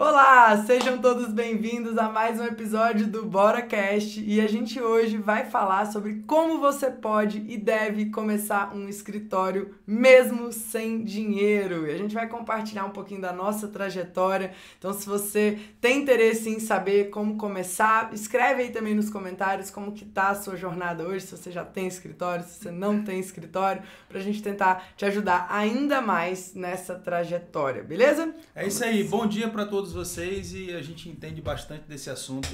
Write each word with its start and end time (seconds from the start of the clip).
Olá, 0.00 0.56
sejam 0.64 0.96
todos 0.98 1.32
bem-vindos 1.32 1.98
a 1.98 2.08
mais 2.08 2.38
um 2.38 2.44
episódio 2.44 3.08
do 3.08 3.26
BoraCast 3.26 4.22
e 4.24 4.40
a 4.40 4.46
gente 4.46 4.80
hoje 4.80 5.16
vai 5.18 5.46
falar 5.46 5.86
sobre 5.86 6.22
como 6.24 6.60
você 6.60 6.88
pode 6.88 7.44
e 7.48 7.56
deve 7.56 8.08
começar 8.08 8.72
um 8.76 8.88
escritório 8.88 9.74
mesmo 9.84 10.52
sem 10.52 11.02
dinheiro. 11.02 11.84
E 11.84 11.90
a 11.90 11.98
gente 11.98 12.14
vai 12.14 12.28
compartilhar 12.28 12.84
um 12.84 12.90
pouquinho 12.90 13.20
da 13.20 13.32
nossa 13.32 13.66
trajetória. 13.66 14.52
Então, 14.78 14.92
se 14.92 15.04
você 15.04 15.58
tem 15.80 16.02
interesse 16.02 16.48
em 16.48 16.60
saber 16.60 17.10
como 17.10 17.36
começar, 17.36 18.14
escreve 18.14 18.62
aí 18.62 18.70
também 18.70 18.94
nos 18.94 19.10
comentários 19.10 19.68
como 19.68 19.90
que 19.90 20.04
tá 20.04 20.28
a 20.28 20.36
sua 20.36 20.54
jornada 20.54 21.02
hoje, 21.08 21.26
se 21.26 21.36
você 21.36 21.50
já 21.50 21.64
tem 21.64 21.88
escritório, 21.88 22.44
se 22.44 22.60
você 22.60 22.70
não 22.70 23.02
tem 23.02 23.18
escritório, 23.18 23.82
pra 24.08 24.20
gente 24.20 24.40
tentar 24.44 24.90
te 24.96 25.04
ajudar 25.04 25.48
ainda 25.50 26.00
mais 26.00 26.54
nessa 26.54 26.94
trajetória, 26.94 27.82
beleza? 27.82 28.32
É 28.54 28.64
isso 28.64 28.84
aí. 28.84 29.02
Bom 29.02 29.26
dia 29.26 29.48
para 29.48 29.66
todos 29.66 29.87
todos 29.88 29.92
vocês 29.92 30.52
e 30.52 30.72
a 30.74 30.82
gente 30.82 31.08
entende 31.08 31.40
bastante 31.40 31.84
desse 31.88 32.10
assunto 32.10 32.48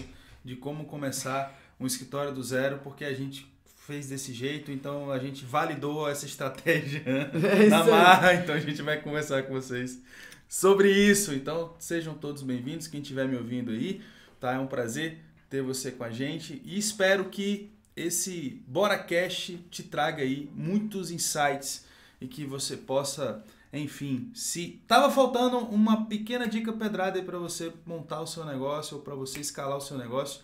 de 0.45 0.55
como 0.55 0.85
começar 0.85 1.59
um 1.81 1.87
escritório 1.87 2.33
do 2.33 2.43
zero, 2.43 2.79
porque 2.79 3.05
a 3.05 3.13
gente 3.13 3.51
fez 3.87 4.09
desse 4.09 4.33
jeito, 4.33 4.71
então 4.71 5.11
a 5.11 5.19
gente 5.19 5.45
validou 5.45 6.09
essa 6.09 6.27
estratégia 6.27 7.03
é 7.35 7.67
na 7.67 7.83
marra, 7.85 8.35
então 8.35 8.55
a 8.55 8.61
gente 8.61 8.81
vai 8.83 9.01
conversar 9.01 9.43
com 9.45 9.53
vocês 9.53 10.01
sobre 10.49 10.93
isso. 10.93 11.35
Então 11.35 11.75
sejam 11.79 12.15
todos 12.15 12.43
bem-vindos, 12.43 12.87
quem 12.87 13.01
estiver 13.01 13.27
me 13.27 13.37
ouvindo 13.37 13.73
aí, 13.73 14.01
tá? 14.39 14.53
É 14.53 14.59
um 14.59 14.69
prazer 14.69 15.19
ter 15.51 15.63
você 15.63 15.91
com 15.91 16.05
a 16.05 16.11
gente 16.11 16.63
e 16.65 16.79
espero 16.79 17.25
que 17.31 17.73
esse 17.97 18.63
BoraCast 18.69 19.57
te 19.71 19.83
traga 19.83 20.23
aí 20.23 20.49
muitos 20.55 21.11
insights 21.11 21.85
e 22.21 22.29
que 22.29 22.45
você 22.45 22.77
possa 22.77 23.43
enfim, 23.81 24.31
se 24.35 24.83
tava 24.87 25.11
faltando 25.11 25.59
uma 25.59 26.07
pequena 26.07 26.47
dica 26.47 26.73
pedrada 26.73 27.19
aí 27.19 27.25
para 27.25 27.39
você 27.39 27.73
montar 27.87 28.21
o 28.21 28.27
seu 28.27 28.45
negócio 28.45 28.97
ou 28.97 29.03
para 29.03 29.15
você 29.15 29.41
escalar 29.41 29.77
o 29.77 29.81
seu 29.81 29.99
negócio, 29.99 30.43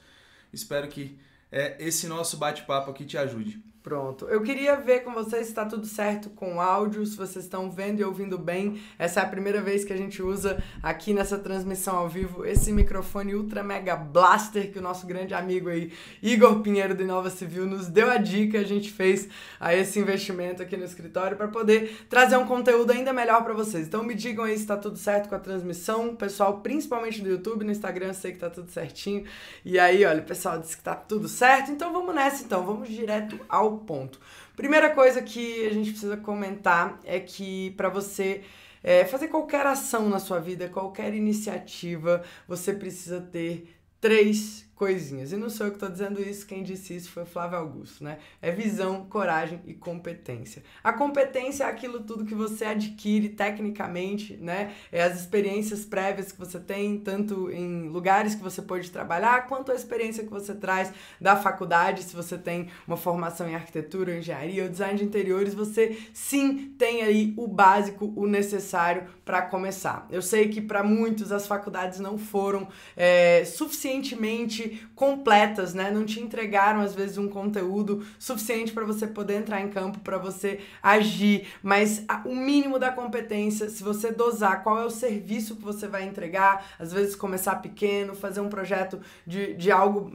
espero 0.52 0.88
que 0.88 1.18
é, 1.50 1.76
esse 1.78 2.06
nosso 2.06 2.36
bate-papo 2.36 2.90
aqui 2.90 3.04
te 3.04 3.18
ajude. 3.18 3.62
Pronto. 3.82 4.26
Eu 4.26 4.42
queria 4.42 4.76
ver 4.76 5.00
com 5.04 5.12
vocês 5.14 5.46
se 5.46 5.52
está 5.52 5.64
tudo 5.64 5.86
certo 5.86 6.28
com 6.28 6.56
o 6.56 6.60
áudio, 6.60 7.04
se 7.06 7.16
vocês 7.16 7.46
estão 7.46 7.70
vendo 7.70 7.98
e 8.00 8.04
ouvindo 8.04 8.36
bem. 8.36 8.78
Essa 8.98 9.20
é 9.20 9.22
a 9.22 9.26
primeira 9.26 9.62
vez 9.62 9.86
que 9.86 9.92
a 9.92 9.96
gente 9.96 10.22
usa 10.22 10.62
aqui 10.82 11.14
nessa 11.14 11.38
transmissão 11.38 11.96
ao 11.96 12.06
vivo 12.06 12.44
esse 12.44 12.70
microfone 12.72 13.34
Ultra 13.34 13.62
Mega 13.62 13.96
Blaster 13.96 14.70
que 14.70 14.78
o 14.78 14.82
nosso 14.82 15.06
grande 15.06 15.32
amigo 15.32 15.70
aí, 15.70 15.92
Igor 16.22 16.60
Pinheiro 16.60 16.94
do 16.94 17.02
Inova 17.02 17.30
Civil, 17.30 17.64
nos 17.64 17.88
deu 17.88 18.10
a 18.10 18.18
dica. 18.18 18.58
A 18.58 18.64
gente 18.64 18.92
fez 18.92 19.28
a 19.58 19.74
esse 19.74 19.98
investimento 19.98 20.62
aqui 20.62 20.76
no 20.76 20.84
escritório 20.84 21.34
para 21.34 21.48
poder 21.48 22.04
trazer 22.10 22.36
um 22.36 22.46
conteúdo 22.46 22.92
ainda 22.92 23.14
melhor 23.14 23.42
para 23.42 23.54
vocês. 23.54 23.86
Então 23.86 24.04
me 24.04 24.14
digam 24.14 24.44
aí 24.44 24.56
se 24.56 24.62
está 24.62 24.76
tudo 24.76 24.98
certo 24.98 25.30
com 25.30 25.34
a 25.34 25.38
transmissão. 25.38 26.14
Pessoal, 26.14 26.60
principalmente 26.60 27.22
do 27.22 27.30
YouTube, 27.30 27.64
no 27.64 27.72
Instagram, 27.72 28.08
eu 28.08 28.14
sei 28.14 28.32
que 28.32 28.36
está 28.36 28.50
tudo 28.50 28.70
certinho. 28.70 29.24
E 29.64 29.78
aí, 29.78 30.04
olha, 30.04 30.20
o 30.20 30.26
pessoal 30.26 30.58
disse 30.58 30.76
que 30.76 30.82
está 30.82 30.94
tudo 30.94 31.28
certo. 31.28 31.72
Então 31.72 31.94
vamos 31.94 32.14
nessa 32.14 32.44
então, 32.44 32.62
vamos 32.62 32.90
direto 32.90 33.40
ao 33.48 33.69
ponto. 33.78 34.20
Primeira 34.56 34.90
coisa 34.90 35.22
que 35.22 35.66
a 35.66 35.72
gente 35.72 35.90
precisa 35.90 36.16
comentar 36.16 37.00
é 37.04 37.18
que 37.18 37.70
para 37.72 37.88
você 37.88 38.42
é, 38.82 39.04
fazer 39.04 39.28
qualquer 39.28 39.66
ação 39.66 40.08
na 40.08 40.18
sua 40.18 40.38
vida, 40.38 40.68
qualquer 40.68 41.14
iniciativa, 41.14 42.22
você 42.46 42.72
precisa 42.72 43.20
ter 43.20 43.74
três 44.00 44.69
coisinhas. 44.80 45.30
E 45.30 45.36
não 45.36 45.50
sou 45.50 45.66
eu 45.66 45.72
que 45.72 45.76
estou 45.76 45.90
dizendo 45.90 46.22
isso, 46.22 46.46
quem 46.46 46.62
disse 46.62 46.96
isso 46.96 47.10
foi 47.10 47.26
Flávio 47.26 47.58
Augusto, 47.58 48.02
né? 48.02 48.16
É 48.40 48.50
visão, 48.50 49.04
coragem 49.10 49.60
e 49.66 49.74
competência. 49.74 50.62
A 50.82 50.90
competência 50.90 51.64
é 51.64 51.66
aquilo 51.66 52.00
tudo 52.00 52.24
que 52.24 52.34
você 52.34 52.64
adquire 52.64 53.28
tecnicamente, 53.28 54.38
né? 54.38 54.72
É 54.90 55.02
as 55.02 55.20
experiências 55.20 55.84
prévias 55.84 56.32
que 56.32 56.38
você 56.38 56.58
tem, 56.58 56.96
tanto 56.98 57.50
em 57.50 57.90
lugares 57.90 58.34
que 58.34 58.42
você 58.42 58.62
pode 58.62 58.90
trabalhar, 58.90 59.46
quanto 59.46 59.70
a 59.70 59.74
experiência 59.74 60.24
que 60.24 60.30
você 60.30 60.54
traz 60.54 60.90
da 61.20 61.36
faculdade, 61.36 62.02
se 62.02 62.16
você 62.16 62.38
tem 62.38 62.70
uma 62.86 62.96
formação 62.96 63.46
em 63.46 63.54
arquitetura, 63.54 64.16
engenharia 64.16 64.62
ou 64.62 64.70
design 64.70 64.98
de 64.98 65.04
interiores, 65.04 65.52
você 65.52 65.98
sim 66.14 66.74
tem 66.78 67.02
aí 67.02 67.34
o 67.36 67.46
básico, 67.46 68.14
o 68.16 68.26
necessário 68.26 69.06
para 69.26 69.42
começar. 69.42 70.06
Eu 70.10 70.22
sei 70.22 70.48
que 70.48 70.62
para 70.62 70.82
muitos 70.82 71.30
as 71.32 71.46
faculdades 71.46 72.00
não 72.00 72.16
foram 72.16 72.66
é, 72.96 73.44
suficientemente 73.44 74.69
completas, 74.94 75.74
né? 75.74 75.90
Não 75.90 76.04
te 76.04 76.20
entregaram 76.20 76.80
às 76.80 76.94
vezes 76.94 77.18
um 77.18 77.28
conteúdo 77.28 78.04
suficiente 78.18 78.72
para 78.72 78.84
você 78.84 79.06
poder 79.06 79.36
entrar 79.36 79.60
em 79.60 79.68
campo, 79.68 80.00
para 80.00 80.18
você 80.18 80.60
agir, 80.82 81.46
mas 81.62 82.04
o 82.24 82.34
mínimo 82.34 82.78
da 82.78 82.90
competência, 82.90 83.68
se 83.68 83.82
você 83.82 84.12
dosar 84.12 84.62
qual 84.62 84.80
é 84.80 84.84
o 84.84 84.90
serviço 84.90 85.56
que 85.56 85.62
você 85.62 85.86
vai 85.86 86.04
entregar, 86.04 86.66
às 86.78 86.92
vezes 86.92 87.14
começar 87.14 87.56
pequeno, 87.56 88.14
fazer 88.14 88.40
um 88.40 88.48
projeto 88.48 89.00
de, 89.26 89.54
de 89.54 89.70
algo, 89.70 90.10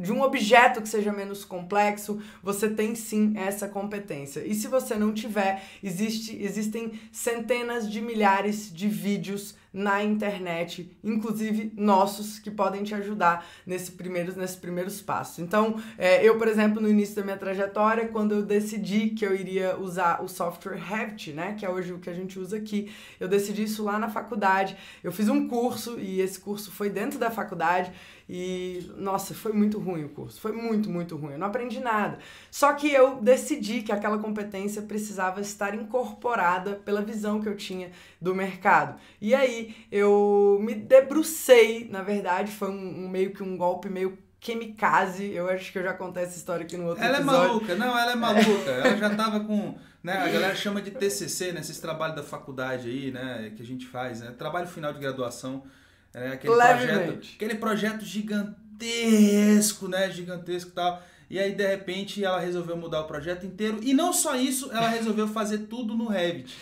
de 0.00 0.12
um 0.12 0.22
objeto 0.22 0.80
que 0.80 0.88
seja 0.88 1.12
menos 1.12 1.44
complexo, 1.44 2.20
você 2.42 2.68
tem 2.68 2.94
sim 2.94 3.34
essa 3.36 3.68
competência. 3.68 4.40
E 4.46 4.54
se 4.54 4.68
você 4.68 4.94
não 4.96 5.12
tiver, 5.12 5.62
existe, 5.82 6.36
existem 6.42 6.92
centenas 7.12 7.90
de 7.90 8.00
milhares 8.00 8.72
de 8.72 8.88
vídeos 8.88 9.54
na 9.76 10.02
internet, 10.02 10.90
inclusive 11.04 11.70
nossos, 11.76 12.38
que 12.38 12.50
podem 12.50 12.82
te 12.82 12.94
ajudar 12.94 13.46
nesse 13.66 13.92
primeiros, 13.92 14.34
nesses 14.34 14.56
primeiros 14.56 15.02
passos. 15.02 15.38
Então, 15.38 15.76
é, 15.98 16.26
eu, 16.26 16.38
por 16.38 16.48
exemplo, 16.48 16.80
no 16.80 16.88
início 16.88 17.14
da 17.14 17.22
minha 17.22 17.36
trajetória, 17.36 18.08
quando 18.08 18.36
eu 18.36 18.42
decidi 18.42 19.10
que 19.10 19.26
eu 19.26 19.34
iria 19.34 19.78
usar 19.78 20.24
o 20.24 20.28
software 20.28 20.78
Revit, 20.78 21.34
né, 21.34 21.54
que 21.58 21.66
é 21.66 21.68
hoje 21.68 21.92
o 21.92 21.98
que 21.98 22.08
a 22.08 22.14
gente 22.14 22.38
usa 22.38 22.56
aqui, 22.56 22.90
eu 23.20 23.28
decidi 23.28 23.64
isso 23.64 23.84
lá 23.84 23.98
na 23.98 24.08
faculdade. 24.08 24.74
Eu 25.04 25.12
fiz 25.12 25.28
um 25.28 25.46
curso 25.46 26.00
e 26.00 26.22
esse 26.22 26.40
curso 26.40 26.72
foi 26.72 26.88
dentro 26.88 27.18
da 27.18 27.30
faculdade 27.30 27.92
e, 28.28 28.90
nossa, 28.96 29.34
foi 29.34 29.52
muito 29.52 29.78
ruim 29.78 30.04
o 30.04 30.08
curso. 30.08 30.40
Foi 30.40 30.50
muito, 30.50 30.90
muito 30.90 31.16
ruim. 31.16 31.34
Eu 31.34 31.38
não 31.38 31.46
aprendi 31.46 31.78
nada. 31.78 32.18
Só 32.50 32.72
que 32.72 32.90
eu 32.92 33.20
decidi 33.20 33.82
que 33.82 33.92
aquela 33.92 34.18
competência 34.18 34.82
precisava 34.82 35.40
estar 35.40 35.74
incorporada 35.74 36.74
pela 36.84 37.02
visão 37.02 37.40
que 37.40 37.48
eu 37.48 37.56
tinha 37.56 37.92
do 38.20 38.34
mercado. 38.34 38.98
E 39.20 39.34
aí 39.34 39.76
eu 39.92 40.58
me 40.60 40.74
debrucei, 40.74 41.88
na 41.88 42.02
verdade, 42.02 42.50
foi 42.50 42.68
um, 42.68 43.04
um 43.04 43.08
meio 43.08 43.32
que 43.32 43.44
um 43.44 43.56
golpe 43.56 43.88
meio 43.88 44.18
kamikaze. 44.44 45.32
Eu 45.32 45.48
acho 45.48 45.70
que 45.70 45.78
eu 45.78 45.84
já 45.84 45.94
contei 45.94 46.24
essa 46.24 46.36
história 46.36 46.64
aqui 46.64 46.76
no 46.76 46.88
outro 46.88 47.04
ela 47.04 47.18
episódio. 47.18 47.38
Ela 47.38 47.46
é 47.46 47.48
maluca, 47.48 47.74
não, 47.76 47.98
ela 47.98 48.12
é 48.12 48.16
maluca. 48.16 48.70
ela 48.70 48.96
já 48.96 49.14
tava 49.14 49.40
com. 49.40 49.78
Né, 50.02 50.12
a 50.12 50.28
galera 50.28 50.54
chama 50.54 50.80
de 50.80 50.92
TCC, 50.92 51.50
né, 51.50 51.60
esses 51.60 51.80
trabalhos 51.80 52.14
da 52.14 52.22
faculdade 52.22 52.88
aí, 52.88 53.10
né, 53.10 53.52
que 53.56 53.60
a 53.60 53.66
gente 53.66 53.84
faz, 53.86 54.20
né, 54.20 54.32
trabalho 54.38 54.68
final 54.68 54.92
de 54.92 55.00
graduação. 55.00 55.64
É, 56.16 56.28
aquele 56.28 56.54
projeto, 56.54 57.28
aquele 57.34 57.54
projeto 57.56 58.04
gigantesco, 58.06 59.86
né? 59.86 60.10
Gigantesco 60.10 60.70
e 60.70 60.72
tal. 60.72 61.02
E 61.28 61.38
aí, 61.38 61.52
de 61.52 61.66
repente, 61.66 62.24
ela 62.24 62.40
resolveu 62.40 62.74
mudar 62.74 63.02
o 63.02 63.06
projeto 63.06 63.44
inteiro. 63.44 63.80
E 63.82 63.92
não 63.92 64.14
só 64.14 64.34
isso, 64.34 64.70
ela 64.72 64.88
resolveu 64.88 65.28
fazer 65.28 65.58
tudo 65.58 65.94
no 65.94 66.06
Revit. 66.06 66.56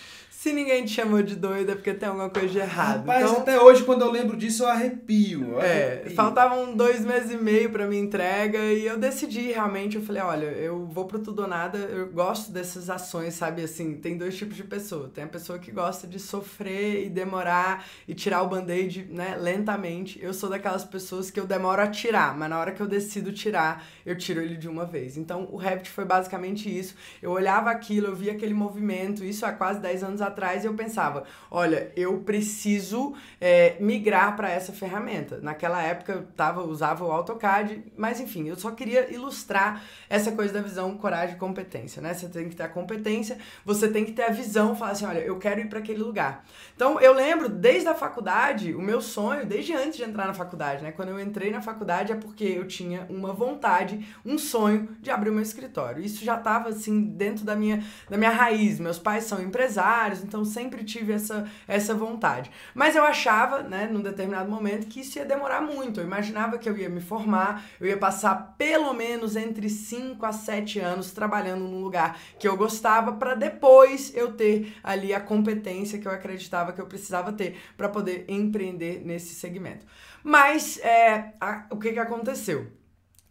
Se 0.45 0.53
ninguém 0.53 0.85
te 0.85 0.91
chamou 0.91 1.23
de 1.23 1.37
doida 1.37 1.73
é 1.73 1.75
porque 1.75 1.95
tem 1.95 2.07
alguma 2.07 2.29
coisa 2.29 2.49
de 2.49 2.59
errado. 2.59 2.99
Rapaz, 2.99 3.31
então, 3.31 3.41
até 3.41 3.59
hoje, 3.59 3.83
quando 3.83 4.03
eu 4.03 4.11
lembro 4.11 4.37
disso, 4.37 4.65
eu 4.65 4.69
arrepio. 4.69 5.53
Eu 5.53 5.61
é, 5.63 5.87
arrepio. 5.87 6.15
faltavam 6.15 6.77
dois 6.77 7.03
meses 7.03 7.33
e 7.33 7.37
meio 7.39 7.71
pra 7.71 7.87
minha 7.87 8.03
entrega 8.03 8.59
e 8.59 8.85
eu 8.85 8.99
decidi 8.99 9.53
realmente, 9.53 9.97
eu 9.97 10.03
falei, 10.03 10.21
olha, 10.21 10.45
eu 10.45 10.85
vou 10.85 11.07
pro 11.07 11.19
tudo 11.19 11.41
ou 11.41 11.49
nada, 11.49 11.79
eu 11.79 12.11
gosto 12.13 12.53
dessas 12.53 12.91
ações, 12.91 13.33
sabe, 13.33 13.63
assim, 13.65 13.95
tem 13.95 14.19
dois 14.19 14.37
tipos 14.37 14.55
de 14.55 14.65
pessoa. 14.65 15.11
Tem 15.15 15.25
a 15.25 15.29
pessoa 15.29 15.59
que 15.59 15.71
gosta 15.71 16.07
de 16.07 16.19
sofrer 16.19 17.07
e 17.07 17.09
demorar 17.09 17.87
e 18.07 18.13
tirar 18.13 18.43
o 18.43 18.47
band-aid, 18.47 19.09
né, 19.11 19.39
lentamente. 19.41 20.23
Eu 20.23 20.35
sou 20.35 20.51
daquelas 20.51 20.85
pessoas 20.85 21.31
que 21.31 21.41
eu 21.41 21.47
demoro 21.47 21.81
a 21.81 21.87
tirar, 21.87 22.37
mas 22.37 22.51
na 22.51 22.61
hora 22.61 22.73
que 22.73 22.83
eu 22.83 22.87
decido 22.87 23.33
tirar, 23.33 23.83
eu 24.05 24.15
tiro 24.15 24.43
ele 24.43 24.59
de 24.59 24.69
uma 24.69 24.85
vez. 24.85 25.17
Então, 25.17 25.49
o 25.51 25.57
Revit 25.57 25.89
foi 25.89 26.05
basicamente 26.05 26.69
isso. 26.69 26.95
Eu 27.23 27.31
olhava 27.31 27.71
aquilo, 27.71 28.09
eu 28.09 28.15
via 28.15 28.33
aquele 28.33 28.53
movimento, 28.53 29.25
isso 29.25 29.47
há 29.47 29.53
quase 29.53 29.81
10 29.81 30.05
anos 30.05 30.21
atrás, 30.21 30.34
atrás 30.35 30.65
eu 30.65 30.75
pensava, 30.75 31.25
olha, 31.51 31.93
eu 31.97 32.19
preciso 32.21 33.15
é, 33.41 33.77
migrar 33.81 34.37
para 34.37 34.51
essa 34.51 34.73
ferramenta. 34.73 35.39
Naquela 35.41 35.81
época 35.83 36.13
eu 36.13 36.23
tava, 36.37 36.63
usava 36.63 37.05
o 37.05 37.13
AutoCAD, 37.13 37.85
mas 37.97 38.21
enfim, 38.21 38.49
eu 38.49 38.57
só 38.57 38.73
queria 38.73 39.13
ilustrar 39.13 39.83
essa 40.11 40.33
coisa 40.33 40.53
da 40.53 40.61
visão, 40.61 40.97
coragem 40.97 41.37
e 41.37 41.39
competência, 41.39 42.03
né? 42.03 42.13
Você 42.13 42.29
tem 42.29 42.49
que 42.49 42.57
ter 42.57 42.65
a 42.65 42.69
competência, 42.69 43.39
você 43.65 43.89
tem 43.89 44.05
que 44.05 44.13
ter 44.13 44.25
a 44.25 44.31
visão, 44.31 44.75
falar 44.75 44.93
assim, 44.93 45.07
olha, 45.07 45.21
eu 45.21 45.39
quero 45.39 45.61
ir 45.61 45.69
para 45.69 45.79
aquele 45.79 46.03
lugar. 46.03 46.45
Então 46.75 47.01
eu 47.01 47.13
lembro 47.13 47.49
desde 47.49 47.89
a 47.89 47.95
faculdade, 47.95 48.75
o 48.75 48.83
meu 48.83 49.01
sonho, 49.01 49.47
desde 49.47 49.73
antes 49.73 49.97
de 49.97 50.03
entrar 50.03 50.27
na 50.27 50.35
faculdade, 50.35 50.83
né? 50.83 50.93
Quando 50.93 51.11
eu 51.11 51.21
entrei 51.21 51.51
na 51.51 51.61
faculdade 51.61 52.13
é 52.13 52.17
porque 52.17 52.45
eu 52.45 52.67
tinha 52.67 53.07
uma 53.09 53.33
vontade, 53.33 54.05
um 54.25 54.37
sonho 54.37 54.89
de 55.01 55.11
abrir 55.11 55.31
o 55.31 55.33
meu 55.33 55.43
escritório. 55.43 56.03
Isso 56.03 56.25
já 56.25 56.37
estava 56.37 56.71
assim 56.71 57.03
dentro 57.03 57.45
da 57.45 57.55
minha, 57.55 57.85
da 58.09 58.17
minha 58.17 58.31
raiz. 58.31 58.81
Meus 58.81 58.99
pais 58.99 59.25
são 59.25 59.41
empresários, 59.41 60.21
então 60.25 60.45
sempre 60.45 60.85
tive 60.85 61.13
essa, 61.13 61.49
essa 61.69 61.95
vontade. 61.95 62.51
Mas 62.75 62.97
eu 62.97 63.05
achava, 63.05 63.63
né, 63.63 63.89
num 63.91 64.03
determinado 64.03 64.51
momento, 64.51 64.87
que 64.87 65.01
isso 65.01 65.19
ia 65.19 65.25
demorar 65.25 65.61
muito. 65.61 66.01
Eu 66.01 66.05
imaginava 66.05 66.59
que 66.59 66.69
eu 66.69 66.77
ia 66.77 66.89
me 66.89 67.01
formar, 67.01 67.65
eu 67.81 67.87
ia 67.87 67.97
passar 67.97 68.55
pelo 68.59 68.93
menos 68.93 69.37
entre 69.37 69.69
5 69.69 70.25
a 70.25 70.33
7 70.33 70.81
anos 70.81 71.13
trabalhando 71.13 71.65
num 71.65 71.83
lugar 71.83 72.19
que 72.39 72.49
eu 72.49 72.57
gostava, 72.57 73.13
para 73.13 73.35
depois 73.35 74.13
eu 74.15 74.33
ter 74.33 74.75
ali 74.83 75.15
a 75.15 75.21
competência 75.21 75.99
que 75.99 76.09
eu 76.09 76.13
acreditava 76.13 76.73
que 76.73 76.81
eu 76.81 76.87
precisava 76.87 77.33
ter 77.33 77.57
para 77.77 77.89
poder 77.89 78.25
empreender 78.29 79.03
nesse 79.05 79.35
segmento. 79.35 79.87
Mas 80.23 80.79
é, 80.79 81.35
a, 81.41 81.67
o 81.71 81.77
que, 81.77 81.93
que 81.93 81.99
aconteceu? 81.99 82.84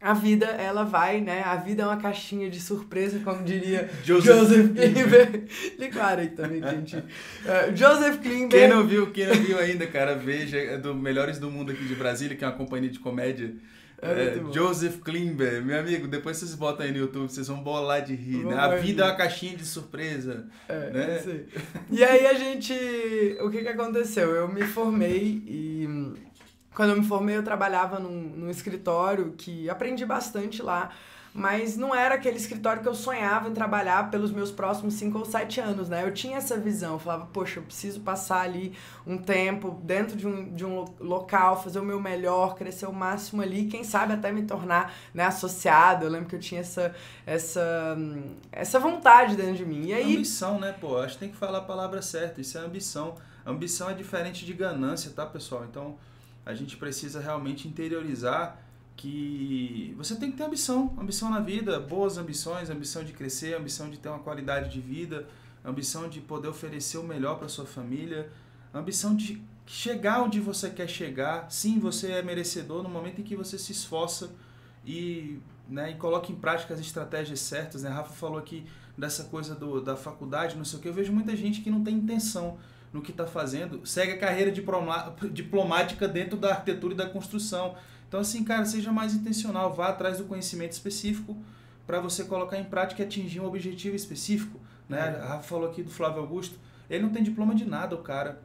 A 0.03 0.13
vida, 0.13 0.47
ela 0.47 0.83
vai, 0.83 1.21
né? 1.21 1.41
A 1.45 1.55
vida 1.55 1.83
é 1.83 1.85
uma 1.85 1.95
caixinha 1.95 2.49
de 2.49 2.59
surpresa, 2.59 3.21
como 3.23 3.41
diria 3.41 3.89
Joseph, 4.03 4.35
Joseph 4.35 4.73
Klimber. 4.73 5.43
Ligaram 5.79 6.21
aí 6.21 6.27
também, 6.27 6.61
gente. 6.61 6.97
Uh, 6.97 7.73
Joseph 7.73 8.19
Klimber. 8.19 8.59
Quem 8.59 8.67
não 8.67 8.85
viu, 8.85 9.11
quem 9.11 9.27
não 9.27 9.35
viu 9.35 9.57
ainda, 9.57 9.87
cara, 9.87 10.13
veja, 10.13 10.57
é 10.57 10.77
do 10.77 10.93
Melhores 10.93 11.39
do 11.39 11.49
Mundo 11.49 11.71
aqui 11.71 11.85
de 11.85 11.95
Brasília, 11.95 12.35
que 12.35 12.43
é 12.43 12.47
uma 12.47 12.57
companhia 12.57 12.89
de 12.89 12.99
comédia. 12.99 13.55
É, 14.01 14.37
é, 14.37 14.53
Joseph 14.53 14.99
Klimber, 14.99 15.63
meu 15.63 15.79
amigo, 15.79 16.05
depois 16.05 16.35
vocês 16.35 16.53
botam 16.53 16.85
aí 16.85 16.91
no 16.91 16.97
YouTube, 16.97 17.31
vocês 17.31 17.47
vão 17.47 17.63
bolar 17.63 18.03
de 18.03 18.13
rir, 18.13 18.43
né? 18.45 18.57
A 18.57 18.75
vida 18.75 19.03
é 19.03 19.05
uma 19.05 19.15
caixinha 19.15 19.55
de 19.55 19.65
surpresa. 19.65 20.49
É, 20.67 20.89
né? 20.89 21.19
Sei. 21.23 21.45
E 21.89 22.03
aí 22.03 22.27
a 22.27 22.33
gente. 22.33 22.73
O 23.39 23.49
que 23.49 23.61
que 23.61 23.69
aconteceu? 23.69 24.35
Eu 24.35 24.49
me 24.49 24.63
formei 24.63 25.41
e 25.47 25.87
quando 26.75 26.91
eu 26.91 26.97
me 26.97 27.05
formei, 27.05 27.37
eu 27.37 27.43
trabalhava 27.43 27.99
num, 27.99 28.11
num 28.11 28.49
escritório 28.49 29.33
que 29.37 29.69
aprendi 29.69 30.05
bastante 30.05 30.61
lá, 30.61 30.89
mas 31.33 31.75
não 31.75 31.95
era 31.95 32.13
aquele 32.13 32.37
escritório 32.37 32.83
que 32.83 32.87
eu 32.87 32.93
sonhava 32.93 33.49
em 33.49 33.53
trabalhar 33.53 34.11
pelos 34.11 34.31
meus 34.31 34.51
próximos 34.51 34.93
cinco 34.93 35.17
ou 35.17 35.25
sete 35.25 35.59
anos, 35.59 35.89
né? 35.89 36.03
Eu 36.03 36.13
tinha 36.13 36.37
essa 36.37 36.55
visão, 36.57 36.93
eu 36.93 36.99
falava, 36.99 37.25
poxa, 37.25 37.59
eu 37.59 37.63
preciso 37.63 38.01
passar 38.01 38.41
ali 38.41 38.71
um 39.05 39.17
tempo 39.17 39.71
dentro 39.83 40.15
de 40.15 40.27
um, 40.27 40.53
de 40.53 40.63
um 40.63 40.85
local, 40.99 41.61
fazer 41.61 41.79
o 41.79 41.83
meu 41.83 41.99
melhor, 41.99 42.53
crescer 42.53 42.85
o 42.85 42.93
máximo 42.93 43.41
ali, 43.41 43.65
quem 43.65 43.83
sabe 43.83 44.13
até 44.13 44.31
me 44.31 44.43
tornar 44.43 44.93
né, 45.11 45.25
associado. 45.25 46.05
Eu 46.05 46.11
lembro 46.11 46.29
que 46.29 46.35
eu 46.35 46.39
tinha 46.39 46.61
essa, 46.61 46.93
essa, 47.25 47.97
essa 48.51 48.79
vontade 48.79 49.35
dentro 49.35 49.55
de 49.55 49.65
mim. 49.65 49.87
E 49.87 49.93
aí... 49.93 50.15
Ambição, 50.15 50.59
né, 50.59 50.71
pô? 50.79 50.97
Acho 50.99 51.15
que 51.15 51.21
tem 51.21 51.29
que 51.29 51.37
falar 51.37 51.59
a 51.59 51.61
palavra 51.61 51.99
certa, 52.03 52.41
isso 52.41 52.59
é 52.59 52.61
ambição. 52.61 53.15
Ambição 53.43 53.89
é 53.89 53.93
diferente 53.95 54.45
de 54.45 54.53
ganância, 54.53 55.11
tá, 55.15 55.25
pessoal? 55.25 55.65
Então 55.67 55.97
a 56.45 56.53
gente 56.53 56.77
precisa 56.77 57.19
realmente 57.19 57.67
interiorizar 57.67 58.59
que 58.95 59.93
você 59.97 60.15
tem 60.15 60.31
que 60.31 60.37
ter 60.37 60.43
ambição, 60.43 60.95
ambição 60.99 61.29
na 61.29 61.39
vida, 61.39 61.79
boas 61.79 62.17
ambições, 62.17 62.69
ambição 62.69 63.03
de 63.03 63.11
crescer, 63.11 63.55
ambição 63.55 63.89
de 63.89 63.97
ter 63.97 64.09
uma 64.09 64.19
qualidade 64.19 64.69
de 64.69 64.79
vida, 64.79 65.27
ambição 65.65 66.07
de 66.07 66.21
poder 66.21 66.47
oferecer 66.47 66.97
o 66.97 67.03
melhor 67.03 67.37
para 67.37 67.47
sua 67.47 67.65
família, 67.65 68.29
ambição 68.73 69.15
de 69.15 69.41
chegar 69.65 70.21
onde 70.21 70.39
você 70.39 70.69
quer 70.69 70.87
chegar. 70.87 71.49
Sim, 71.49 71.79
você 71.79 72.11
é 72.11 72.21
merecedor 72.21 72.83
no 72.83 72.89
momento 72.89 73.21
em 73.21 73.23
que 73.23 73.35
você 73.35 73.57
se 73.57 73.71
esforça 73.71 74.29
e, 74.85 75.39
né, 75.67 75.91
e 75.91 75.95
coloca 75.95 76.31
em 76.31 76.35
prática 76.35 76.73
as 76.73 76.79
estratégias 76.79 77.39
certas. 77.39 77.83
Né? 77.83 77.89
A 77.89 77.93
Rafa 77.93 78.13
falou 78.13 78.37
aqui 78.37 78.65
dessa 78.97 79.23
coisa 79.23 79.55
do, 79.55 79.81
da 79.81 79.95
faculdade, 79.95 80.55
não 80.55 80.65
sei 80.65 80.79
o 80.79 80.81
que. 80.81 80.87
Eu 80.87 80.93
vejo 80.93 81.11
muita 81.11 81.35
gente 81.35 81.61
que 81.61 81.71
não 81.71 81.83
tem 81.83 81.95
intenção 81.95 82.57
no 82.93 83.01
que 83.01 83.09
está 83.09 83.25
fazendo, 83.25 83.85
segue 83.85 84.11
a 84.11 84.17
carreira 84.17 84.53
diplomática 85.31 86.07
dentro 86.07 86.37
da 86.37 86.51
arquitetura 86.51 86.93
e 86.93 86.97
da 86.97 87.09
construção. 87.09 87.75
Então, 88.07 88.19
assim, 88.19 88.43
cara, 88.43 88.63
seja 88.65 88.91
mais 88.91 89.15
intencional, 89.15 89.73
vá 89.73 89.89
atrás 89.89 90.19
do 90.19 90.25
conhecimento 90.25 90.73
específico 90.73 91.35
para 91.87 91.99
você 91.99 92.23
colocar 92.23 92.57
em 92.57 92.63
prática 92.63 93.01
e 93.01 93.05
atingir 93.05 93.39
um 93.39 93.45
objetivo 93.45 93.95
específico. 93.95 94.59
Né? 94.87 94.99
A 94.99 95.25
Rafa 95.25 95.43
falou 95.43 95.69
aqui 95.69 95.81
do 95.81 95.89
Flávio 95.89 96.21
Augusto, 96.21 96.59
ele 96.87 97.01
não 97.01 97.09
tem 97.09 97.23
diploma 97.23 97.55
de 97.55 97.65
nada, 97.65 97.95
o 97.95 98.03
cara. 98.03 98.41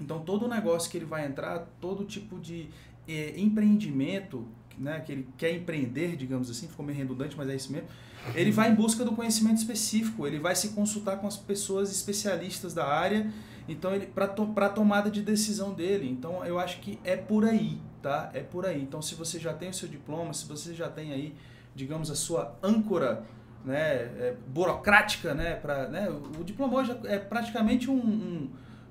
Então, 0.00 0.18
todo 0.18 0.48
negócio 0.48 0.90
que 0.90 0.98
ele 0.98 1.06
vai 1.06 1.24
entrar, 1.24 1.66
todo 1.80 2.04
tipo 2.04 2.40
de 2.40 2.68
é, 3.06 3.38
empreendimento 3.38 4.44
né, 4.76 5.00
que 5.00 5.12
ele 5.12 5.28
quer 5.38 5.54
empreender, 5.54 6.16
digamos 6.16 6.50
assim, 6.50 6.66
ficou 6.66 6.84
meio 6.84 6.98
redundante, 6.98 7.36
mas 7.36 7.48
é 7.48 7.54
isso 7.54 7.72
mesmo. 7.72 7.88
Ele 8.34 8.50
vai 8.50 8.70
em 8.70 8.74
busca 8.74 9.04
do 9.04 9.12
conhecimento 9.12 9.58
específico, 9.58 10.26
ele 10.26 10.40
vai 10.40 10.56
se 10.56 10.70
consultar 10.70 11.18
com 11.18 11.26
as 11.26 11.36
pessoas 11.36 11.90
especialistas 11.92 12.74
da 12.74 12.84
área 12.84 13.30
então, 13.68 13.94
ele 13.94 14.06
para 14.06 14.28
to, 14.28 14.46
tomada 14.74 15.10
de 15.10 15.22
decisão 15.22 15.72
dele. 15.72 16.08
Então, 16.08 16.44
eu 16.44 16.58
acho 16.58 16.80
que 16.80 16.98
é 17.04 17.16
por 17.16 17.44
aí, 17.44 17.80
tá? 18.02 18.30
É 18.32 18.40
por 18.40 18.64
aí. 18.64 18.80
Então, 18.80 19.02
se 19.02 19.14
você 19.14 19.38
já 19.38 19.52
tem 19.52 19.70
o 19.70 19.74
seu 19.74 19.88
diploma, 19.88 20.32
se 20.32 20.46
você 20.46 20.74
já 20.74 20.88
tem 20.88 21.12
aí, 21.12 21.34
digamos, 21.74 22.10
a 22.10 22.14
sua 22.14 22.56
âncora 22.62 23.24
né, 23.64 23.94
é, 23.94 24.36
burocrática, 24.46 25.34
né, 25.34 25.56
pra, 25.56 25.88
né, 25.88 26.08
o 26.08 26.44
diploma 26.44 26.78
hoje 26.78 26.96
é 27.04 27.18
praticamente 27.18 27.90
um, 27.90 27.96
um, 27.96 28.50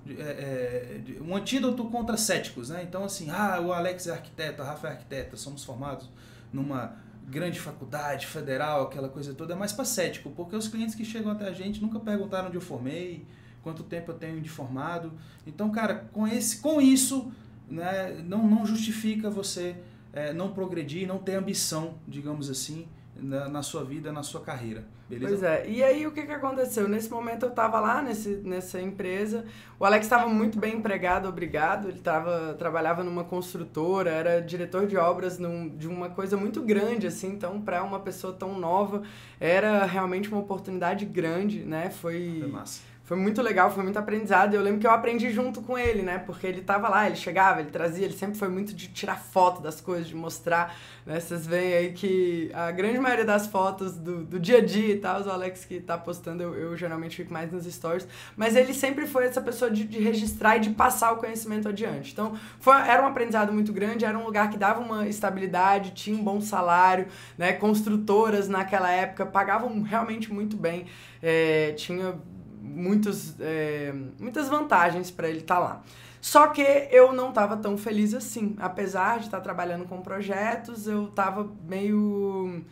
é, 0.09 0.11
é, 0.11 1.01
um 1.21 1.33
antídoto 1.35 1.85
contra 1.85 2.17
céticos. 2.17 2.69
Né? 2.69 2.83
Então, 2.83 3.05
assim, 3.05 3.29
ah, 3.29 3.61
o 3.61 3.71
Alex 3.71 4.07
é 4.07 4.11
arquiteto, 4.11 4.61
a 4.61 4.65
Rafa 4.65 4.87
é 4.89 4.91
arquiteta, 4.91 5.37
somos 5.37 5.63
formados 5.63 6.09
numa 6.51 6.97
grande 7.27 7.59
faculdade 7.59 8.27
federal, 8.27 8.83
aquela 8.83 9.09
coisa 9.09 9.33
toda, 9.33 9.53
é 9.53 9.55
mais 9.55 9.71
para 9.71 9.85
cético, 9.85 10.29
porque 10.31 10.55
os 10.55 10.67
clientes 10.67 10.93
que 10.93 11.03
chegam 11.03 11.31
até 11.31 11.47
a 11.47 11.53
gente 11.53 11.81
nunca 11.81 11.99
perguntaram 11.99 12.47
onde 12.47 12.57
eu 12.57 12.61
formei, 12.61 13.25
quanto 13.65 13.81
tempo 13.81 14.11
eu 14.11 14.15
tenho 14.15 14.39
de 14.39 14.47
formado. 14.47 15.11
Então, 15.47 15.71
cara, 15.71 16.07
com, 16.13 16.27
esse, 16.27 16.59
com 16.59 16.79
isso, 16.79 17.31
né, 17.67 18.23
não, 18.23 18.47
não 18.47 18.63
justifica 18.63 19.27
você 19.27 19.75
é, 20.13 20.31
não 20.31 20.53
progredir, 20.53 21.07
não 21.07 21.17
ter 21.17 21.33
ambição, 21.33 21.95
digamos 22.07 22.47
assim, 22.47 22.87
na, 23.15 23.49
na, 23.49 23.63
sua 23.63 23.83
vida, 23.83 24.11
na 24.11 24.21
sua 24.21 24.41
carreira. 24.41 24.85
Beleza? 25.09 25.29
Pois 25.29 25.43
é. 25.43 25.67
E 25.67 25.83
aí, 25.83 26.05
o 26.05 26.11
que, 26.11 26.27
que 26.27 26.31
aconteceu? 26.31 26.87
Nesse 26.87 27.09
momento, 27.09 27.43
eu 27.43 27.49
estava 27.49 27.79
lá 27.79 28.03
nesse, 28.03 28.35
nessa 28.43 28.79
empresa. 28.79 29.45
O 29.79 29.85
Alex 29.85 30.05
estava 30.05 30.27
muito 30.27 30.59
bem 30.59 30.75
empregado, 30.75 31.27
obrigado. 31.27 31.89
Ele 31.89 31.99
tava, 31.99 32.53
trabalhava 32.59 33.03
numa 33.03 33.23
construtora, 33.23 34.11
era 34.11 34.41
diretor 34.41 34.85
de 34.85 34.95
obras 34.95 35.39
num, 35.39 35.69
de 35.69 35.87
uma 35.87 36.09
coisa 36.11 36.37
muito 36.37 36.61
grande, 36.61 37.07
assim. 37.07 37.29
Então, 37.29 37.59
para 37.59 37.83
uma 37.83 37.99
pessoa 37.99 38.31
tão 38.31 38.59
nova, 38.59 39.01
era 39.39 39.85
realmente 39.85 40.29
uma 40.29 40.39
oportunidade 40.39 41.03
grande, 41.03 41.63
né? 41.63 41.89
Foi... 41.89 42.37
Foi 42.41 42.51
massa 42.51 42.94
foi 43.05 43.17
muito 43.17 43.39
legal, 43.43 43.71
foi 43.71 43.83
muito 43.83 43.99
aprendizado. 43.99 44.55
Eu 44.55 44.63
lembro 44.63 44.79
que 44.79 44.87
eu 44.87 44.91
aprendi 44.91 45.29
junto 45.31 45.61
com 45.61 45.77
ele, 45.77 46.01
né? 46.01 46.17
Porque 46.17 46.47
ele 46.47 46.61
tava 46.61 46.89
lá, 46.89 47.05
ele 47.05 47.15
chegava, 47.15 47.59
ele 47.59 47.69
trazia, 47.69 48.03
ele 48.03 48.15
sempre 48.15 48.35
foi 48.35 48.49
muito 48.49 48.73
de 48.73 48.87
tirar 48.87 49.17
foto 49.17 49.61
das 49.61 49.79
coisas, 49.79 50.07
de 50.07 50.15
mostrar. 50.15 50.75
Né? 51.05 51.19
Vocês 51.19 51.45
veem 51.45 51.73
aí 51.75 51.93
que 51.93 52.49
a 52.51 52.71
grande 52.71 52.97
maioria 52.97 53.23
das 53.23 53.45
fotos 53.45 53.95
do, 53.95 54.25
do 54.25 54.39
dia 54.39 54.57
a 54.57 54.65
dia 54.65 54.95
e 54.95 54.97
tal, 54.97 55.21
o 55.21 55.29
Alex 55.29 55.65
que 55.65 55.79
tá 55.79 55.95
postando, 55.95 56.41
eu, 56.41 56.55
eu 56.55 56.75
geralmente 56.75 57.15
fico 57.15 57.31
mais 57.31 57.51
nos 57.51 57.65
stories. 57.71 58.07
Mas 58.35 58.55
ele 58.55 58.73
sempre 58.73 59.05
foi 59.05 59.25
essa 59.25 59.39
pessoa 59.39 59.69
de, 59.69 59.83
de 59.83 59.99
registrar 59.99 60.57
e 60.57 60.61
de 60.61 60.71
passar 60.71 61.11
o 61.11 61.17
conhecimento 61.17 61.69
adiante. 61.69 62.11
Então, 62.11 62.35
foi, 62.59 62.75
era 62.75 63.03
um 63.03 63.05
aprendizado 63.05 63.53
muito 63.53 63.71
grande, 63.71 64.03
era 64.03 64.17
um 64.17 64.25
lugar 64.25 64.49
que 64.49 64.57
dava 64.57 64.81
uma 64.81 65.07
estabilidade, 65.07 65.91
tinha 65.91 66.17
um 66.17 66.23
bom 66.23 66.41
salário, 66.41 67.05
né? 67.37 67.53
Construtoras 67.53 68.49
naquela 68.49 68.89
época 68.89 69.27
pagavam 69.27 69.83
realmente 69.83 70.33
muito 70.33 70.57
bem. 70.57 70.87
É, 71.21 71.73
tinha 71.73 72.15
muitos, 72.65 73.35
é, 73.39 73.93
muitas 74.19 74.49
vantagens 74.49 75.11
para 75.11 75.29
ele 75.29 75.39
estar 75.39 75.55
tá 75.55 75.61
lá. 75.61 75.83
Só 76.19 76.47
que 76.47 76.63
eu 76.89 77.13
não 77.13 77.29
estava 77.29 77.55
tão 77.55 77.77
feliz 77.77 78.13
assim. 78.13 78.55
Apesar 78.59 79.19
de 79.19 79.25
estar 79.25 79.37
tá 79.37 79.43
trabalhando 79.43 79.85
com 79.85 80.01
projetos, 80.01 80.87
eu 80.87 81.05
estava 81.05 81.47
meio 81.67 82.63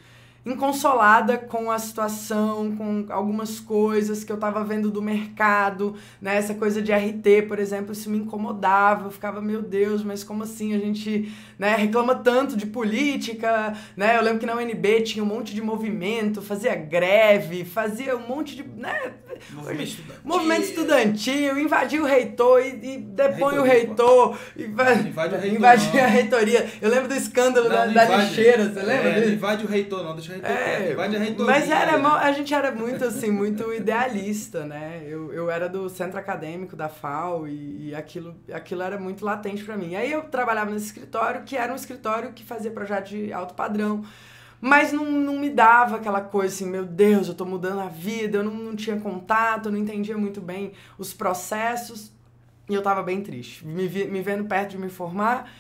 inconsolada 0.46 1.38
com 1.38 1.72
a 1.72 1.80
situação, 1.80 2.76
com 2.76 3.06
algumas 3.10 3.60
coisas 3.60 4.24
que 4.24 4.32
eu 4.32 4.36
estava 4.36 4.64
vendo 4.64 4.92
do 4.92 5.02
mercado, 5.02 5.96
né? 6.22 6.36
Essa 6.36 6.54
coisa 6.54 6.82
de 6.82 6.92
RT, 6.92 7.48
por 7.48 7.60
exemplo, 7.60 7.94
isso 7.94 8.10
me 8.10 8.18
incomodava. 8.18 9.06
Eu 9.06 9.12
ficava, 9.12 9.42
meu 9.42 9.62
Deus, 9.62 10.04
mas 10.04 10.24
como 10.24 10.44
assim 10.44 10.74
a 10.74 10.80
gente, 10.80 11.32
né, 11.64 11.78
reclama 11.78 12.14
tanto 12.16 12.58
de 12.58 12.66
política, 12.66 13.74
né? 13.96 14.18
Eu 14.18 14.22
lembro 14.22 14.40
que 14.40 14.46
na 14.46 14.54
UNB 14.54 15.02
tinha 15.02 15.24
um 15.24 15.28
monte 15.28 15.56
de 15.56 15.62
movimento, 15.62 16.42
fazia 16.42 16.76
greve, 16.76 17.64
fazia 17.64 18.18
um 18.18 18.28
monte 18.28 18.54
de, 18.54 18.64
né, 18.64 19.14
movimento 19.54 19.84
estudantil, 19.84 20.22
movimento 20.26 20.64
estudantil 20.64 21.60
invadia 21.60 22.02
o 22.02 22.06
reitor 22.06 22.62
e, 22.62 22.96
e 22.96 22.98
depõe 22.98 23.58
o 23.60 23.64
reitor, 23.64 24.38
invade, 24.58 25.08
a 25.36 26.04
a 26.04 26.08
reitoria. 26.08 26.68
Eu 26.82 26.90
lembro 26.90 27.08
do 27.08 27.16
escândalo 27.16 27.70
não, 27.70 27.76
da, 27.76 27.86
não 27.86 27.94
da 27.94 28.18
lixeira, 28.18 28.66
você 28.66 28.82
lembra? 28.82 29.10
É, 29.12 29.30
invade 29.30 29.66
o 29.66 29.70
reitor, 29.70 30.04
não, 30.04 30.16
deixa 30.16 30.34
é, 30.34 30.94
vai 30.94 31.08
de 31.08 31.44
Mas 31.44 31.70
era, 31.70 31.96
a 31.96 32.32
gente 32.34 32.54
era 32.54 32.72
muito, 32.72 33.06
assim, 33.06 33.32
muito 33.32 33.74
idealista, 33.74 34.66
né? 34.66 35.02
Eu, 35.08 35.32
eu 35.32 35.50
era 35.50 35.70
do 35.70 35.88
centro 35.88 36.20
acadêmico 36.20 36.76
da 36.76 36.90
FAO 36.90 37.48
e, 37.48 37.90
e 37.90 37.96
aquilo, 37.96 38.36
aquilo 38.52 38.82
era 38.82 39.00
muito 39.00 39.24
latente 39.24 39.64
para 39.64 39.78
mim. 39.78 39.96
Aí 39.96 40.12
eu 40.12 40.24
trabalhava 40.24 40.70
nesse 40.70 40.88
escritório, 40.88 41.44
que 41.44 41.53
era 41.56 41.72
um 41.72 41.76
escritório 41.76 42.34
que 42.34 42.44
fazia 42.44 42.72
projeto 42.72 43.10
de 43.10 43.32
alto 43.34 43.54
padrão. 43.54 44.04
Mas 44.62 44.94
não, 44.94 45.06
não 45.12 45.38
me 45.40 45.50
dava 45.50 45.98
aquela 45.98 46.22
coisa 46.22 46.56
assim, 46.56 46.66
meu 46.66 46.86
Deus, 46.86 47.28
eu 47.28 47.34
tô 47.36 47.46
mudando 47.46 47.82
a 47.82 47.88
vida, 47.88 48.38
eu 48.38 48.44
não, 48.44 48.54
não 48.54 48.76
tinha 48.76 48.98
contato, 48.98 49.68
eu 49.68 49.72
não 49.74 49.80
entendia 49.80 50.18
muito 50.18 50.40
bem 50.40 50.72
os 50.98 51.14
processos. 51.14 52.12
E 52.70 52.74
eu 52.74 52.82
tava 52.82 53.04
bem 53.04 53.22
triste. 53.22 53.68
Me, 53.68 53.88
vi, 53.88 54.06
me 54.08 54.22
vendo 54.22 54.46
perto 54.46 54.72
de 54.72 54.78
me 54.78 54.90
formar, 54.90 55.52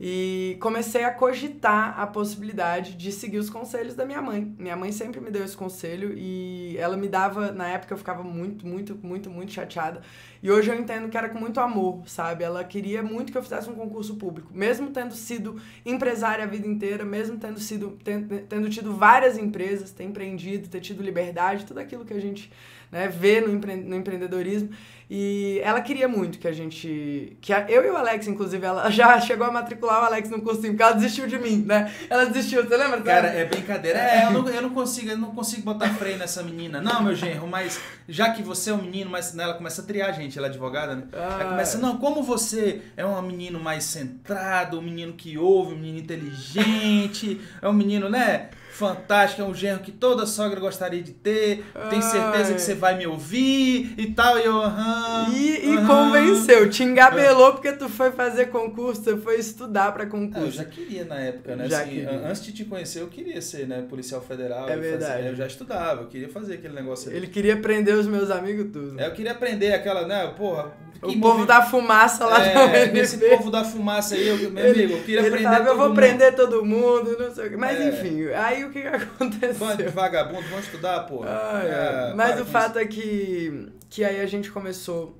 E 0.00 0.56
comecei 0.60 1.02
a 1.04 1.12
cogitar 1.12 1.98
a 1.98 2.06
possibilidade 2.06 2.94
de 2.94 3.10
seguir 3.10 3.38
os 3.38 3.50
conselhos 3.50 3.94
da 3.96 4.04
minha 4.06 4.22
mãe. 4.22 4.54
Minha 4.56 4.76
mãe 4.76 4.92
sempre 4.92 5.20
me 5.20 5.30
deu 5.30 5.44
esse 5.44 5.56
conselho 5.56 6.12
e 6.16 6.76
ela 6.78 6.96
me 6.96 7.08
dava, 7.08 7.50
na 7.50 7.68
época 7.68 7.94
eu 7.94 7.98
ficava 7.98 8.22
muito, 8.22 8.64
muito, 8.64 8.96
muito, 9.02 9.28
muito 9.28 9.52
chateada. 9.52 10.00
E 10.42 10.50
hoje 10.50 10.70
eu 10.70 10.78
entendo 10.78 11.08
que 11.08 11.16
era 11.16 11.28
com 11.28 11.38
muito 11.38 11.60
amor, 11.60 12.02
sabe? 12.06 12.44
Ela 12.44 12.62
queria 12.64 13.02
muito 13.02 13.32
que 13.32 13.38
eu 13.38 13.42
fizesse 13.42 13.68
um 13.68 13.74
concurso 13.74 14.16
público, 14.16 14.50
mesmo 14.52 14.90
tendo 14.90 15.14
sido 15.14 15.60
empresária 15.84 16.44
a 16.44 16.46
vida 16.46 16.66
inteira, 16.66 17.04
mesmo 17.04 17.38
tendo 17.38 17.58
sido 17.58 17.98
tendo, 18.04 18.38
tendo 18.42 18.68
tido 18.68 18.94
várias 18.94 19.36
empresas, 19.36 19.90
ter 19.90 20.04
empreendido, 20.04 20.68
ter 20.68 20.80
tido 20.80 21.02
liberdade, 21.02 21.64
tudo 21.64 21.80
aquilo 21.80 22.04
que 22.04 22.14
a 22.14 22.20
gente 22.20 22.50
né, 22.90 23.08
vê 23.08 23.40
no, 23.40 23.52
empre 23.52 23.76
no 23.76 23.94
empreendedorismo. 23.94 24.70
E 25.10 25.58
ela 25.64 25.80
queria 25.80 26.06
muito 26.06 26.38
que 26.38 26.46
a 26.46 26.52
gente. 26.52 27.38
que 27.40 27.50
a, 27.50 27.64
Eu 27.68 27.82
e 27.82 27.90
o 27.90 27.96
Alex, 27.96 28.26
inclusive, 28.28 28.64
ela 28.64 28.88
já 28.92 29.18
chegou 29.20 29.46
a 29.46 29.50
matricular 29.50 30.02
o 30.02 30.06
Alex 30.06 30.28
no 30.28 30.42
cursinho, 30.42 30.74
porque 30.74 30.82
ela 30.82 30.92
desistiu 30.92 31.26
de 31.26 31.38
mim, 31.38 31.64
né? 31.66 31.90
Ela 32.10 32.26
desistiu, 32.26 32.62
você 32.62 32.76
lembra? 32.76 33.00
Cara, 33.00 33.28
é 33.28 33.46
brincadeira. 33.46 33.98
É, 33.98 34.26
eu 34.26 34.32
não, 34.32 34.46
eu 34.46 34.60
não 34.60 34.70
consigo, 34.70 35.10
eu 35.10 35.16
não 35.16 35.34
consigo 35.34 35.62
botar 35.62 35.88
freio 35.94 36.18
nessa 36.18 36.42
menina. 36.42 36.82
Não, 36.82 37.02
meu 37.02 37.14
genro, 37.14 37.46
mas 37.46 37.80
já 38.06 38.30
que 38.32 38.42
você 38.42 38.68
é 38.68 38.74
um 38.74 38.82
menino, 38.82 39.10
mas 39.10 39.32
né, 39.32 39.44
ela 39.44 39.54
começa 39.54 39.80
a 39.80 39.84
triar 39.84 40.10
a 40.10 40.12
gente, 40.28 40.38
ela 40.38 40.46
é 40.46 40.50
advogada, 40.50 40.94
né? 40.94 41.02
Ah. 41.12 41.38
Ela 41.40 41.50
começa, 41.50 41.78
não, 41.78 41.96
como 41.96 42.22
você 42.22 42.82
é 42.96 43.04
um 43.04 43.20
menino 43.22 43.58
mais 43.58 43.84
centrado, 43.84 44.78
um 44.78 44.82
menino 44.82 45.14
que 45.14 45.36
ouve, 45.36 45.74
um 45.74 45.78
menino 45.78 45.98
inteligente, 45.98 47.40
é 47.60 47.68
um 47.68 47.72
menino, 47.72 48.08
né? 48.08 48.50
Fantástico, 48.70 49.42
é 49.42 49.44
um 49.44 49.54
genro 49.54 49.80
que 49.80 49.90
toda 49.90 50.26
sogra 50.26 50.60
gostaria 50.60 51.02
de 51.02 51.12
ter, 51.12 51.64
tem 51.90 52.00
certeza 52.00 52.54
que 52.54 52.60
você 52.60 52.74
vai 52.74 52.96
me 52.96 53.06
ouvir 53.06 53.94
e 53.96 54.12
tal, 54.12 54.38
e 54.38 54.44
eu, 54.44 54.60
aham. 54.60 55.28
E, 55.34 55.74
e 55.74 55.86
convenceu, 55.86 56.68
te 56.70 56.82
engabelou 56.82 57.52
porque 57.52 57.72
tu 57.72 57.88
foi 57.88 58.12
fazer 58.12 58.46
concurso, 58.46 59.02
você 59.02 59.16
foi 59.16 59.38
estudar 59.38 59.92
para 59.92 60.06
concurso. 60.06 60.46
eu 60.46 60.50
já 60.52 60.64
queria 60.64 61.04
na 61.04 61.16
época, 61.16 61.56
né? 61.56 61.68
Já 61.68 61.82
assim, 61.82 62.04
antes 62.04 62.44
de 62.44 62.52
te 62.52 62.64
conhecer, 62.64 63.00
eu 63.00 63.08
queria 63.08 63.40
ser, 63.42 63.66
né, 63.66 63.84
policial 63.88 64.20
federal. 64.20 64.68
É 64.68 64.76
verdade. 64.76 65.12
Fazer, 65.12 65.28
eu 65.28 65.36
já 65.36 65.46
estudava, 65.46 66.02
eu 66.02 66.06
queria 66.08 66.28
fazer 66.28 66.54
aquele 66.54 66.74
negócio 66.74 67.08
ali. 67.08 67.18
Ele 67.18 67.26
queria 67.26 67.56
prender 67.56 67.94
os 67.94 68.06
meus 68.06 68.30
amigos 68.30 68.66
tudo. 68.72 69.00
É, 69.00 69.06
eu 69.06 69.12
queria 69.12 69.32
aprender 69.32 69.72
aquela, 69.72 70.06
né, 70.06 70.32
porra. 70.36 70.72
O 71.00 71.20
povo 71.20 71.46
da 71.46 71.62
fumaça 71.62 72.26
lá 72.26 72.44
é, 72.44 72.88
do 72.88 72.98
Esse 72.98 73.18
povo 73.18 73.52
da 73.52 73.64
fumaça 73.64 74.16
aí, 74.16 74.26
eu, 74.26 74.50
meu 74.50 74.64
ele, 74.64 74.82
amigo, 74.84 74.98
eu 74.98 75.04
queria 75.04 75.22
prender 75.22 75.42
tava, 75.42 75.68
Eu 75.68 75.76
vou 75.76 75.88
mundo. 75.88 75.94
prender 75.96 76.34
todo 76.34 76.64
mundo, 76.64 77.16
não 77.16 77.32
sei 77.32 77.46
o 77.46 77.50
que. 77.50 77.56
Mas 77.56 77.80
é. 77.80 77.88
enfim, 77.88 78.26
aí 78.34 78.57
o 78.64 78.70
que 78.70 78.80
aconteceu? 78.86 79.66
Bando 79.66 79.82
de 79.82 79.88
vagabundo, 79.90 80.48
vamos 80.48 80.66
estudar, 80.66 81.00
pô. 81.00 81.22
Ah, 81.24 81.62
é. 81.64 82.14
Mas 82.14 82.40
o 82.40 82.44
fato 82.44 82.78
é 82.78 82.86
que, 82.86 83.68
que 83.90 84.04
aí 84.04 84.20
a 84.20 84.26
gente 84.26 84.50
começou 84.50 85.17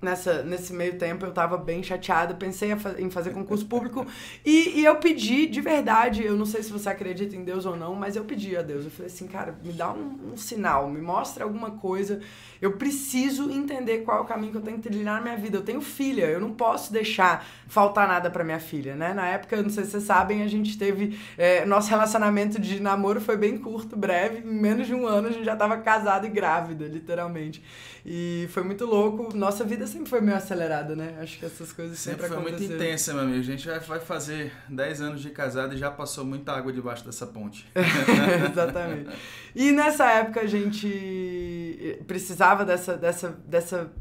nessa, 0.00 0.42
nesse 0.42 0.72
meio 0.72 0.98
tempo 0.98 1.24
eu 1.24 1.32
tava 1.32 1.56
bem 1.56 1.82
chateada, 1.82 2.34
pensei 2.34 2.70
em 2.98 3.10
fazer 3.10 3.30
concurso 3.30 3.66
público 3.66 4.06
e, 4.44 4.80
e 4.80 4.84
eu 4.84 4.96
pedi 4.96 5.46
de 5.46 5.60
verdade, 5.60 6.24
eu 6.24 6.36
não 6.36 6.46
sei 6.46 6.62
se 6.62 6.72
você 6.72 6.88
acredita 6.88 7.36
em 7.36 7.44
Deus 7.44 7.66
ou 7.66 7.76
não, 7.76 7.94
mas 7.94 8.16
eu 8.16 8.24
pedi 8.24 8.56
a 8.56 8.62
Deus, 8.62 8.84
eu 8.84 8.90
falei 8.90 9.06
assim, 9.06 9.26
cara, 9.26 9.56
me 9.62 9.72
dá 9.72 9.92
um, 9.92 10.32
um 10.32 10.36
sinal, 10.36 10.88
me 10.88 11.00
mostra 11.00 11.44
alguma 11.44 11.72
coisa, 11.72 12.20
eu 12.60 12.72
preciso 12.72 13.50
entender 13.50 13.98
qual 13.98 14.18
é 14.18 14.20
o 14.20 14.24
caminho 14.24 14.52
que 14.52 14.58
eu 14.58 14.62
tenho 14.62 14.78
que 14.78 14.88
trilhar 14.88 15.16
na 15.16 15.20
minha 15.20 15.36
vida, 15.36 15.56
eu 15.56 15.62
tenho 15.62 15.80
filha, 15.80 16.24
eu 16.24 16.40
não 16.40 16.52
posso 16.52 16.92
deixar 16.92 17.46
faltar 17.66 18.08
nada 18.08 18.30
para 18.30 18.44
minha 18.44 18.60
filha, 18.60 18.94
né, 18.94 19.12
na 19.12 19.26
época, 19.26 19.60
não 19.62 19.70
sei 19.70 19.84
se 19.84 19.92
vocês 19.92 20.04
sabem, 20.04 20.42
a 20.42 20.48
gente 20.48 20.78
teve, 20.78 21.18
é, 21.36 21.64
nosso 21.64 21.90
relacionamento 21.90 22.60
de 22.60 22.80
namoro 22.80 23.20
foi 23.20 23.36
bem 23.36 23.58
curto, 23.58 23.96
breve, 23.96 24.46
em 24.46 24.52
menos 24.52 24.86
de 24.86 24.94
um 24.94 25.06
ano 25.06 25.28
a 25.28 25.32
gente 25.32 25.44
já 25.44 25.56
tava 25.56 25.76
casado 25.78 26.26
e 26.26 26.30
grávida, 26.30 26.86
literalmente, 26.86 27.62
e 28.10 28.48
foi 28.48 28.62
muito 28.62 28.86
louco, 28.86 29.36
nossa 29.36 29.62
vida 29.64 29.86
sempre 29.86 30.08
foi 30.08 30.22
meio 30.22 30.38
acelerada, 30.38 30.96
né? 30.96 31.18
Acho 31.20 31.38
que 31.38 31.44
essas 31.44 31.72
coisas 31.72 31.98
sempre, 31.98 32.22
sempre 32.22 32.34
foi 32.34 32.42
muito 32.42 32.64
intensa, 32.64 33.12
meu 33.12 33.24
amigo. 33.24 33.38
A 33.38 33.42
gente 33.42 33.68
vai 33.86 34.00
fazer 34.00 34.50
10 34.66 35.02
anos 35.02 35.20
de 35.20 35.28
casado 35.28 35.74
e 35.74 35.76
já 35.76 35.90
passou 35.90 36.24
muita 36.24 36.52
água 36.52 36.72
debaixo 36.72 37.04
dessa 37.04 37.26
ponte. 37.26 37.70
Exatamente. 38.50 39.10
E 39.54 39.72
nessa 39.72 40.10
época 40.10 40.40
a 40.40 40.46
gente 40.46 42.02
precisava 42.06 42.64
dessa, 42.64 42.96
dessa, 42.96 43.38
dessa, 43.46 43.92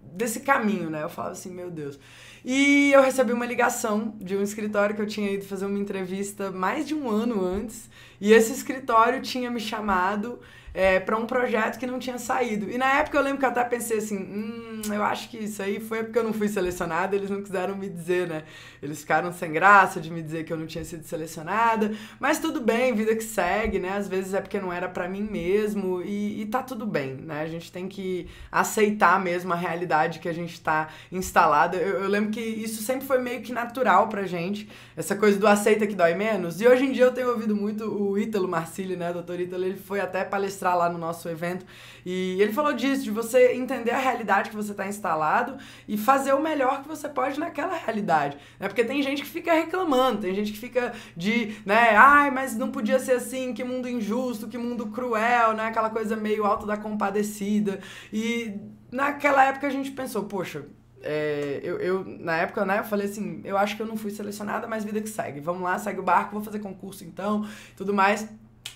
desse 0.00 0.40
caminho, 0.40 0.88
né? 0.88 1.02
Eu 1.02 1.10
falava 1.10 1.34
assim, 1.34 1.50
meu 1.50 1.70
Deus. 1.70 1.98
E 2.42 2.90
eu 2.92 3.02
recebi 3.02 3.34
uma 3.34 3.44
ligação 3.44 4.14
de 4.18 4.34
um 4.34 4.40
escritório 4.40 4.96
que 4.96 5.02
eu 5.02 5.06
tinha 5.06 5.30
ido 5.30 5.44
fazer 5.44 5.66
uma 5.66 5.78
entrevista 5.78 6.50
mais 6.50 6.88
de 6.88 6.94
um 6.94 7.10
ano 7.10 7.44
antes. 7.44 7.90
E 8.20 8.32
esse 8.32 8.52
escritório 8.52 9.20
tinha 9.22 9.50
me 9.50 9.60
chamado 9.60 10.38
é, 10.76 11.00
para 11.00 11.16
um 11.16 11.24
projeto 11.24 11.78
que 11.78 11.86
não 11.86 11.98
tinha 11.98 12.18
saído. 12.18 12.70
E 12.70 12.76
na 12.76 12.98
época 12.98 13.16
eu 13.16 13.22
lembro 13.22 13.38
que 13.38 13.46
eu 13.46 13.48
até 13.48 13.64
pensei 13.64 13.96
assim, 13.96 14.18
hum, 14.18 14.82
eu 14.92 15.02
acho 15.02 15.30
que 15.30 15.38
isso 15.38 15.62
aí 15.62 15.80
foi 15.80 16.02
porque 16.04 16.18
eu 16.18 16.22
não 16.22 16.34
fui 16.34 16.48
selecionada, 16.48 17.16
eles 17.16 17.30
não 17.30 17.42
quiseram 17.42 17.74
me 17.74 17.88
dizer, 17.88 18.28
né? 18.28 18.42
Eles 18.82 19.00
ficaram 19.00 19.32
sem 19.32 19.50
graça 19.50 20.02
de 20.02 20.10
me 20.10 20.20
dizer 20.20 20.44
que 20.44 20.52
eu 20.52 20.56
não 20.58 20.66
tinha 20.66 20.84
sido 20.84 21.02
selecionada, 21.04 21.94
mas 22.20 22.38
tudo 22.38 22.60
bem, 22.60 22.94
vida 22.94 23.16
que 23.16 23.24
segue, 23.24 23.78
né? 23.78 23.96
Às 23.96 24.06
vezes 24.06 24.34
é 24.34 24.40
porque 24.42 24.60
não 24.60 24.70
era 24.70 24.86
para 24.86 25.08
mim 25.08 25.22
mesmo 25.22 26.02
e, 26.02 26.42
e 26.42 26.46
tá 26.46 26.62
tudo 26.62 26.84
bem, 26.84 27.14
né? 27.14 27.40
A 27.40 27.46
gente 27.46 27.72
tem 27.72 27.88
que 27.88 28.28
aceitar 28.52 29.18
mesmo 29.18 29.54
a 29.54 29.56
realidade 29.56 30.18
que 30.18 30.28
a 30.28 30.34
gente 30.34 30.60
tá 30.60 30.88
instalada. 31.10 31.78
Eu, 31.78 32.02
eu 32.02 32.08
lembro 32.08 32.30
que 32.30 32.40
isso 32.40 32.82
sempre 32.82 33.06
foi 33.06 33.18
meio 33.18 33.40
que 33.40 33.50
natural 33.50 34.08
pra 34.08 34.26
gente, 34.26 34.68
essa 34.94 35.16
coisa 35.16 35.38
do 35.38 35.46
aceita 35.46 35.86
que 35.86 35.94
dói 35.94 36.12
menos. 36.14 36.60
E 36.60 36.68
hoje 36.68 36.84
em 36.84 36.92
dia 36.92 37.04
eu 37.04 37.12
tenho 37.12 37.30
ouvido 37.30 37.56
muito 37.56 37.84
o 37.84 38.05
Ítalo 38.18 38.46
Marcilli, 38.46 38.94
né? 38.94 39.12
Doutor 39.12 39.40
Ítalo, 39.40 39.64
ele 39.64 39.76
foi 39.76 40.00
até 40.00 40.24
palestrar 40.24 40.76
lá 40.76 40.88
no 40.88 40.98
nosso 40.98 41.28
evento. 41.28 41.64
E 42.04 42.40
ele 42.40 42.52
falou 42.52 42.72
disso, 42.72 43.02
de 43.04 43.10
você 43.10 43.54
entender 43.54 43.90
a 43.90 43.98
realidade 43.98 44.50
que 44.50 44.56
você 44.56 44.72
está 44.72 44.86
instalado 44.86 45.56
e 45.88 45.96
fazer 45.96 46.32
o 46.34 46.42
melhor 46.42 46.82
que 46.82 46.88
você 46.88 47.08
pode 47.08 47.40
naquela 47.40 47.76
realidade. 47.76 48.36
Né? 48.60 48.68
Porque 48.68 48.84
tem 48.84 49.02
gente 49.02 49.22
que 49.22 49.28
fica 49.28 49.52
reclamando, 49.52 50.20
tem 50.20 50.34
gente 50.34 50.52
que 50.52 50.58
fica 50.58 50.92
de, 51.16 51.56
né, 51.64 51.96
ai, 51.96 52.30
mas 52.30 52.56
não 52.56 52.70
podia 52.70 52.98
ser 52.98 53.12
assim, 53.12 53.52
que 53.52 53.64
mundo 53.64 53.88
injusto, 53.88 54.48
que 54.48 54.58
mundo 54.58 54.86
cruel, 54.88 55.52
né? 55.54 55.66
Aquela 55.66 55.90
coisa 55.90 56.16
meio 56.16 56.44
alto 56.44 56.66
da 56.66 56.76
compadecida. 56.76 57.80
E 58.12 58.54
naquela 58.90 59.44
época 59.44 59.66
a 59.66 59.70
gente 59.70 59.90
pensou, 59.90 60.24
poxa, 60.24 60.66
é, 61.06 61.60
eu, 61.62 61.78
eu, 61.78 62.04
na 62.04 62.36
época, 62.36 62.64
né, 62.64 62.80
eu 62.80 62.84
falei 62.84 63.06
assim, 63.06 63.40
eu 63.44 63.56
acho 63.56 63.76
que 63.76 63.82
eu 63.82 63.86
não 63.86 63.96
fui 63.96 64.10
selecionada, 64.10 64.66
mas 64.66 64.84
vida 64.84 65.00
que 65.00 65.08
segue. 65.08 65.40
Vamos 65.40 65.62
lá, 65.62 65.78
segue 65.78 66.00
o 66.00 66.02
barco, 66.02 66.32
vou 66.32 66.42
fazer 66.42 66.58
concurso 66.58 67.04
então, 67.04 67.48
tudo 67.76 67.94
mais. 67.94 68.28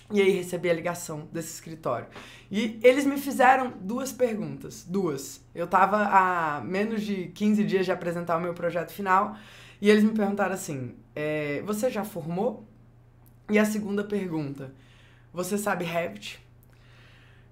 E 0.09 0.21
aí 0.21 0.31
recebi 0.31 0.69
a 0.69 0.73
ligação 0.73 1.27
desse 1.31 1.53
escritório. 1.53 2.07
E 2.49 2.79
eles 2.83 3.05
me 3.05 3.17
fizeram 3.17 3.73
duas 3.79 4.11
perguntas, 4.11 4.83
duas. 4.83 5.41
Eu 5.55 5.67
tava 5.67 5.97
a 5.97 6.61
menos 6.61 7.01
de 7.01 7.27
15 7.27 7.63
dias 7.63 7.85
de 7.85 7.91
apresentar 7.91 8.37
o 8.37 8.41
meu 8.41 8.53
projeto 8.53 8.91
final 8.91 9.37
e 9.81 9.89
eles 9.89 10.03
me 10.03 10.11
perguntaram 10.11 10.53
assim: 10.53 10.95
é, 11.15 11.61
você 11.65 11.89
já 11.89 12.03
formou? 12.03 12.67
E 13.49 13.57
a 13.57 13.65
segunda 13.65 14.03
pergunta: 14.03 14.73
você 15.33 15.57
sabe 15.57 15.85
Revit? 15.85 16.40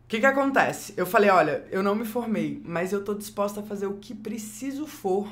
O 0.10 0.12
que, 0.12 0.20
que 0.20 0.26
acontece? 0.26 0.96
Eu 0.98 1.06
falei: 1.06 1.30
olha, 1.30 1.64
eu 1.70 1.84
não 1.84 1.94
me 1.94 2.04
formei, 2.04 2.60
mas 2.66 2.92
eu 2.92 3.04
tô 3.04 3.14
disposta 3.14 3.60
a 3.60 3.64
fazer 3.64 3.86
o 3.86 3.98
que 3.98 4.16
preciso 4.16 4.88
for 4.88 5.32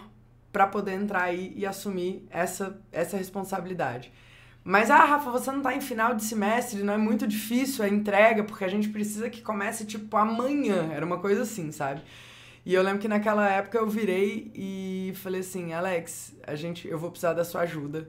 para 0.51 0.67
poder 0.67 0.91
entrar 0.91 1.23
aí 1.23 1.51
e 1.55 1.65
assumir 1.65 2.27
essa, 2.29 2.79
essa 2.91 3.17
responsabilidade. 3.17 4.13
Mas, 4.63 4.91
ah, 4.91 5.03
Rafa, 5.03 5.31
você 5.31 5.51
não 5.51 5.63
tá 5.63 5.73
em 5.73 5.81
final 5.81 6.13
de 6.13 6.23
semestre, 6.23 6.83
não 6.83 6.93
é 6.93 6.97
muito 6.97 7.25
difícil 7.25 7.83
a 7.83 7.89
entrega, 7.89 8.43
porque 8.43 8.63
a 8.63 8.67
gente 8.67 8.89
precisa 8.89 9.31
que 9.31 9.41
comece, 9.41 9.83
tipo, 9.83 10.15
amanhã. 10.15 10.91
Era 10.93 11.03
uma 11.03 11.17
coisa 11.17 11.41
assim, 11.41 11.71
sabe? 11.71 12.03
E 12.63 12.71
eu 12.75 12.83
lembro 12.83 12.99
que 12.99 13.07
naquela 13.07 13.49
época 13.49 13.79
eu 13.79 13.89
virei 13.89 14.51
e 14.53 15.11
falei 15.15 15.41
assim, 15.41 15.73
Alex, 15.73 16.35
a 16.45 16.53
gente, 16.53 16.87
eu 16.87 16.99
vou 16.99 17.09
precisar 17.09 17.33
da 17.33 17.43
sua 17.43 17.61
ajuda. 17.61 18.07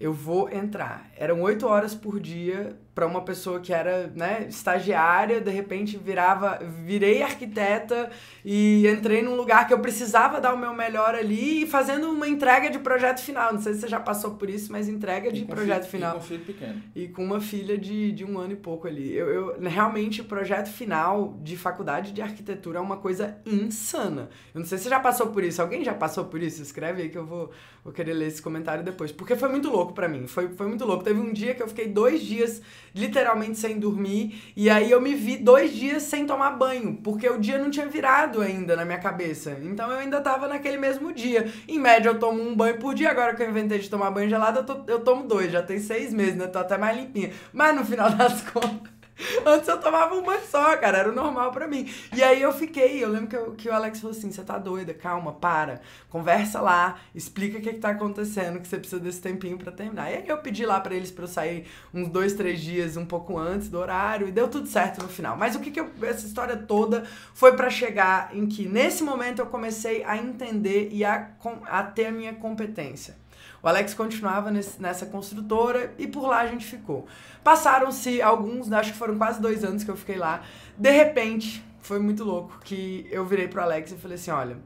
Eu 0.00 0.14
vou 0.14 0.50
entrar. 0.50 1.10
Eram 1.14 1.42
oito 1.42 1.66
horas 1.66 1.94
por 1.94 2.18
dia 2.18 2.74
para 2.94 3.06
uma 3.06 3.22
pessoa 3.22 3.60
que 3.60 3.72
era 3.72 4.08
né, 4.14 4.46
estagiária, 4.48 5.40
de 5.40 5.50
repente 5.50 5.96
virava, 5.96 6.58
virei 6.84 7.22
arquiteta 7.22 8.10
e 8.44 8.86
entrei 8.88 9.22
num 9.22 9.36
lugar 9.36 9.66
que 9.66 9.72
eu 9.72 9.78
precisava 9.78 10.40
dar 10.40 10.52
o 10.52 10.58
meu 10.58 10.74
melhor 10.74 11.14
ali 11.14 11.62
e 11.62 11.66
fazendo 11.66 12.10
uma 12.10 12.28
entrega 12.28 12.68
de 12.68 12.78
projeto 12.78 13.20
final. 13.20 13.52
Não 13.52 13.60
sei 13.60 13.74
se 13.74 13.80
você 13.80 13.88
já 13.88 14.00
passou 14.00 14.32
por 14.32 14.50
isso, 14.50 14.72
mas 14.72 14.88
entrega 14.88 15.32
de 15.32 15.44
projeto 15.44 15.86
filho, 15.86 16.04
final. 16.04 16.10
E 16.10 16.18
com 16.18 16.18
um 16.18 16.26
filho 16.26 16.44
pequeno. 16.44 16.82
E 16.94 17.08
com 17.08 17.24
uma 17.24 17.40
filha 17.40 17.78
de, 17.78 18.12
de 18.12 18.24
um 18.24 18.38
ano 18.38 18.52
e 18.52 18.56
pouco 18.56 18.88
ali. 18.88 19.14
Eu, 19.14 19.28
eu, 19.28 19.60
realmente, 19.60 20.20
o 20.20 20.24
projeto 20.24 20.68
final 20.68 21.38
de 21.42 21.56
faculdade 21.56 22.12
de 22.12 22.20
arquitetura 22.20 22.78
é 22.78 22.82
uma 22.82 22.96
coisa 22.96 23.38
insana. 23.46 24.28
Eu 24.52 24.60
não 24.60 24.66
sei 24.66 24.78
se 24.78 24.84
você 24.84 24.90
já 24.90 25.00
passou 25.00 25.28
por 25.28 25.44
isso. 25.44 25.62
Alguém 25.62 25.84
já 25.84 25.94
passou 25.94 26.24
por 26.24 26.42
isso? 26.42 26.60
Escreve 26.60 27.02
aí 27.02 27.08
que 27.08 27.18
eu 27.18 27.24
vou, 27.24 27.50
vou 27.84 27.92
querer 27.92 28.14
ler 28.14 28.26
esse 28.26 28.42
comentário 28.42 28.82
depois. 28.82 29.12
Porque 29.12 29.36
foi 29.36 29.48
muito 29.48 29.70
louco 29.70 29.92
para 29.92 30.08
mim. 30.08 30.26
Foi, 30.26 30.48
foi 30.48 30.66
muito 30.66 30.84
louco. 30.84 31.04
Teve 31.04 31.20
um 31.20 31.32
dia 31.32 31.54
que 31.54 31.62
eu 31.62 31.68
fiquei 31.68 31.86
dois 31.86 32.20
dias 32.20 32.60
literalmente 32.94 33.58
sem 33.58 33.78
dormir. 33.78 34.52
E 34.56 34.68
aí 34.68 34.90
eu 34.90 35.00
me 35.00 35.14
vi 35.14 35.36
dois 35.36 35.72
dias 35.72 36.02
sem 36.02 36.26
tomar 36.26 36.52
banho, 36.52 36.98
porque 37.02 37.28
o 37.28 37.38
dia 37.38 37.58
não 37.58 37.70
tinha 37.70 37.86
virado 37.86 38.40
ainda 38.40 38.76
na 38.76 38.84
minha 38.84 38.98
cabeça. 38.98 39.58
Então 39.62 39.90
eu 39.90 39.98
ainda 39.98 40.20
tava 40.20 40.48
naquele 40.48 40.76
mesmo 40.76 41.12
dia. 41.12 41.50
Em 41.68 41.78
média 41.78 42.08
eu 42.10 42.18
tomo 42.18 42.42
um 42.42 42.54
banho 42.54 42.78
por 42.78 42.94
dia, 42.94 43.10
agora 43.10 43.34
que 43.34 43.42
eu 43.42 43.50
inventei 43.50 43.78
de 43.78 43.88
tomar 43.88 44.10
banho 44.10 44.28
gelado, 44.28 44.60
eu, 44.60 44.64
to, 44.64 44.84
eu 44.86 45.00
tomo 45.00 45.26
dois. 45.26 45.50
Já 45.52 45.62
tem 45.62 45.78
seis 45.78 46.12
meses, 46.12 46.36
né? 46.36 46.46
Tô 46.46 46.58
até 46.58 46.76
mais 46.78 46.96
limpinha. 46.96 47.30
Mas 47.52 47.74
no 47.74 47.84
final 47.84 48.10
das 48.14 48.42
contas. 48.42 48.99
Antes 49.44 49.68
eu 49.68 49.78
tomava 49.78 50.14
um 50.14 50.22
banho 50.22 50.42
só, 50.48 50.76
cara, 50.76 50.98
era 50.98 51.10
o 51.10 51.14
normal 51.14 51.50
pra 51.52 51.66
mim. 51.66 51.90
E 52.14 52.22
aí 52.22 52.40
eu 52.40 52.52
fiquei, 52.52 53.02
eu 53.02 53.08
lembro 53.08 53.28
que, 53.28 53.36
eu, 53.36 53.52
que 53.52 53.68
o 53.68 53.72
Alex 53.72 54.00
falou 54.00 54.16
assim: 54.16 54.30
você 54.30 54.42
tá 54.42 54.58
doida, 54.58 54.94
calma, 54.94 55.32
para, 55.32 55.80
conversa 56.08 56.60
lá, 56.60 56.98
explica 57.14 57.58
o 57.58 57.60
que, 57.60 57.72
que 57.72 57.78
tá 57.78 57.90
acontecendo, 57.90 58.60
que 58.60 58.68
você 58.68 58.78
precisa 58.78 59.00
desse 59.00 59.20
tempinho 59.20 59.58
pra 59.58 59.72
terminar. 59.72 60.10
E 60.10 60.16
aí 60.16 60.28
eu 60.28 60.38
pedi 60.38 60.64
lá 60.64 60.80
pra 60.80 60.94
eles 60.94 61.10
pra 61.10 61.24
eu 61.24 61.28
sair 61.28 61.66
uns 61.92 62.08
dois, 62.08 62.34
três 62.34 62.60
dias 62.60 62.96
um 62.96 63.06
pouco 63.06 63.38
antes 63.38 63.68
do 63.68 63.78
horário 63.78 64.28
e 64.28 64.32
deu 64.32 64.48
tudo 64.48 64.66
certo 64.66 65.02
no 65.02 65.08
final. 65.08 65.36
Mas 65.36 65.54
o 65.54 65.60
que, 65.60 65.70
que 65.70 65.80
eu, 65.80 65.90
essa 66.02 66.26
história 66.26 66.56
toda 66.56 67.04
foi 67.34 67.56
para 67.56 67.70
chegar 67.70 68.34
em 68.34 68.46
que 68.46 68.68
nesse 68.68 69.02
momento 69.02 69.40
eu 69.40 69.46
comecei 69.46 70.04
a 70.04 70.16
entender 70.16 70.88
e 70.92 71.04
a, 71.04 71.30
a 71.66 71.82
ter 71.82 72.06
a 72.06 72.12
minha 72.12 72.34
competência. 72.34 73.16
O 73.62 73.68
Alex 73.68 73.94
continuava 73.94 74.50
nesse, 74.50 74.80
nessa 74.80 75.06
construtora 75.06 75.92
e 75.98 76.06
por 76.06 76.26
lá 76.26 76.40
a 76.40 76.46
gente 76.46 76.64
ficou. 76.64 77.06
Passaram-se 77.44 78.22
alguns, 78.22 78.72
acho 78.72 78.92
que 78.92 78.98
foram 78.98 79.16
quase 79.18 79.40
dois 79.40 79.64
anos 79.64 79.84
que 79.84 79.90
eu 79.90 79.96
fiquei 79.96 80.16
lá. 80.16 80.42
De 80.76 80.90
repente, 80.90 81.64
foi 81.80 81.98
muito 81.98 82.24
louco 82.24 82.58
que 82.64 83.06
eu 83.10 83.24
virei 83.26 83.48
pro 83.48 83.62
Alex 83.62 83.92
e 83.92 83.96
falei 83.96 84.16
assim: 84.16 84.30
olha. 84.30 84.56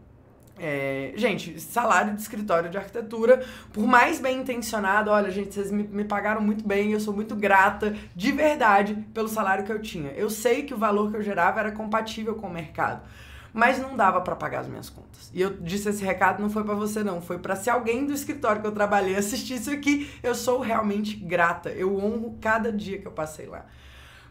É, 0.57 1.13
gente, 1.17 1.61
salário 1.61 2.15
de 2.15 2.23
escritório 2.23 2.71
de 2.71 2.79
arquitetura, 2.79 3.45
por 3.73 3.85
mais 3.89 4.21
bem 4.21 4.39
intencionado, 4.39 5.11
olha, 5.11 5.29
gente, 5.29 5.53
vocês 5.53 5.69
me, 5.69 5.83
me 5.83 6.05
pagaram 6.05 6.41
muito 6.41 6.65
bem, 6.65 6.93
eu 6.93 7.01
sou 7.01 7.13
muito 7.13 7.35
grata, 7.35 7.93
de 8.15 8.31
verdade, 8.31 8.95
pelo 9.13 9.27
salário 9.27 9.65
que 9.65 9.73
eu 9.73 9.83
tinha. 9.83 10.13
Eu 10.13 10.31
sei 10.31 10.63
que 10.63 10.73
o 10.73 10.77
valor 10.77 11.11
que 11.11 11.17
eu 11.17 11.23
gerava 11.25 11.59
era 11.59 11.73
compatível 11.73 12.37
com 12.37 12.47
o 12.47 12.53
mercado 12.53 13.03
mas 13.55 13.79
não 13.79 13.97
dava 13.97 14.21
para 14.21 14.35
pagar 14.35 14.61
as 14.61 14.67
minhas 14.67 14.91
contas. 14.91 15.31
E 15.33 15.41
eu 15.41 15.57
disse 15.59 15.89
esse 15.89 16.05
recado 16.05 16.43
não 16.43 16.51
foi 16.51 16.65
para 16.65 16.75
você 16.75 17.05
não, 17.05 17.23
foi 17.23 17.39
para 17.39 17.55
se 17.55 17.71
alguém 17.71 18.05
do 18.05 18.13
escritório 18.13 18.61
que 18.61 18.67
eu 18.67 18.73
trabalhei 18.73 19.15
assistir 19.17 19.55
isso 19.55 19.71
aqui, 19.71 20.11
eu 20.25 20.35
sou 20.35 20.61
realmente 20.61 21.15
grata. 21.15 21.71
Eu 21.71 21.97
honro 21.97 22.37
cada 22.41 22.73
dia 22.73 22.99
que 22.99 23.07
eu 23.07 23.13
passei 23.13 23.47
lá. 23.47 23.65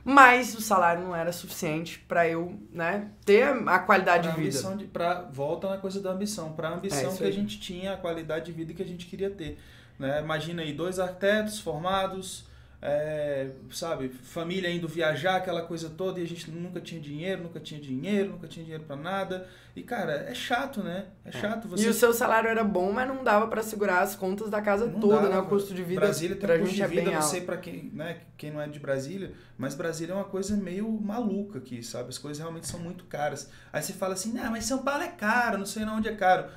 Mas 0.05 0.53
o 0.53 0.61
salário 0.61 1.01
não 1.01 1.15
era 1.15 1.31
suficiente 1.31 1.97
para 1.99 2.27
eu, 2.27 2.59
né, 2.73 3.09
ter 3.23 3.47
a 3.65 3.79
qualidade 3.79 4.27
pra 4.27 4.35
de 4.35 4.41
vida. 4.41 4.75
De, 4.75 4.83
pra, 4.83 5.21
volta 5.21 5.69
na 5.69 5.77
coisa 5.77 6.01
da 6.01 6.11
ambição, 6.11 6.51
para 6.51 6.67
a 6.67 6.73
ambição 6.73 7.13
é 7.13 7.15
que 7.15 7.23
a 7.23 7.31
gente 7.31 7.57
tinha, 7.57 7.93
a 7.93 7.97
qualidade 7.97 8.47
de 8.47 8.51
vida 8.51 8.73
que 8.73 8.83
a 8.83 8.85
gente 8.85 9.05
queria 9.05 9.29
ter. 9.29 9.57
Né? 9.97 10.19
Imagina 10.21 10.61
aí, 10.61 10.73
dois 10.73 10.99
arquitetos 10.99 11.61
formados, 11.61 12.45
é, 12.85 13.47
sabe, 13.71 14.09
família 14.09 14.69
indo 14.69 14.89
viajar, 14.89 15.37
aquela 15.37 15.61
coisa 15.61 15.89
toda, 15.89 16.19
e 16.19 16.23
a 16.23 16.27
gente 16.27 16.51
nunca 16.51 16.81
tinha 16.81 16.99
dinheiro, 16.99 17.41
nunca 17.41 17.57
tinha 17.57 17.79
dinheiro, 17.79 18.31
nunca 18.31 18.45
tinha 18.45 18.61
dinheiro 18.61 18.83
para 18.83 18.97
nada. 18.97 19.47
E, 19.73 19.81
cara, 19.81 20.11
é 20.29 20.33
chato, 20.33 20.83
né? 20.83 21.05
É, 21.23 21.29
é. 21.29 21.31
chato. 21.31 21.65
Você... 21.69 21.85
E 21.85 21.87
o 21.87 21.93
seu 21.93 22.13
salário 22.13 22.49
era 22.49 22.61
bom, 22.61 22.91
mas 22.91 23.07
não 23.07 23.23
dava 23.23 23.47
para 23.47 23.63
segurar 23.63 24.01
as 24.01 24.17
contas 24.17 24.49
da 24.49 24.61
casa 24.61 24.85
não 24.85 24.99
toda, 24.99 25.15
dava. 25.15 25.29
né? 25.29 25.37
O 25.37 25.45
custo 25.45 25.73
de 25.73 25.81
vida. 25.81 26.01
Brasília 26.01 26.35
tem 26.35 26.57
um 26.57 26.59
custo 26.59 26.75
de 26.75 26.81
é 26.81 26.87
vida, 26.89 27.09
não 27.09 27.21
sei 27.21 27.39
para 27.39 27.55
quem, 27.55 27.89
né, 27.93 28.17
quem 28.35 28.51
não 28.51 28.59
é 28.59 28.67
de 28.67 28.79
Brasília, 28.79 29.31
mas 29.57 29.75
Brasília 29.75 30.11
é 30.11 30.15
uma 30.17 30.25
coisa 30.25 30.57
meio 30.57 30.91
maluca 30.91 31.59
aqui, 31.59 31.81
sabe? 31.81 32.09
As 32.09 32.17
coisas 32.17 32.39
realmente 32.39 32.67
são 32.67 32.81
muito 32.81 33.05
caras. 33.05 33.49
Aí 33.71 33.81
você 33.81 33.93
fala 33.93 34.13
assim, 34.13 34.33
não, 34.33 34.51
mas 34.51 34.65
São 34.65 34.83
Paulo 34.83 35.03
é 35.03 35.07
caro, 35.07 35.57
não 35.57 35.65
sei 35.65 35.85
onde 35.85 36.09
é 36.09 36.15
caro. 36.15 36.49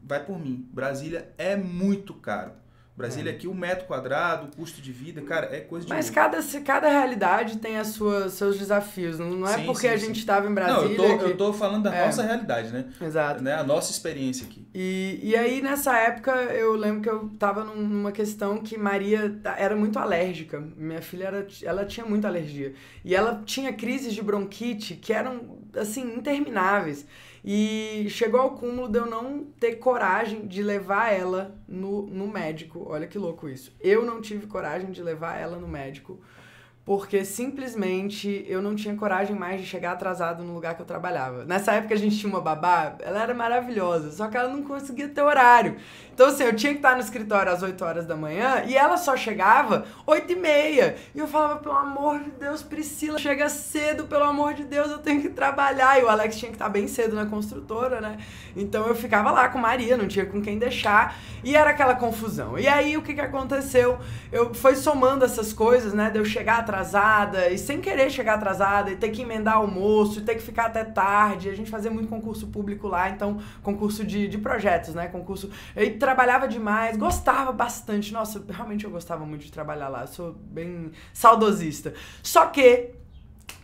Vai 0.00 0.24
por 0.24 0.38
mim, 0.38 0.68
Brasília 0.72 1.28
é 1.36 1.56
muito 1.56 2.14
caro. 2.14 2.61
Brasília 2.94 3.32
é. 3.32 3.34
aqui, 3.34 3.48
o 3.48 3.52
um 3.52 3.54
metro 3.54 3.86
quadrado, 3.86 4.48
o 4.48 4.56
custo 4.56 4.82
de 4.82 4.92
vida, 4.92 5.22
cara, 5.22 5.48
é 5.50 5.60
coisa 5.60 5.86
de. 5.86 5.92
Mas 5.92 6.10
cada, 6.10 6.38
cada 6.62 6.90
realidade 6.90 7.56
tem 7.56 7.78
as 7.78 7.88
suas, 7.88 8.34
seus 8.34 8.58
desafios. 8.58 9.18
Não 9.18 9.46
é 9.46 9.56
sim, 9.56 9.64
porque 9.64 9.88
sim, 9.88 9.94
a 9.94 9.96
gente 9.96 10.18
estava 10.18 10.46
em 10.46 10.52
Brasília. 10.52 10.98
Não, 10.98 11.04
eu 11.04 11.10
tô, 11.10 11.18
que... 11.18 11.30
eu 11.30 11.36
tô 11.36 11.52
falando 11.54 11.84
da 11.84 11.94
é. 11.94 12.04
nossa 12.04 12.22
realidade, 12.22 12.70
né? 12.70 12.84
Exato. 13.00 13.42
Né? 13.42 13.54
A 13.54 13.64
nossa 13.64 13.90
experiência 13.90 14.46
aqui. 14.46 14.68
E, 14.74 15.20
e 15.22 15.34
aí, 15.34 15.62
nessa 15.62 15.96
época, 15.96 16.32
eu 16.32 16.74
lembro 16.74 17.00
que 17.00 17.08
eu 17.08 17.30
tava 17.38 17.64
numa 17.64 18.12
questão 18.12 18.58
que 18.58 18.76
Maria 18.76 19.40
era 19.56 19.74
muito 19.74 19.98
alérgica. 19.98 20.62
Minha 20.76 21.00
filha 21.00 21.28
era, 21.28 21.46
ela 21.62 21.86
tinha 21.86 22.04
muita 22.04 22.28
alergia. 22.28 22.74
E 23.02 23.14
ela 23.14 23.42
tinha 23.46 23.72
crises 23.72 24.12
de 24.12 24.20
bronquite 24.22 24.96
que 24.96 25.14
eram, 25.14 25.58
assim, 25.74 26.14
intermináveis. 26.14 27.06
E 27.44 28.06
chegou 28.08 28.40
ao 28.40 28.50
cúmulo 28.52 28.88
de 28.88 28.98
eu 28.98 29.06
não 29.06 29.44
ter 29.58 29.76
coragem 29.76 30.46
de 30.46 30.62
levar 30.62 31.12
ela 31.12 31.58
no, 31.66 32.02
no 32.02 32.28
médico. 32.28 32.86
Olha 32.88 33.06
que 33.06 33.18
louco 33.18 33.48
isso. 33.48 33.74
Eu 33.80 34.04
não 34.04 34.20
tive 34.20 34.46
coragem 34.46 34.92
de 34.92 35.02
levar 35.02 35.38
ela 35.38 35.58
no 35.58 35.66
médico 35.66 36.20
porque 36.84 37.24
simplesmente 37.24 38.44
eu 38.48 38.60
não 38.60 38.74
tinha 38.74 38.94
coragem 38.96 39.36
mais 39.36 39.60
de 39.60 39.66
chegar 39.66 39.92
atrasado 39.92 40.42
no 40.42 40.52
lugar 40.52 40.74
que 40.74 40.82
eu 40.82 40.86
trabalhava. 40.86 41.44
Nessa 41.44 41.72
época 41.72 41.94
a 41.94 41.96
gente 41.96 42.18
tinha 42.18 42.30
uma 42.30 42.40
babá, 42.40 42.96
ela 43.00 43.22
era 43.22 43.32
maravilhosa, 43.32 44.10
só 44.10 44.26
que 44.26 44.36
ela 44.36 44.48
não 44.48 44.64
conseguia 44.64 45.08
ter 45.08 45.22
horário. 45.22 45.76
Então, 46.14 46.28
assim, 46.28 46.44
eu 46.44 46.54
tinha 46.54 46.72
que 46.72 46.78
estar 46.78 46.94
no 46.94 47.00
escritório 47.00 47.50
às 47.50 47.62
8 47.62 47.84
horas 47.84 48.06
da 48.06 48.14
manhã 48.14 48.64
e 48.66 48.76
ela 48.76 48.96
só 48.96 49.16
chegava 49.16 49.86
8 50.06 50.32
e 50.32 50.36
meia. 50.36 50.96
E 51.14 51.18
eu 51.18 51.26
falava, 51.26 51.56
pelo 51.56 51.76
amor 51.76 52.20
de 52.20 52.30
Deus, 52.30 52.62
Priscila, 52.62 53.18
chega 53.18 53.48
cedo, 53.48 54.04
pelo 54.04 54.24
amor 54.24 54.54
de 54.54 54.64
Deus, 54.64 54.90
eu 54.90 54.98
tenho 54.98 55.22
que 55.22 55.30
trabalhar. 55.30 55.98
E 55.98 56.04
o 56.04 56.08
Alex 56.08 56.36
tinha 56.36 56.50
que 56.50 56.56
estar 56.56 56.68
bem 56.68 56.86
cedo 56.86 57.16
na 57.16 57.26
construtora, 57.26 58.00
né? 58.00 58.18
Então 58.54 58.86
eu 58.86 58.94
ficava 58.94 59.30
lá 59.30 59.48
com 59.48 59.58
Maria, 59.58 59.96
não 59.96 60.06
tinha 60.06 60.26
com 60.26 60.42
quem 60.42 60.58
deixar. 60.58 61.16
E 61.42 61.56
era 61.56 61.70
aquela 61.70 61.94
confusão. 61.94 62.58
E 62.58 62.68
aí 62.68 62.96
o 62.96 63.02
que, 63.02 63.14
que 63.14 63.20
aconteceu? 63.20 63.98
Eu 64.30 64.52
foi 64.54 64.76
somando 64.76 65.24
essas 65.24 65.52
coisas, 65.52 65.94
né? 65.94 66.10
De 66.10 66.18
eu 66.18 66.24
chegar 66.24 66.58
atrasada 66.58 67.48
e 67.48 67.56
sem 67.56 67.80
querer 67.80 68.10
chegar 68.10 68.34
atrasada 68.34 68.90
e 68.90 68.96
ter 68.96 69.08
que 69.10 69.22
emendar 69.22 69.56
almoço 69.56 70.18
e 70.18 70.22
ter 70.22 70.34
que 70.34 70.42
ficar 70.42 70.66
até 70.66 70.84
tarde. 70.84 71.48
A 71.48 71.54
gente 71.54 71.70
fazia 71.70 71.90
muito 71.90 72.08
concurso 72.08 72.46
público 72.48 72.86
lá, 72.86 73.08
então 73.08 73.40
concurso 73.62 74.04
de, 74.04 74.28
de 74.28 74.38
projetos, 74.38 74.94
né? 74.94 75.08
Concurso. 75.08 75.50
E 75.74 75.90
trabalhava 76.02 76.48
demais, 76.48 76.96
gostava 76.96 77.52
bastante. 77.52 78.12
Nossa, 78.12 78.44
realmente 78.48 78.84
eu 78.84 78.90
gostava 78.90 79.24
muito 79.24 79.44
de 79.44 79.52
trabalhar 79.52 79.88
lá. 79.88 80.00
Eu 80.00 80.08
sou 80.08 80.32
bem 80.32 80.90
saudosista. 81.12 81.94
Só 82.24 82.46
que 82.46 82.90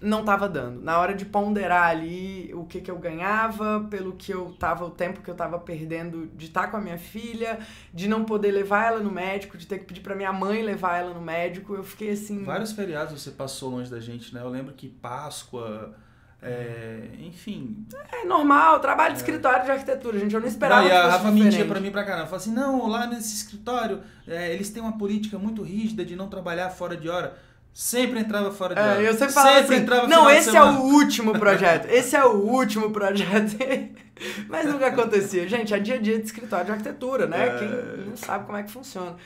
não 0.01 0.21
estava 0.21 0.49
dando. 0.49 0.81
Na 0.81 1.01
hora 1.01 1.15
de 1.15 1.25
ponderar 1.25 1.91
ali 1.91 2.53
o 2.55 2.65
que, 2.65 2.81
que 2.81 2.89
eu 2.89 2.97
ganhava, 2.97 3.85
pelo 3.91 4.13
que 4.13 4.33
eu 4.33 4.53
tava, 4.53 4.85
o 4.85 4.91
tempo 4.91 5.21
que 5.21 5.29
eu 5.29 5.35
tava 5.35 5.59
perdendo 5.59 6.29
de 6.29 6.47
estar 6.47 6.63
tá 6.63 6.69
com 6.69 6.77
a 6.77 6.81
minha 6.81 6.99
filha, 6.99 7.59
de 7.93 8.07
não 8.07 8.25
poder 8.25 8.53
levar 8.53 8.87
ela 8.87 9.01
no 9.01 9.11
médico, 9.11 9.59
de 9.59 9.67
ter 9.67 9.81
que 9.81 9.85
pedir 9.85 10.01
para 10.01 10.15
minha 10.15 10.33
mãe 10.33 10.63
levar 10.63 10.99
ela 10.99 11.13
no 11.13 11.21
médico, 11.21 11.75
eu 11.75 11.83
fiquei 11.83 12.11
assim. 12.11 12.45
Vários 12.45 12.71
feriados 12.71 13.21
você 13.21 13.33
passou 13.33 13.71
longe 13.71 13.91
da 13.91 13.99
gente, 13.99 14.33
né? 14.33 14.41
Eu 14.41 14.49
lembro 14.49 14.73
que 14.75 14.89
Páscoa. 14.89 15.93
É, 16.41 17.01
enfim. 17.21 17.85
É 18.13 18.25
normal, 18.25 18.79
trabalho 18.79 19.15
de 19.15 19.21
é. 19.21 19.23
escritório 19.23 19.65
de 19.65 19.71
arquitetura, 19.73 20.19
gente. 20.19 20.35
Eu 20.35 20.41
não 20.41 20.47
esperava. 20.47 20.87
E 20.87 20.93
a 20.93 21.09
Rafa 21.09 21.31
mentia 21.33 21.65
pra 21.65 21.81
mim 21.81 21.91
pra 21.91 22.05
caramba. 22.05 22.27
Falou 22.27 22.39
assim: 22.39 22.53
não, 22.53 22.87
lá 22.87 23.07
nesse 23.07 23.35
escritório 23.35 24.03
é, 24.27 24.53
eles 24.55 24.71
têm 24.71 24.83
uma 24.83 24.97
política 24.97 25.39
muito 25.39 25.63
rígida 25.63 26.05
de 26.05 26.15
não 26.15 26.29
trabalhar 26.29 26.71
fora 26.71 26.97
de 26.97 27.09
hora. 27.09 27.37
Sempre 27.75 28.21
entrava 28.21 28.51
fora 28.53 28.75
de 28.75 28.81
é, 28.81 28.85
hora. 28.85 29.03
Eu 29.03 29.13
sempre 29.15 29.35
falava 29.35 29.57
sempre 29.59 29.75
assim, 29.75 29.83
entrava 29.83 30.09
não, 30.09 30.31
esse 30.31 30.57
é 30.57 30.63
o 30.63 30.81
último 30.81 31.33
projeto. 31.39 31.87
Esse 31.87 32.17
é 32.17 32.25
o 32.25 32.33
último 32.33 32.91
projeto. 32.91 33.57
Mas 34.49 34.67
nunca 34.67 34.89
acontecia. 34.89 35.49
Gente, 35.49 35.75
é 35.75 35.79
dia 35.79 35.97
a 35.97 35.99
dia 35.99 36.19
de 36.19 36.27
escritório 36.27 36.67
de 36.67 36.73
arquitetura, 36.73 37.27
né? 37.27 37.47
É... 37.47 37.59
Quem 37.59 37.69
não 38.07 38.17
sabe 38.17 38.47
como 38.47 38.59
é 38.59 38.63
que 38.63 38.71
funciona. 38.71 39.17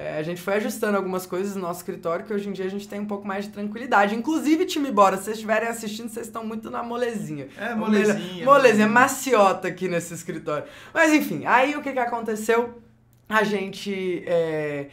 É, 0.00 0.16
a 0.16 0.22
gente 0.22 0.40
foi 0.40 0.54
ajustando 0.54 0.96
algumas 0.96 1.26
coisas 1.26 1.56
no 1.56 1.62
nosso 1.62 1.80
escritório 1.80 2.24
que 2.24 2.32
hoje 2.32 2.48
em 2.48 2.52
dia 2.52 2.66
a 2.66 2.70
gente 2.70 2.86
tem 2.86 3.00
um 3.00 3.04
pouco 3.04 3.26
mais 3.26 3.46
de 3.46 3.50
tranquilidade. 3.50 4.14
Inclusive, 4.14 4.64
time 4.64 4.92
Bora, 4.92 5.16
se 5.16 5.24
vocês 5.24 5.36
estiverem 5.38 5.68
assistindo, 5.68 6.08
vocês 6.08 6.26
estão 6.26 6.44
muito 6.44 6.70
na 6.70 6.84
molezinha. 6.84 7.48
É, 7.58 7.74
molezinha. 7.74 8.44
Molezinha, 8.44 8.86
maciota 8.86 9.66
aqui 9.66 9.88
nesse 9.88 10.14
escritório. 10.14 10.68
Mas 10.94 11.12
enfim, 11.12 11.44
aí 11.46 11.74
o 11.74 11.82
que, 11.82 11.92
que 11.92 11.98
aconteceu? 11.98 12.80
A 13.28 13.42
gente. 13.42 14.22
É, 14.24 14.86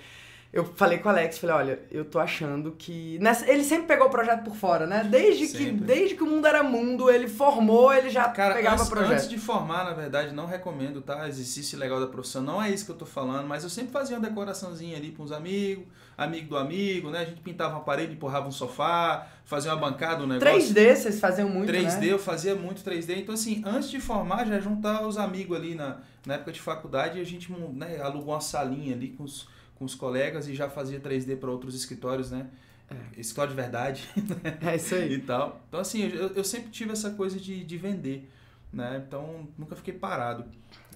eu 0.56 0.64
falei 0.64 1.00
com 1.00 1.10
o 1.10 1.12
Alex, 1.12 1.38
falei, 1.38 1.54
olha, 1.54 1.80
eu 1.92 2.06
tô 2.06 2.18
achando 2.18 2.72
que. 2.72 3.20
Nessa... 3.20 3.46
Ele 3.52 3.62
sempre 3.62 3.88
pegou 3.88 4.08
o 4.08 4.10
projeto 4.10 4.42
por 4.42 4.56
fora, 4.56 4.88
né? 4.88 5.04
Desde 5.04 5.50
que, 5.50 5.70
desde 5.70 6.16
que 6.16 6.24
o 6.24 6.26
mundo 6.26 6.48
era 6.48 6.64
mundo, 6.64 7.12
ele 7.12 7.28
formou, 7.28 7.94
ele 7.94 8.10
já 8.10 8.30
Cara, 8.30 8.56
pegava 8.56 8.78
antes, 8.78 8.88
projeto. 8.88 9.12
Antes 9.12 9.28
de 9.28 9.38
formar, 9.38 9.84
na 9.84 9.92
verdade, 9.92 10.34
não 10.34 10.46
recomendo, 10.46 11.02
tá? 11.02 11.28
Exercício 11.28 11.78
legal 11.78 12.00
da 12.00 12.08
profissão, 12.08 12.42
não 12.42 12.64
é 12.64 12.72
isso 12.72 12.86
que 12.86 12.92
eu 12.92 12.96
tô 12.96 13.06
falando, 13.06 13.46
mas 13.46 13.66
eu 13.66 13.70
sempre 13.70 13.92
fazia 13.92 14.18
uma 14.18 14.26
decoraçãozinha 14.30 14.96
ali 14.96 15.12
com 15.12 15.24
os 15.24 15.34
amigos, 15.34 15.84
amigo 16.18 16.48
do 16.48 16.58
amigo, 16.58 17.10
né? 17.10 17.20
A 17.20 17.26
gente 17.26 17.42
pintava 17.42 17.76
uma 17.76 17.84
parede, 17.84 18.14
empurrava 18.14 18.48
um 18.48 18.52
sofá, 18.52 19.28
fazia 19.44 19.74
uma 19.74 19.92
bancada, 19.92 20.24
um 20.24 20.28
negócio. 20.28 20.74
3D, 20.74 20.96
vocês 20.96 21.20
faziam 21.20 21.50
muito, 21.50 21.70
3D, 21.70 22.00
né? 22.00 22.14
eu 22.14 22.20
fazia 22.20 22.56
muito 22.56 22.82
3D. 22.82 23.18
Então, 23.18 23.36
assim, 23.36 23.62
antes 23.66 23.90
de 23.92 24.00
formar, 24.00 24.46
já 24.46 24.58
juntar 24.62 25.06
os 25.06 25.18
amigos 25.18 25.58
ali 25.58 25.76
na, 25.76 25.98
na 26.26 26.36
época 26.36 26.54
de 26.54 26.62
faculdade, 26.62 27.20
a 27.20 27.26
gente 27.26 27.52
né, 27.74 28.00
alugou 28.02 28.34
uma 28.34 28.40
salinha 28.40 28.96
ali 28.96 29.10
com 29.10 29.26
os 29.26 29.54
com 29.76 29.86
os 29.86 29.94
colegas 29.94 30.48
e 30.48 30.56
já 30.56 30.70
fazia 30.70 31.00
3D 31.00 31.38
para 31.38 31.52
outros 31.52 31.76
escritórios, 31.76 32.32
né? 32.32 32.48
É. 32.90 33.20
Escritório 33.20 33.52
de 33.52 33.56
verdade. 33.56 34.10
Né? 34.16 34.58
É 34.72 34.76
isso 34.76 34.96
aí. 34.96 35.14
e 35.14 35.20
tal. 35.20 35.62
Então, 35.68 35.80
assim, 35.80 36.04
eu, 36.04 36.30
eu 36.30 36.44
sempre 36.44 36.70
tive 36.70 36.92
essa 36.92 37.12
coisa 37.12 37.40
de, 37.40 37.64
de 37.64 37.78
vender, 37.78 38.30
né? 38.72 39.04
Então, 39.06 39.48
nunca 39.58 39.76
fiquei 39.76 39.94
parado. 39.94 40.46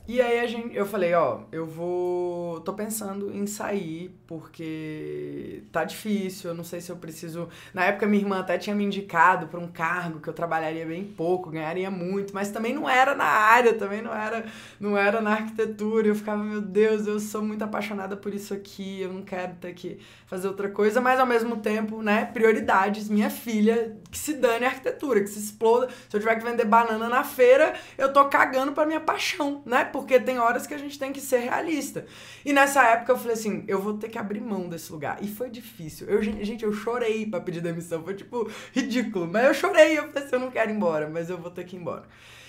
E 0.10 0.19
aí 0.19 0.39
a 0.39 0.48
gente, 0.48 0.76
eu 0.76 0.88
falei, 0.88 1.13
ó, 1.13 1.41
eu 1.52 1.67
vou. 1.67 2.62
tô 2.62 2.74
pensando 2.74 3.32
em 3.32 3.45
sair, 3.45 4.10
porque 4.26 5.62
tá 5.72 5.84
difícil, 5.84 6.50
eu 6.50 6.56
não 6.56 6.63
sei 6.63 6.82
se 6.82 6.91
eu 6.91 6.95
preciso. 6.95 7.48
Na 7.76 7.86
época 7.86 8.08
minha 8.08 8.24
irmã 8.24 8.39
até 8.39 8.58
tinha 8.58 8.76
me 8.76 8.84
indicado 8.84 9.45
para 9.45 9.60
um 9.60 9.67
cargo 9.67 10.19
que 10.19 10.28
eu 10.28 10.34
trabalharia 10.34 10.84
bem 10.84 11.04
pouco, 11.04 11.52
ganharia 11.52 11.91
muito, 11.91 12.34
mas 12.34 12.50
também 12.50 12.74
não 12.74 12.89
era 12.89 13.13
na 13.13 13.24
área, 13.24 13.76
também 13.76 14.02
não 14.02 14.12
era, 14.12 14.45
não 14.80 14.98
era 14.98 15.22
na 15.22 15.34
arquitetura. 15.34 16.08
Eu 16.08 16.15
ficava, 16.15 16.43
meu 16.43 16.60
Deus, 16.60 17.06
eu 17.06 17.19
sou 17.19 17.43
muito 17.43 17.62
apaixonada 17.63 18.17
por 18.17 18.34
isso 18.34 18.52
aqui, 18.52 19.02
eu 19.02 19.13
não 19.13 19.22
quero 19.22 19.58
ter 19.62 19.76
que 19.76 20.00
fazer 20.26 20.48
outra 20.48 20.69
coisa, 20.69 21.00
mas 21.00 21.19
ao 21.19 21.26
mesmo 21.28 21.58
tempo, 21.58 22.02
né, 22.02 22.26
prioridades, 22.26 23.10
minha 23.10 23.30
filha, 23.30 23.95
que 24.10 24.17
se 24.17 24.34
dane 24.34 24.65
a 24.65 24.69
arquitetura, 24.69 25.22
que 25.22 25.28
se 25.28 25.38
exploda. 25.38 25.88
Se 26.10 26.17
eu 26.17 26.19
tiver 26.19 26.36
que 26.36 26.43
vender 26.43 26.65
banana 26.65 27.08
na 27.08 27.24
feira, 27.24 27.76
eu 27.95 28.12
tô 28.12 28.26
cagando 28.26 28.72
pra 28.72 28.88
minha 28.88 29.00
paixão, 29.00 29.62
né? 29.65 29.86
Porque 30.00 30.20
tem 30.20 30.40
horas 30.40 30.66
que 30.66 30.74
a 30.74 30.78
gente 30.78 30.98
tem 30.98 31.12
que 31.12 31.20
ser 31.20 31.40
realista. 31.40 32.06
E 32.46 32.54
nessa 32.54 32.84
época 32.84 33.12
eu 33.12 33.18
falei 33.18 33.34
assim, 33.34 33.64
eu 33.68 33.82
vou 33.82 33.96
ter 33.98 34.08
que 34.08 34.18
abrir 34.18 34.40
mão 34.40 34.70
desse 34.70 34.92
lugar. 34.92 35.18
E 35.22 35.28
foi 35.28 35.50
difícil. 35.50 36.08
Eu, 36.08 36.24
gente, 36.24 36.64
eu 36.64 36.72
chorei 36.72 37.26
para 37.26 37.42
pedir 37.42 37.62
demissão, 37.62 38.02
foi 38.02 38.14
tipo 38.14 38.50
ridículo, 38.74 39.28
mas 39.28 39.46
eu 39.46 39.54
chorei, 39.54 39.98
eu 39.98 40.08
falei 40.08 40.24
assim, 40.24 40.36
eu 40.36 40.40
não 40.40 40.52
quero 40.52 40.72
ir 40.72 40.76
embora, 40.76 41.10
mas 41.10 41.30
eu 41.30 41.38
vou 41.38 41.52
ter 41.52 41.66
que 41.66 41.76
ir 41.76 41.80
embora. 41.80 42.04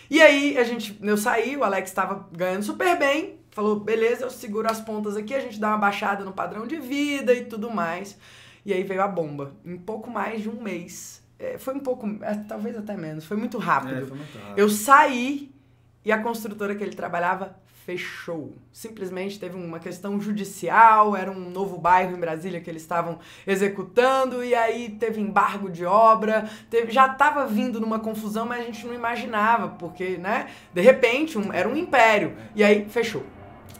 E 0.09 0.21
aí 0.21 0.57
a 0.57 0.65
gente, 0.65 0.99
eu 1.03 1.17
saí, 1.17 1.57
o 1.57 1.65
Alex 1.65 1.91
estava 1.91 2.29
ganhando 2.33 2.63
super 2.63 2.99
bem, 2.99 3.41
falou, 3.51 3.79
beleza, 3.79 4.25
eu 4.25 4.31
seguro 4.31 4.71
as 4.71 4.81
pontas 4.81 5.17
aqui, 5.17 5.35
a 5.35 5.41
gente 5.41 5.59
dá 5.59 5.69
uma 5.69 5.79
baixada 5.79 6.25
no 6.25 6.33
padrão 6.33 6.67
de 6.67 6.77
vida 6.77 7.35
e 7.35 7.45
tudo 7.45 7.71
mais. 7.71 8.17
E 8.65 8.73
aí 8.73 8.83
veio 8.83 9.03
a 9.03 9.09
bomba. 9.09 9.55
Em 9.65 9.77
pouco 9.77 10.11
mais 10.11 10.43
de 10.43 10.49
um 10.49 10.61
mês. 10.61 11.23
É, 11.39 11.57
foi 11.59 11.75
um 11.75 11.81
pouco, 11.81 12.07
é, 12.23 12.35
talvez 12.47 12.77
até 12.77 12.97
menos, 12.97 13.25
foi 13.25 13.37
muito 13.37 13.57
rápido. 13.59 13.95
É, 13.95 14.07
foi 14.07 14.17
muito 14.17 14.39
rápido. 14.39 14.59
Eu 14.59 14.69
saí 14.69 15.51
e 16.11 16.13
a 16.13 16.19
construtora 16.19 16.75
que 16.75 16.83
ele 16.83 16.97
trabalhava 16.97 17.57
fechou. 17.87 18.53
Simplesmente 18.73 19.39
teve 19.39 19.57
uma 19.57 19.79
questão 19.79 20.21
judicial, 20.21 21.15
era 21.15 21.31
um 21.31 21.51
novo 21.51 21.79
bairro 21.79 22.17
em 22.17 22.19
Brasília 22.19 22.61
que 22.61 22.69
eles 22.69 22.83
estavam 22.83 23.21
executando 23.47 24.43
e 24.43 24.53
aí 24.53 24.91
teve 24.91 25.21
embargo 25.21 25.71
de 25.71 25.85
obra, 25.85 26.51
teve, 26.69 26.91
já 26.91 27.07
estava 27.07 27.47
vindo 27.47 27.81
numa 27.81 28.01
confusão, 28.01 28.45
mas 28.45 28.61
a 28.61 28.65
gente 28.65 28.85
não 28.85 28.93
imaginava, 28.93 29.69
porque, 29.69 30.19
né, 30.19 30.49
de 30.75 30.81
repente 30.81 31.39
um, 31.39 31.53
era 31.53 31.69
um 31.69 31.77
império 31.77 32.37
e 32.57 32.65
aí 32.65 32.87
fechou. 32.89 33.25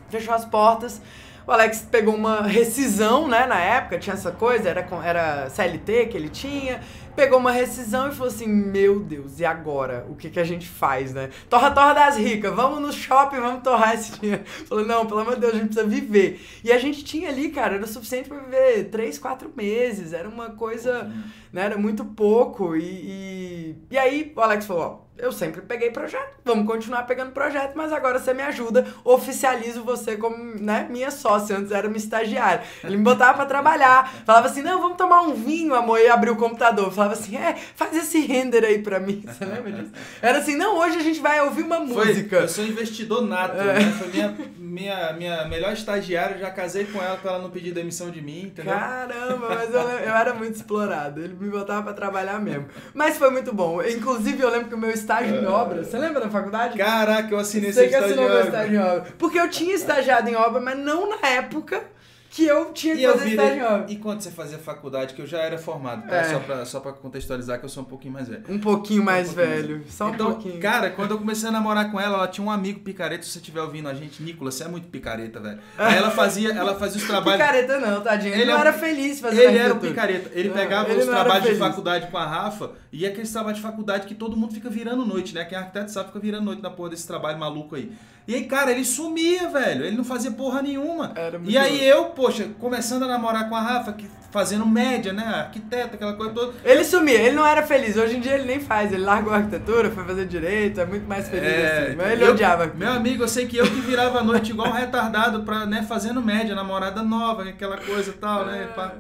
Fechou 0.09 0.33
as 0.33 0.45
portas. 0.45 1.03
O 1.47 1.51
Alex 1.51 1.85
pegou 1.91 2.15
uma 2.15 2.43
rescisão, 2.47 3.27
né, 3.27 3.45
na 3.45 3.59
época, 3.59 3.99
tinha 3.99 4.15
essa 4.15 4.31
coisa, 4.31 4.69
era, 4.69 4.87
era 5.05 5.51
CLT 5.51 6.07
que 6.07 6.17
ele 6.17 6.29
tinha, 6.29 6.81
pegou 7.15 7.39
uma 7.39 7.53
rescisão 7.53 8.09
e 8.09 8.13
falou 8.13 8.29
assim: 8.29 8.47
Meu 8.47 9.01
Deus, 9.01 9.41
e 9.41 9.45
agora? 9.45 10.07
O 10.09 10.15
que, 10.15 10.31
que 10.31 10.41
a 10.41 10.45
gente 10.45 10.69
faz, 10.69 11.13
né? 11.13 11.31
Torra, 11.49 11.71
torra 11.71 11.93
das 11.93 12.17
ricas, 12.17 12.55
vamos 12.55 12.81
no 12.81 12.93
shopping, 12.93 13.37
vamos 13.39 13.63
torrar 13.63 13.95
esse 13.95 14.19
dinheiro. 14.19 14.45
Falou: 14.67 14.85
Não, 14.85 15.07
pelo 15.07 15.21
amor 15.21 15.35
de 15.35 15.41
Deus, 15.41 15.55
a 15.55 15.57
gente 15.59 15.75
precisa 15.75 15.87
viver. 15.87 16.41
E 16.65 16.73
a 16.73 16.79
gente 16.79 17.05
tinha 17.05 17.29
ali, 17.29 17.51
cara, 17.51 17.75
era 17.75 17.85
o 17.85 17.89
suficiente 17.89 18.29
para 18.29 18.39
viver 18.39 18.85
três, 18.85 19.19
quatro 19.19 19.51
meses, 19.57 20.13
era 20.13 20.29
uma 20.29 20.51
coisa, 20.51 21.11
né? 21.53 21.63
Era 21.63 21.77
muito 21.77 22.05
pouco. 22.05 22.77
E, 22.77 22.83
e, 22.83 23.77
e 23.91 23.99
aí 23.99 24.33
o 24.35 24.41
Alex 24.41 24.67
falou: 24.67 24.83
Ó 25.07 25.10
eu 25.21 25.33
sempre 25.33 25.61
peguei 25.61 25.91
projeto. 25.91 26.39
Vamos 26.45 26.67
continuar 26.67 27.03
pegando 27.05 27.33
projeto, 27.33 27.73
mas 27.75 27.93
agora 27.93 28.19
você 28.19 28.33
me 28.33 28.43
ajuda, 28.43 28.87
oficializo 29.05 29.83
você 29.83 30.17
como, 30.17 30.37
né, 30.37 30.87
minha 30.91 31.11
sócia. 31.11 31.57
Antes 31.57 31.73
era 31.73 31.87
uma 31.87 31.97
estagiária. 31.97 32.63
Ele 32.83 32.97
me 32.97 33.03
botava 33.03 33.35
para 33.35 33.47
trabalhar. 33.47 34.13
Falava 34.25 34.49
assim: 34.49 34.63
"Não, 34.63 34.81
vamos 34.81 34.97
tomar 34.97 35.23
um 35.23 35.35
vinho, 35.35 35.75
amor", 35.75 36.01
e 36.01 36.09
abriu 36.09 36.33
o 36.33 36.37
computador. 36.37 36.93
Falava 36.93 37.15
assim: 37.15 37.37
"É, 37.37 37.55
faz 37.75 37.97
esse 37.97 38.21
render 38.21 38.65
aí 38.65 38.83
para 38.83 38.99
mim". 38.99 39.23
Você 39.27 39.45
lembra 39.45 39.73
disso? 39.73 39.93
Era 40.23 40.39
assim: 40.39 40.57
"Não, 40.57 40.79
hoje 40.79 40.99
a 40.99 41.03
gente 41.03 41.21
vai 41.21 41.41
ouvir 41.41 41.63
uma 41.63 41.81
música". 41.81 42.37
Foi, 42.37 42.45
eu 42.45 42.49
sou 42.49 42.65
investidor 42.65 43.23
nato, 43.23 43.57
é. 43.57 43.65
né? 43.65 43.93
Foi 43.99 44.09
minha, 44.09 44.37
minha, 44.59 45.13
minha 45.13 45.45
melhor 45.47 45.73
estagiária, 45.73 46.39
já 46.39 46.51
casei 46.51 46.85
com 46.85 47.03
ela 47.03 47.17
para 47.17 47.33
ela 47.33 47.43
não 47.43 47.51
pedir 47.51 47.73
demissão 47.73 48.11
de 48.11 48.23
mim, 48.23 48.43
entendeu? 48.45 48.73
Caramba, 48.73 49.49
mas 49.49 49.75
eu, 49.75 49.81
eu 49.81 50.15
era 50.15 50.35
muito 50.35 50.55
explorado. 50.55 51.23
Ele 51.23 51.35
me 51.35 51.51
botava 51.51 51.83
para 51.83 51.93
trabalhar 51.93 52.41
mesmo. 52.41 52.67
Mas 52.95 53.17
foi 53.17 53.31
muito 53.31 53.53
bom. 53.53 53.83
Inclusive, 53.83 54.41
eu 54.41 54.51
lembro 54.51 54.69
que 54.69 54.75
o 54.75 54.79
meu 54.79 54.91
estágio 55.11 55.43
em 55.43 55.47
obra. 55.47 55.85
Você 55.85 55.99
lembra 55.99 56.21
da 56.21 56.31
faculdade? 56.31 56.79
Caraca, 56.79 57.35
eu 57.35 57.39
assinei 57.39 57.73
Você 57.73 57.89
que 57.89 57.95
assinou 57.95 58.29
meu 58.29 58.45
estágio 58.45 58.75
em 58.75 58.79
obra. 58.79 59.07
Porque 59.19 59.39
eu 59.39 59.51
tinha 59.51 59.75
estagiado 59.75 60.29
em 60.29 60.37
obra, 60.37 60.61
mas 60.61 60.79
não 60.79 61.09
na 61.09 61.29
época 61.29 61.83
que 62.31 62.47
eu 62.47 62.73
tinha 62.73 62.95
que 62.95 63.03
e 63.03 63.07
fazer 63.09 63.29
virei... 63.29 63.57
estágio. 63.57 63.85
E 63.89 63.97
quando 63.97 64.21
você 64.21 64.31
fazia 64.31 64.57
faculdade, 64.57 65.15
que 65.15 65.21
eu 65.21 65.27
já 65.27 65.39
era 65.39 65.59
formado, 65.59 66.07
tá? 66.07 66.17
É. 66.17 66.25
Só, 66.25 66.39
pra, 66.39 66.65
só 66.65 66.81
pra 66.81 66.93
contextualizar 66.93 67.59
que 67.59 67.65
eu 67.65 67.69
sou 67.69 67.83
um 67.83 67.87
pouquinho 67.87 68.15
mais 68.15 68.29
velho. 68.29 68.45
Um 68.49 68.59
pouquinho 68.59 69.03
mais 69.03 69.31
um 69.31 69.35
pouquinho 69.35 69.57
velho. 69.57 69.77
Mais... 69.79 69.93
Só 69.93 70.07
um 70.07 70.15
então, 70.15 70.27
pouquinho. 70.33 70.61
Cara, 70.61 70.91
quando 70.91 71.11
eu 71.11 71.19
comecei 71.19 71.49
a 71.49 71.53
namorar 71.53 71.91
com 71.91 72.01
ela, 72.01 72.19
ela 72.19 72.29
tinha 72.29 72.47
um 72.47 72.51
amigo 72.51 72.81
picareta, 72.81 73.25
se 73.25 73.31
você 73.31 73.41
estiver 73.41 73.61
ouvindo 73.61 73.89
a 73.89 73.95
gente, 73.95 74.23
Nicolas, 74.23 74.55
você 74.55 74.63
é 74.63 74.69
muito 74.69 74.87
picareta, 74.87 75.41
velho. 75.41 75.59
Aí 75.77 75.97
ela 75.97 76.13
fazia, 76.13 76.53
ela 76.53 76.77
fazia 76.77 76.99
os 76.99 77.07
trabalhos. 77.07 77.41
Picareta 77.41 77.81
não, 77.81 78.01
tadinho. 78.01 78.33
Ele, 78.33 78.43
ele 78.43 78.53
não 78.53 78.59
é 78.59 78.61
era 78.61 78.73
feliz 78.75 79.21
fazendo 79.21 79.41
Ele 79.41 79.59
era 79.59 79.75
um 79.75 79.79
picareta. 79.79 80.31
Ele 80.33 80.51
pegava 80.51 80.91
ele 80.91 81.01
os 81.01 81.07
trabalhos 81.07 81.49
de 81.49 81.57
faculdade 81.57 82.07
com 82.07 82.17
a 82.17 82.27
Rafa 82.27 82.71
e 82.93 83.05
aqueles 83.05 83.33
trabalhos 83.33 83.59
de 83.59 83.63
faculdade 83.65 84.07
que 84.07 84.15
todo 84.15 84.37
mundo 84.37 84.55
fica 84.55 84.71
virando 84.71 85.05
noite, 85.05 85.35
né? 85.35 85.45
Quem 85.45 85.59
é 85.59 85.61
arquiteto 85.61 85.91
sabe 85.91 86.07
fica 86.09 86.21
virando 86.21 86.45
noite 86.45 86.63
na 86.63 86.71
porra 86.71 86.91
desse 86.91 87.09
trabalho 87.09 87.39
maluco 87.41 87.75
aí. 87.75 87.91
E 88.31 88.35
aí, 88.37 88.45
cara, 88.45 88.71
ele 88.71 88.85
sumia, 88.85 89.49
velho. 89.49 89.85
Ele 89.85 89.97
não 89.97 90.05
fazia 90.05 90.31
porra 90.31 90.63
nenhuma. 90.63 91.13
e 91.43 91.59
aí 91.59 91.85
eu, 91.85 92.11
poxa, 92.11 92.49
começando 92.61 93.03
a 93.03 93.09
namorar 93.09 93.49
com 93.49 93.57
a 93.57 93.61
Rafa, 93.61 93.93
que, 93.93 94.09
fazendo 94.31 94.65
média, 94.65 95.13
né? 95.13 95.25
Arquiteta, 95.25 95.97
aquela 95.97 96.13
coisa 96.13 96.33
toda. 96.33 96.53
Ele 96.65 96.85
sumia, 96.85 97.21
ele 97.21 97.35
não 97.35 97.45
era 97.45 97.65
feliz. 97.65 97.97
Hoje 97.97 98.19
em 98.19 98.21
dia 98.21 98.35
ele 98.35 98.45
nem 98.45 98.61
faz. 98.61 98.93
Ele 98.93 99.03
largou 99.03 99.33
a 99.33 99.39
arquitetura, 99.39 99.91
foi 99.91 100.05
fazer 100.05 100.27
direito, 100.27 100.81
é 100.81 100.87
muito 100.87 101.09
mais 101.09 101.29
feliz 101.29 101.49
é, 101.49 101.83
assim. 101.89 101.97
Mas 101.97 102.13
ele 102.13 102.23
eu, 102.25 102.31
odiava. 102.31 102.69
Meu 102.69 102.93
amigo, 102.93 103.25
eu 103.25 103.29
sei 103.29 103.47
que 103.47 103.57
eu 103.57 103.65
que 103.65 103.81
virava 103.81 104.21
a 104.21 104.23
noite 104.23 104.53
igual 104.53 104.69
um 104.69 104.75
retardado, 104.75 105.43
pra, 105.43 105.67
né, 105.67 105.83
fazendo 105.83 106.23
média, 106.23 106.55
namorada 106.55 107.03
nova, 107.03 107.43
aquela 107.43 107.79
coisa 107.79 108.11
e 108.11 108.15
tal, 108.15 108.47
né? 108.47 108.69
Pra, 108.73 108.95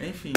enfim. 0.00 0.32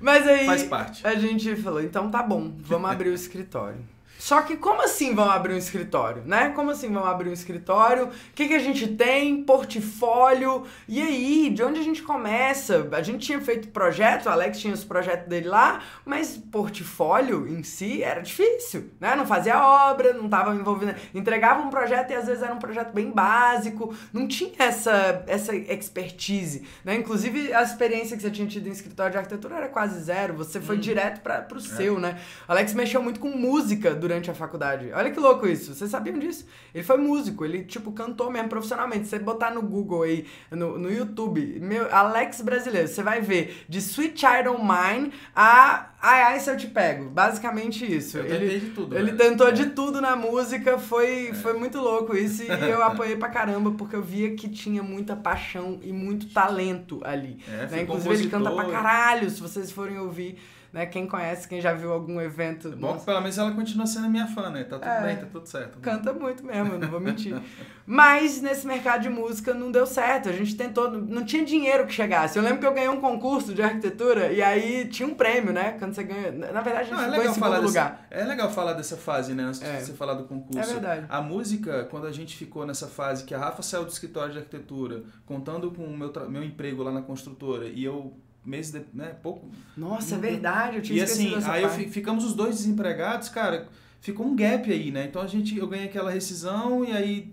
Mas 0.00 0.26
aí 0.26 0.44
Faz 0.44 0.64
parte. 0.64 1.06
a 1.06 1.14
gente 1.14 1.54
falou, 1.54 1.80
então 1.80 2.10
tá 2.10 2.20
bom, 2.20 2.52
vamos 2.58 2.90
abrir 2.90 3.10
o 3.10 3.14
escritório. 3.14 3.78
Só 4.26 4.42
que 4.42 4.56
como 4.56 4.82
assim 4.82 5.14
vão 5.14 5.30
abrir 5.30 5.54
um 5.54 5.56
escritório, 5.56 6.24
né? 6.26 6.48
Como 6.48 6.72
assim 6.72 6.92
vão 6.92 7.04
abrir 7.04 7.28
um 7.28 7.32
escritório? 7.32 8.06
O 8.06 8.10
que, 8.34 8.48
que 8.48 8.54
a 8.54 8.58
gente 8.58 8.88
tem? 8.88 9.44
Portfólio? 9.44 10.64
E 10.88 11.00
aí, 11.00 11.48
de 11.48 11.62
onde 11.62 11.78
a 11.78 11.82
gente 11.84 12.02
começa? 12.02 12.88
A 12.90 13.02
gente 13.02 13.24
tinha 13.24 13.40
feito 13.40 13.68
projeto, 13.68 14.26
o 14.26 14.28
Alex 14.28 14.58
tinha 14.58 14.74
os 14.74 14.82
projetos 14.82 15.28
dele 15.28 15.46
lá, 15.46 15.80
mas 16.04 16.36
portfólio 16.36 17.46
em 17.46 17.62
si 17.62 18.02
era 18.02 18.20
difícil, 18.20 18.90
né? 18.98 19.14
Não 19.14 19.24
fazia 19.24 19.62
obra, 19.62 20.12
não 20.12 20.24
estava 20.24 20.52
envolvido, 20.56 20.92
entregava 21.14 21.62
um 21.62 21.70
projeto 21.70 22.10
e 22.10 22.14
às 22.16 22.26
vezes 22.26 22.42
era 22.42 22.52
um 22.52 22.58
projeto 22.58 22.92
bem 22.92 23.12
básico, 23.12 23.94
não 24.12 24.26
tinha 24.26 24.50
essa 24.58 25.22
essa 25.28 25.54
expertise, 25.54 26.66
né? 26.84 26.96
Inclusive 26.96 27.54
a 27.54 27.62
experiência 27.62 28.16
que 28.16 28.24
você 28.24 28.30
tinha 28.32 28.48
tido 28.48 28.66
em 28.66 28.72
escritório 28.72 29.12
de 29.12 29.18
arquitetura 29.18 29.54
era 29.54 29.68
quase 29.68 30.00
zero, 30.00 30.34
você 30.34 30.60
foi 30.60 30.78
hum. 30.78 30.80
direto 30.80 31.20
para 31.20 31.46
o 31.54 31.58
é. 31.58 31.60
seu, 31.60 32.00
né? 32.00 32.18
O 32.48 32.50
Alex 32.50 32.74
mexeu 32.74 33.00
muito 33.00 33.20
com 33.20 33.28
música 33.28 33.94
durante 33.94 34.15
durante 34.16 34.30
a 34.30 34.34
faculdade. 34.34 34.90
Olha 34.92 35.10
que 35.10 35.20
louco 35.20 35.46
isso. 35.46 35.74
Vocês 35.74 35.90
sabiam 35.90 36.18
disso? 36.18 36.46
Ele 36.74 36.82
foi 36.82 36.96
músico, 36.96 37.44
ele, 37.44 37.64
tipo, 37.64 37.92
cantou 37.92 38.30
mesmo 38.30 38.48
profissionalmente. 38.48 39.06
Você 39.06 39.18
botar 39.18 39.50
no 39.50 39.62
Google 39.62 40.02
aí, 40.02 40.26
no, 40.50 40.78
no 40.78 40.90
YouTube, 40.90 41.58
meu, 41.60 41.94
Alex 41.94 42.40
brasileiro, 42.40 42.88
você 42.88 43.02
vai 43.02 43.20
ver 43.20 43.64
de 43.68 43.78
Sweet 43.78 44.18
Child 44.18 44.48
of 44.48 44.62
Mine 44.62 45.12
a 45.34 45.90
Ai 46.00 46.22
Ai 46.22 46.40
Se 46.40 46.50
Eu 46.50 46.56
Te 46.56 46.66
Pego. 46.66 47.10
Basicamente 47.10 47.84
isso. 47.84 48.18
Eu 48.18 48.26
ele, 48.26 48.60
de 48.60 48.70
tudo. 48.70 48.96
Ele 48.96 49.12
tentou 49.12 49.50
de 49.52 49.66
tudo 49.66 50.00
na 50.00 50.16
música, 50.16 50.78
foi, 50.78 51.28
é. 51.28 51.34
foi 51.34 51.54
muito 51.54 51.78
louco 51.78 52.16
isso. 52.16 52.42
E 52.42 52.48
eu 52.48 52.82
apoiei 52.84 53.16
pra 53.16 53.28
caramba, 53.28 53.72
porque 53.72 53.96
eu 53.96 54.02
via 54.02 54.34
que 54.34 54.48
tinha 54.48 54.82
muita 54.82 55.14
paixão 55.14 55.78
e 55.82 55.92
muito 55.92 56.28
talento 56.30 57.00
ali. 57.04 57.38
É, 57.48 57.66
né? 57.66 57.82
Inclusive, 57.82 58.14
ele 58.14 58.28
canta 58.28 58.50
pra 58.50 58.64
caralho, 58.66 59.28
se 59.28 59.40
vocês 59.40 59.70
forem 59.70 59.98
ouvir 59.98 60.38
né? 60.72 60.86
Quem 60.86 61.06
conhece, 61.06 61.48
quem 61.48 61.60
já 61.60 61.72
viu 61.72 61.92
algum 61.92 62.20
evento. 62.20 62.68
É 62.68 62.76
bom 62.76 62.98
que 62.98 63.04
pelo 63.04 63.20
menos 63.20 63.38
ela 63.38 63.52
continua 63.52 63.86
sendo 63.86 64.08
minha 64.08 64.26
fã, 64.26 64.50
né? 64.50 64.64
Tá 64.64 64.78
tudo 64.78 64.88
é, 64.88 65.02
bem, 65.02 65.16
tá 65.16 65.26
tudo 65.30 65.46
certo. 65.46 65.78
Canta 65.78 66.12
muito 66.12 66.44
mesmo, 66.44 66.78
não 66.78 66.88
vou 66.88 67.00
mentir. 67.00 67.40
Mas 67.86 68.40
nesse 68.40 68.66
mercado 68.66 69.02
de 69.02 69.08
música 69.08 69.54
não 69.54 69.70
deu 69.70 69.86
certo. 69.86 70.28
A 70.28 70.32
gente 70.32 70.56
tentou, 70.56 70.90
não 70.90 71.24
tinha 71.24 71.44
dinheiro 71.44 71.86
que 71.86 71.92
chegasse. 71.92 72.36
Eu 72.36 72.42
lembro 72.42 72.58
que 72.58 72.66
eu 72.66 72.74
ganhei 72.74 72.88
um 72.88 73.00
concurso 73.00 73.54
de 73.54 73.62
arquitetura 73.62 74.32
e 74.32 74.42
aí 74.42 74.88
tinha 74.88 75.08
um 75.08 75.14
prêmio, 75.14 75.52
né? 75.52 75.76
Quando 75.78 75.94
você 75.94 76.02
ganha. 76.02 76.32
Na 76.32 76.60
verdade, 76.60 76.92
a 76.92 76.96
gente 76.96 77.10
não, 77.10 77.14
é 77.14 77.26
em 77.26 77.32
segundo 77.32 77.62
lugar. 77.62 78.06
é 78.10 78.24
legal 78.24 78.50
falar 78.50 78.72
dessa 78.72 78.96
fase, 78.96 79.34
né? 79.34 79.44
Antes 79.44 79.62
é. 79.62 79.76
de 79.76 79.84
você 79.84 79.92
falar 79.92 80.14
do 80.14 80.24
concurso. 80.24 80.58
É 80.58 80.72
verdade. 80.72 81.06
A 81.08 81.22
música, 81.22 81.84
quando 81.90 82.06
a 82.06 82.12
gente 82.12 82.36
ficou 82.36 82.66
nessa 82.66 82.86
fase 82.86 83.24
que 83.24 83.34
a 83.34 83.38
Rafa 83.38 83.62
saiu 83.62 83.84
do 83.84 83.90
escritório 83.90 84.32
de 84.32 84.38
arquitetura, 84.38 85.04
contando 85.24 85.70
com 85.70 85.84
o 85.84 85.96
meu, 85.96 86.12
meu 86.28 86.42
emprego 86.42 86.82
lá 86.82 86.90
na 86.90 87.02
construtora, 87.02 87.66
e 87.66 87.84
eu 87.84 88.16
meses, 88.46 88.72
de, 88.72 88.84
né, 88.94 89.14
pouco. 89.22 89.48
Nossa, 89.76 90.14
é 90.14 90.18
verdade, 90.18 90.76
eu 90.76 90.82
tinha 90.82 90.98
E 90.98 91.02
assim, 91.02 91.34
aí 91.44 91.62
eu, 91.62 91.70
ficamos 91.90 92.24
os 92.24 92.34
dois 92.34 92.56
desempregados, 92.56 93.28
cara, 93.28 93.68
ficou 94.00 94.26
um 94.26 94.36
gap 94.36 94.70
aí, 94.70 94.90
né? 94.90 95.06
Então 95.06 95.20
a 95.20 95.26
gente, 95.26 95.56
eu 95.56 95.66
ganhei 95.66 95.86
aquela 95.86 96.10
rescisão 96.10 96.84
e 96.84 96.92
aí, 96.92 97.32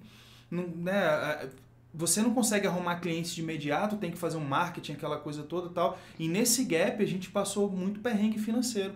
né, 0.52 1.50
você 1.94 2.22
não 2.22 2.34
consegue 2.34 2.66
arrumar 2.66 2.96
clientes 2.96 3.36
de 3.36 3.42
imediato, 3.42 3.98
tem 3.98 4.12
que 4.12 4.18
fazer 4.18 4.38
um 4.38 4.46
marketing, 4.46 4.94
aquela 4.94 5.18
coisa 5.18 5.44
toda 5.44 5.70
e 5.70 5.74
tal. 5.74 6.00
E 6.18 6.28
nesse 6.28 6.64
gap 6.64 7.02
a 7.02 7.08
gente 7.08 7.30
passou 7.30 7.70
muito 7.70 8.00
perrengue 8.00 8.40
financeiro. 8.40 8.94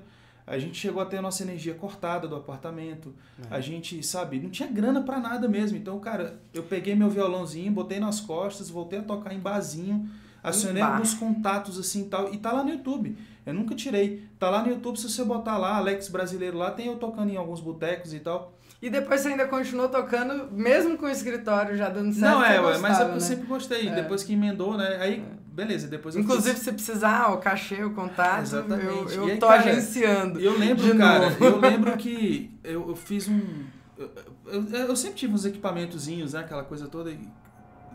A 0.48 0.58
gente 0.58 0.78
chegou 0.80 1.02
a 1.02 1.06
ter 1.06 1.18
a 1.18 1.22
nossa 1.22 1.44
energia 1.44 1.74
cortada 1.74 2.26
do 2.26 2.36
apartamento. 2.36 3.14
É. 3.38 3.56
A 3.56 3.60
gente, 3.60 4.02
sabe, 4.02 4.40
não 4.40 4.50
tinha 4.50 4.70
grana 4.70 5.02
para 5.04 5.20
nada 5.20 5.48
mesmo. 5.48 5.78
Então, 5.78 6.00
cara, 6.00 6.40
eu 6.54 6.64
peguei 6.64 6.96
meu 6.96 7.10
violãozinho, 7.10 7.70
botei 7.70 8.00
nas 8.00 8.22
costas, 8.22 8.70
voltei 8.70 9.00
a 9.00 9.04
tocar 9.04 9.34
em 9.34 9.40
barzinho, 9.40 10.10
acionei 10.44 10.82
alguns 10.82 11.14
contatos 11.14 11.80
assim 11.80 12.02
e 12.02 12.06
tal. 12.06 12.34
E 12.34 12.38
tá 12.38 12.52
lá 12.52 12.64
no 12.64 12.70
YouTube. 12.70 13.18
Eu 13.46 13.54
nunca 13.54 13.74
tirei. 13.76 14.28
Tá 14.38 14.50
lá 14.50 14.62
no 14.62 14.70
YouTube, 14.70 15.00
se 15.00 15.10
você 15.10 15.24
botar 15.24 15.58
lá, 15.58 15.78
Alex 15.78 16.10
Brasileiro 16.10 16.58
lá, 16.58 16.72
tem 16.72 16.88
eu 16.88 16.98
tocando 16.98 17.32
em 17.32 17.38
alguns 17.38 17.62
botecos 17.62 18.14
e 18.14 18.20
tal. 18.20 18.58
E 18.82 18.90
depois 18.90 19.22
você 19.22 19.30
ainda 19.30 19.48
continuou 19.48 19.90
tocando, 19.90 20.52
mesmo 20.52 20.98
com 20.98 21.06
o 21.08 21.10
escritório 21.10 21.76
já 21.76 21.90
dando 21.90 22.14
certo. 22.14 22.36
Não, 22.36 22.46
é, 22.46 22.60
gostava, 22.60 22.80
mas 22.80 23.00
eu 23.00 23.08
né? 23.08 23.20
sempre 23.20 23.48
gostei. 23.48 23.88
É. 23.88 23.96
Depois 23.96 24.24
que 24.24 24.34
emendou, 24.34 24.78
né? 24.78 24.98
Aí, 25.00 25.26
beleza, 25.48 25.88
depois 25.88 26.14
eu 26.14 26.22
Inclusive, 26.22 26.54
fiz... 26.54 26.64
se 26.64 26.72
precisar, 26.72 27.34
o 27.34 27.38
cachê, 27.38 27.84
o 27.84 27.94
contato, 27.94 28.44
Exatamente. 28.44 28.86
eu, 28.86 29.10
eu 29.10 29.26
aí, 29.26 29.38
tô 29.38 29.48
cara, 29.48 29.62
agenciando. 29.62 30.40
Eu 30.40 30.60
lembro, 30.60 30.96
cara, 30.96 31.30
novo. 31.32 31.44
eu 31.44 31.60
lembro 31.60 31.96
que 31.98 32.52
eu, 32.64 32.90
eu 32.90 32.96
fiz 32.96 33.28
um. 33.28 33.66
Eu, 33.98 34.12
eu, 34.46 34.64
eu, 34.90 34.96
sempre 34.96 35.16
tive 35.16 35.34
uns 35.34 35.44
equipamentozinhos, 35.44 36.34
né? 36.34 36.42
Aquela 36.42 36.64
coisa 36.64 36.88
toda. 36.88 37.10
E 37.10 37.20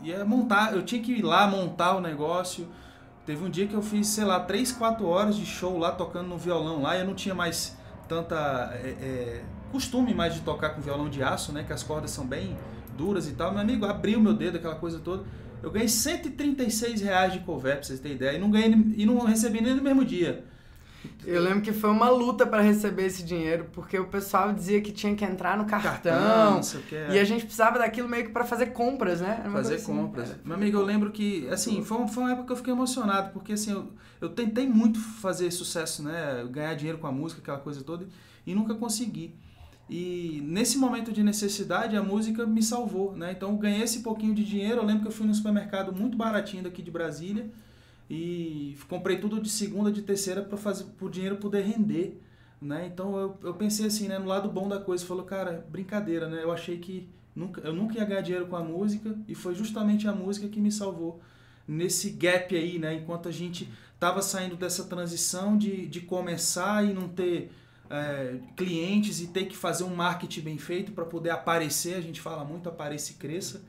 ia 0.01 0.23
montar, 0.25 0.73
eu 0.73 0.83
tinha 0.83 1.01
que 1.01 1.11
ir 1.11 1.21
lá 1.21 1.47
montar 1.47 1.95
o 1.95 2.01
negócio. 2.01 2.67
Teve 3.25 3.43
um 3.43 3.49
dia 3.49 3.67
que 3.67 3.73
eu 3.73 3.81
fiz, 3.81 4.07
sei 4.07 4.25
lá, 4.25 4.39
3, 4.39 4.71
4 4.73 5.05
horas 5.05 5.35
de 5.35 5.45
show 5.45 5.77
lá 5.77 5.91
tocando 5.91 6.27
no 6.27 6.37
violão 6.37 6.81
lá. 6.81 6.95
E 6.95 7.01
eu 7.01 7.05
não 7.05 7.13
tinha 7.13 7.33
mais 7.33 7.77
tanta. 8.07 8.35
É, 8.73 8.89
é, 8.89 9.43
costume 9.71 10.13
mais 10.13 10.33
de 10.33 10.41
tocar 10.41 10.69
com 10.69 10.81
violão 10.81 11.09
de 11.09 11.23
aço, 11.23 11.51
né? 11.51 11.63
Que 11.63 11.73
as 11.73 11.83
cordas 11.83 12.11
são 12.11 12.25
bem 12.25 12.57
duras 12.97 13.27
e 13.27 13.33
tal. 13.33 13.51
Meu 13.51 13.61
amigo 13.61 13.85
abriu 13.85 14.19
meu 14.19 14.33
dedo, 14.33 14.57
aquela 14.57 14.75
coisa 14.75 14.99
toda. 14.99 15.23
Eu 15.61 15.71
ganhei 15.71 15.87
136 15.87 17.01
reais 17.01 17.33
de 17.33 17.39
cover, 17.39 17.75
pra 17.75 17.83
vocês 17.83 17.99
terem 17.99 18.17
ideia. 18.17 18.37
E 18.37 18.39
não, 18.39 18.51
ganhei, 18.51 18.93
e 18.97 19.05
não 19.05 19.17
recebi 19.25 19.61
nem 19.61 19.73
no 19.73 19.81
mesmo 19.81 20.03
dia. 20.03 20.43
Eu 21.25 21.41
lembro 21.41 21.61
que 21.61 21.71
foi 21.71 21.89
uma 21.89 22.09
luta 22.09 22.45
para 22.45 22.61
receber 22.61 23.05
esse 23.05 23.23
dinheiro, 23.23 23.67
porque 23.71 23.97
o 23.97 24.07
pessoal 24.07 24.53
dizia 24.53 24.81
que 24.81 24.91
tinha 24.91 25.15
que 25.15 25.23
entrar 25.23 25.57
no 25.57 25.65
cartão. 25.65 25.91
cartão 26.13 26.61
e 27.13 27.19
a 27.19 27.23
gente 27.23 27.45
precisava 27.45 27.79
daquilo 27.79 28.09
meio 28.09 28.25
que 28.25 28.31
para 28.31 28.43
fazer 28.43 28.67
compras, 28.67 29.21
né? 29.21 29.43
fazer 29.51 29.75
assim, 29.75 29.85
compras. 29.85 30.31
É. 30.31 30.35
Meu 30.43 30.55
amigo, 30.55 30.77
eu 30.77 30.83
lembro 30.83 31.11
que, 31.11 31.47
assim, 31.49 31.83
foi, 31.83 32.07
foi 32.07 32.23
uma 32.23 32.31
época 32.31 32.47
que 32.47 32.51
eu 32.51 32.57
fiquei 32.57 32.73
emocionado, 32.73 33.31
porque 33.31 33.53
assim, 33.53 33.71
eu, 33.71 33.87
eu 34.19 34.29
tentei 34.29 34.67
muito 34.67 34.99
fazer 34.99 35.49
sucesso, 35.51 36.03
né? 36.03 36.45
Ganhar 36.49 36.73
dinheiro 36.75 36.97
com 36.97 37.07
a 37.07 37.11
música, 37.11 37.41
aquela 37.41 37.59
coisa 37.59 37.83
toda, 37.83 38.07
e 38.45 38.53
nunca 38.53 38.73
consegui. 38.75 39.35
E 39.89 40.41
nesse 40.45 40.77
momento 40.77 41.11
de 41.11 41.21
necessidade, 41.23 41.95
a 41.95 42.01
música 42.01 42.45
me 42.45 42.63
salvou, 42.63 43.15
né? 43.15 43.31
Então, 43.31 43.51
eu 43.51 43.57
ganhei 43.57 43.83
esse 43.83 43.99
pouquinho 43.99 44.33
de 44.33 44.43
dinheiro. 44.43 44.77
Eu 44.77 44.85
lembro 44.85 45.03
que 45.03 45.07
eu 45.07 45.11
fui 45.11 45.27
no 45.27 45.33
supermercado 45.33 45.93
muito 45.93 46.17
baratinho 46.17 46.63
daqui 46.63 46.81
de 46.81 46.89
Brasília 46.89 47.49
e 48.09 48.77
comprei 48.89 49.17
tudo 49.17 49.41
de 49.41 49.49
segunda, 49.49 49.91
de 49.91 50.01
terceira 50.01 50.41
para 50.41 50.57
fazer 50.57 50.85
o 50.99 51.09
dinheiro 51.09 51.37
poder 51.37 51.61
render, 51.61 52.19
né? 52.61 52.89
Então, 52.91 53.17
eu, 53.17 53.37
eu 53.43 53.53
pensei 53.53 53.85
assim, 53.85 54.07
né? 54.07 54.19
No 54.19 54.25
lado 54.25 54.49
bom 54.49 54.67
da 54.67 54.79
coisa, 54.79 55.05
falou, 55.05 55.23
cara, 55.23 55.65
brincadeira, 55.69 56.27
né? 56.27 56.43
Eu 56.43 56.51
achei 56.51 56.77
que 56.77 57.09
nunca, 57.35 57.61
eu 57.61 57.73
nunca 57.73 57.97
ia 57.97 58.05
ganhar 58.05 58.21
dinheiro 58.21 58.47
com 58.47 58.55
a 58.55 58.63
música 58.63 59.15
e 59.27 59.35
foi 59.35 59.55
justamente 59.55 60.07
a 60.07 60.13
música 60.13 60.47
que 60.47 60.59
me 60.59 60.71
salvou 60.71 61.21
nesse 61.67 62.09
gap 62.11 62.55
aí, 62.55 62.77
né? 62.77 62.93
Enquanto 62.95 63.29
a 63.29 63.31
gente 63.31 63.69
tava 63.99 64.21
saindo 64.21 64.55
dessa 64.55 64.83
transição 64.83 65.57
de, 65.57 65.87
de 65.87 66.01
começar 66.01 66.85
e 66.85 66.93
não 66.93 67.07
ter 67.07 67.51
é, 67.89 68.37
clientes 68.55 69.21
e 69.21 69.27
ter 69.27 69.45
que 69.45 69.55
fazer 69.55 69.83
um 69.83 69.95
marketing 69.95 70.41
bem 70.41 70.57
feito 70.57 70.91
para 70.91 71.05
poder 71.05 71.29
aparecer. 71.29 71.95
A 71.95 72.01
gente 72.01 72.19
fala 72.19 72.43
muito 72.43 72.67
apareça 72.67 73.11
e 73.11 73.15
cresça. 73.15 73.61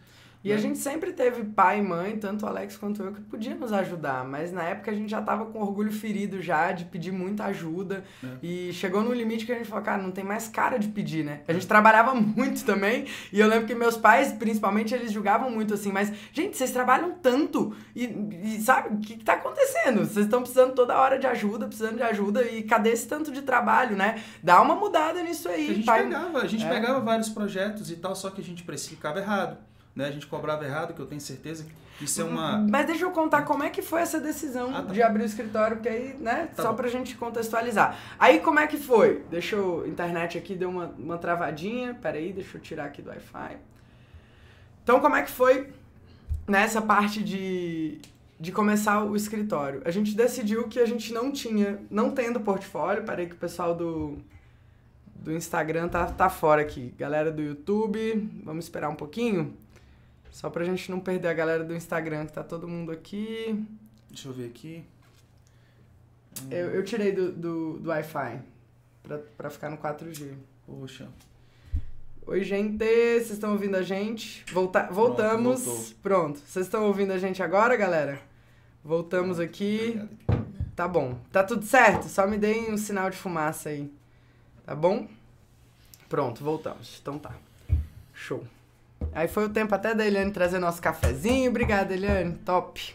E 0.44 0.52
a 0.52 0.56
né? 0.56 0.60
gente 0.60 0.78
sempre 0.78 1.14
teve 1.14 1.42
pai 1.42 1.78
e 1.78 1.82
mãe, 1.82 2.18
tanto 2.18 2.44
o 2.44 2.48
Alex 2.48 2.76
quanto 2.76 3.02
eu, 3.02 3.12
que 3.12 3.20
podia 3.22 3.54
nos 3.54 3.72
ajudar, 3.72 4.26
mas 4.26 4.52
na 4.52 4.62
época 4.62 4.90
a 4.90 4.94
gente 4.94 5.10
já 5.10 5.22
tava 5.22 5.46
com 5.46 5.58
orgulho 5.58 5.90
ferido 5.90 6.42
já 6.42 6.70
de 6.70 6.84
pedir 6.84 7.12
muita 7.12 7.44
ajuda 7.44 8.04
é. 8.22 8.26
e 8.42 8.72
chegou 8.74 9.02
no 9.02 9.14
limite 9.14 9.46
que 9.46 9.52
a 9.52 9.54
gente 9.54 9.66
falou, 9.66 9.82
cara, 9.82 10.02
não 10.02 10.10
tem 10.10 10.22
mais 10.22 10.46
cara 10.46 10.78
de 10.78 10.88
pedir, 10.88 11.24
né? 11.24 11.40
A 11.48 11.52
gente 11.54 11.66
trabalhava 11.66 12.12
muito 12.14 12.62
também 12.62 13.06
e 13.32 13.40
eu 13.40 13.48
lembro 13.48 13.66
que 13.66 13.74
meus 13.74 13.96
pais, 13.96 14.32
principalmente, 14.32 14.94
eles 14.94 15.10
julgavam 15.10 15.50
muito 15.50 15.72
assim, 15.72 15.90
mas, 15.90 16.12
gente, 16.30 16.58
vocês 16.58 16.70
trabalham 16.70 17.12
tanto 17.22 17.74
e, 17.96 18.04
e 18.04 18.60
sabe, 18.60 18.96
o 18.96 18.98
que, 18.98 19.16
que 19.16 19.24
tá 19.24 19.34
acontecendo? 19.34 20.00
Vocês 20.00 20.26
estão 20.26 20.42
precisando 20.42 20.74
toda 20.74 20.98
hora 20.98 21.18
de 21.18 21.26
ajuda, 21.26 21.66
precisando 21.66 21.96
de 21.96 22.02
ajuda 22.02 22.42
e 22.42 22.62
cadê 22.64 22.90
esse 22.90 23.08
tanto 23.08 23.32
de 23.32 23.40
trabalho, 23.40 23.96
né? 23.96 24.22
Dá 24.42 24.60
uma 24.60 24.74
mudada 24.74 25.22
nisso 25.22 25.48
aí, 25.48 25.70
a 25.70 25.74
gente 25.74 25.86
pai. 25.86 26.02
Pegava, 26.02 26.38
a 26.38 26.46
gente 26.46 26.66
é. 26.66 26.68
pegava 26.68 27.00
vários 27.00 27.30
projetos 27.30 27.90
e 27.90 27.96
tal, 27.96 28.14
só 28.14 28.28
que 28.28 28.42
a 28.42 28.44
gente 28.44 28.62
precificava 28.62 29.18
errado 29.18 29.56
né? 29.94 30.06
A 30.06 30.10
gente 30.10 30.26
cobrava 30.26 30.64
errado, 30.64 30.94
que 30.94 31.00
eu 31.00 31.06
tenho 31.06 31.20
certeza 31.20 31.64
que 31.98 32.04
isso 32.04 32.20
é 32.20 32.24
uma. 32.24 32.58
Mas 32.58 32.86
deixa 32.86 33.04
eu 33.04 33.10
contar 33.12 33.42
como 33.42 33.62
é 33.62 33.70
que 33.70 33.80
foi 33.80 34.00
essa 34.00 34.18
decisão 34.18 34.74
ah, 34.74 34.82
tá. 34.82 34.92
de 34.92 35.00
abrir 35.00 35.22
o 35.22 35.26
escritório, 35.26 35.76
porque 35.76 35.88
aí, 35.88 36.16
né? 36.18 36.48
Tá 36.54 36.62
só 36.62 36.70
bom. 36.70 36.76
pra 36.76 36.88
gente 36.88 37.14
contextualizar. 37.16 37.96
Aí 38.18 38.40
como 38.40 38.58
é 38.58 38.66
que 38.66 38.76
foi? 38.76 39.22
Deixa 39.30 39.54
eu. 39.54 39.86
Internet 39.86 40.36
aqui 40.36 40.56
deu 40.56 40.70
uma, 40.70 40.86
uma 40.98 41.18
travadinha. 41.18 41.94
Peraí, 41.94 42.32
deixa 42.32 42.56
eu 42.56 42.60
tirar 42.60 42.86
aqui 42.86 43.00
do 43.00 43.10
Wi-Fi. 43.10 43.56
Então, 44.82 45.00
como 45.00 45.14
é 45.14 45.22
que 45.22 45.30
foi 45.30 45.68
nessa 46.46 46.82
parte 46.82 47.22
de, 47.22 47.98
de 48.38 48.52
começar 48.52 49.02
o 49.04 49.14
escritório? 49.14 49.80
A 49.84 49.90
gente 49.90 50.14
decidiu 50.14 50.68
que 50.68 50.80
a 50.80 50.86
gente 50.86 51.12
não 51.12 51.30
tinha, 51.30 51.78
não 51.90 52.10
tendo 52.10 52.40
portfólio, 52.40 53.04
peraí 53.04 53.26
que 53.26 53.34
o 53.34 53.38
pessoal 53.38 53.74
do, 53.74 54.18
do 55.14 55.32
Instagram 55.32 55.88
tá, 55.88 56.06
tá 56.06 56.28
fora 56.28 56.60
aqui. 56.60 56.92
Galera 56.98 57.30
do 57.30 57.40
YouTube, 57.40 58.28
vamos 58.44 58.64
esperar 58.66 58.90
um 58.90 58.96
pouquinho. 58.96 59.56
Só 60.34 60.50
pra 60.50 60.64
gente 60.64 60.90
não 60.90 60.98
perder 60.98 61.28
a 61.28 61.32
galera 61.32 61.62
do 61.62 61.76
Instagram, 61.76 62.26
que 62.26 62.32
tá 62.32 62.42
todo 62.42 62.66
mundo 62.66 62.90
aqui. 62.90 63.64
Deixa 64.10 64.28
eu 64.28 64.32
ver 64.32 64.46
aqui. 64.46 64.84
Eu, 66.50 66.72
eu 66.72 66.84
tirei 66.84 67.12
do, 67.12 67.30
do, 67.30 67.78
do 67.78 67.88
Wi-Fi 67.90 68.42
pra, 69.00 69.18
pra 69.36 69.48
ficar 69.48 69.70
no 69.70 69.76
4G. 69.78 70.34
Poxa. 70.66 71.08
Oi, 72.26 72.42
gente. 72.42 72.78
Vocês 72.78 73.30
estão 73.30 73.52
ouvindo 73.52 73.76
a 73.76 73.82
gente? 73.82 74.44
Volta 74.52 74.88
voltamos. 74.90 75.62
Pronto, 75.62 75.96
Pronto. 76.02 76.40
Vocês 76.40 76.66
estão 76.66 76.84
ouvindo 76.84 77.12
a 77.12 77.18
gente 77.18 77.40
agora, 77.40 77.76
galera? 77.76 78.20
Voltamos 78.82 79.38
aqui. 79.38 80.00
Obrigado. 80.26 80.44
Tá 80.74 80.88
bom. 80.88 81.16
Tá 81.30 81.44
tudo 81.44 81.64
certo? 81.64 82.08
Só 82.08 82.26
me 82.26 82.36
deem 82.36 82.72
um 82.72 82.76
sinal 82.76 83.08
de 83.08 83.16
fumaça 83.16 83.68
aí. 83.68 83.88
Tá 84.66 84.74
bom? 84.74 85.06
Pronto, 86.08 86.42
voltamos. 86.42 86.98
Então 87.00 87.20
tá. 87.20 87.32
Show. 88.12 88.44
Aí 89.12 89.28
foi 89.28 89.44
o 89.44 89.48
tempo 89.48 89.74
até 89.74 89.94
da 89.94 90.06
Eliane 90.06 90.30
trazer 90.30 90.58
nosso 90.58 90.80
cafezinho. 90.80 91.50
Obrigada, 91.50 91.92
Eliane. 91.92 92.34
Top. 92.44 92.94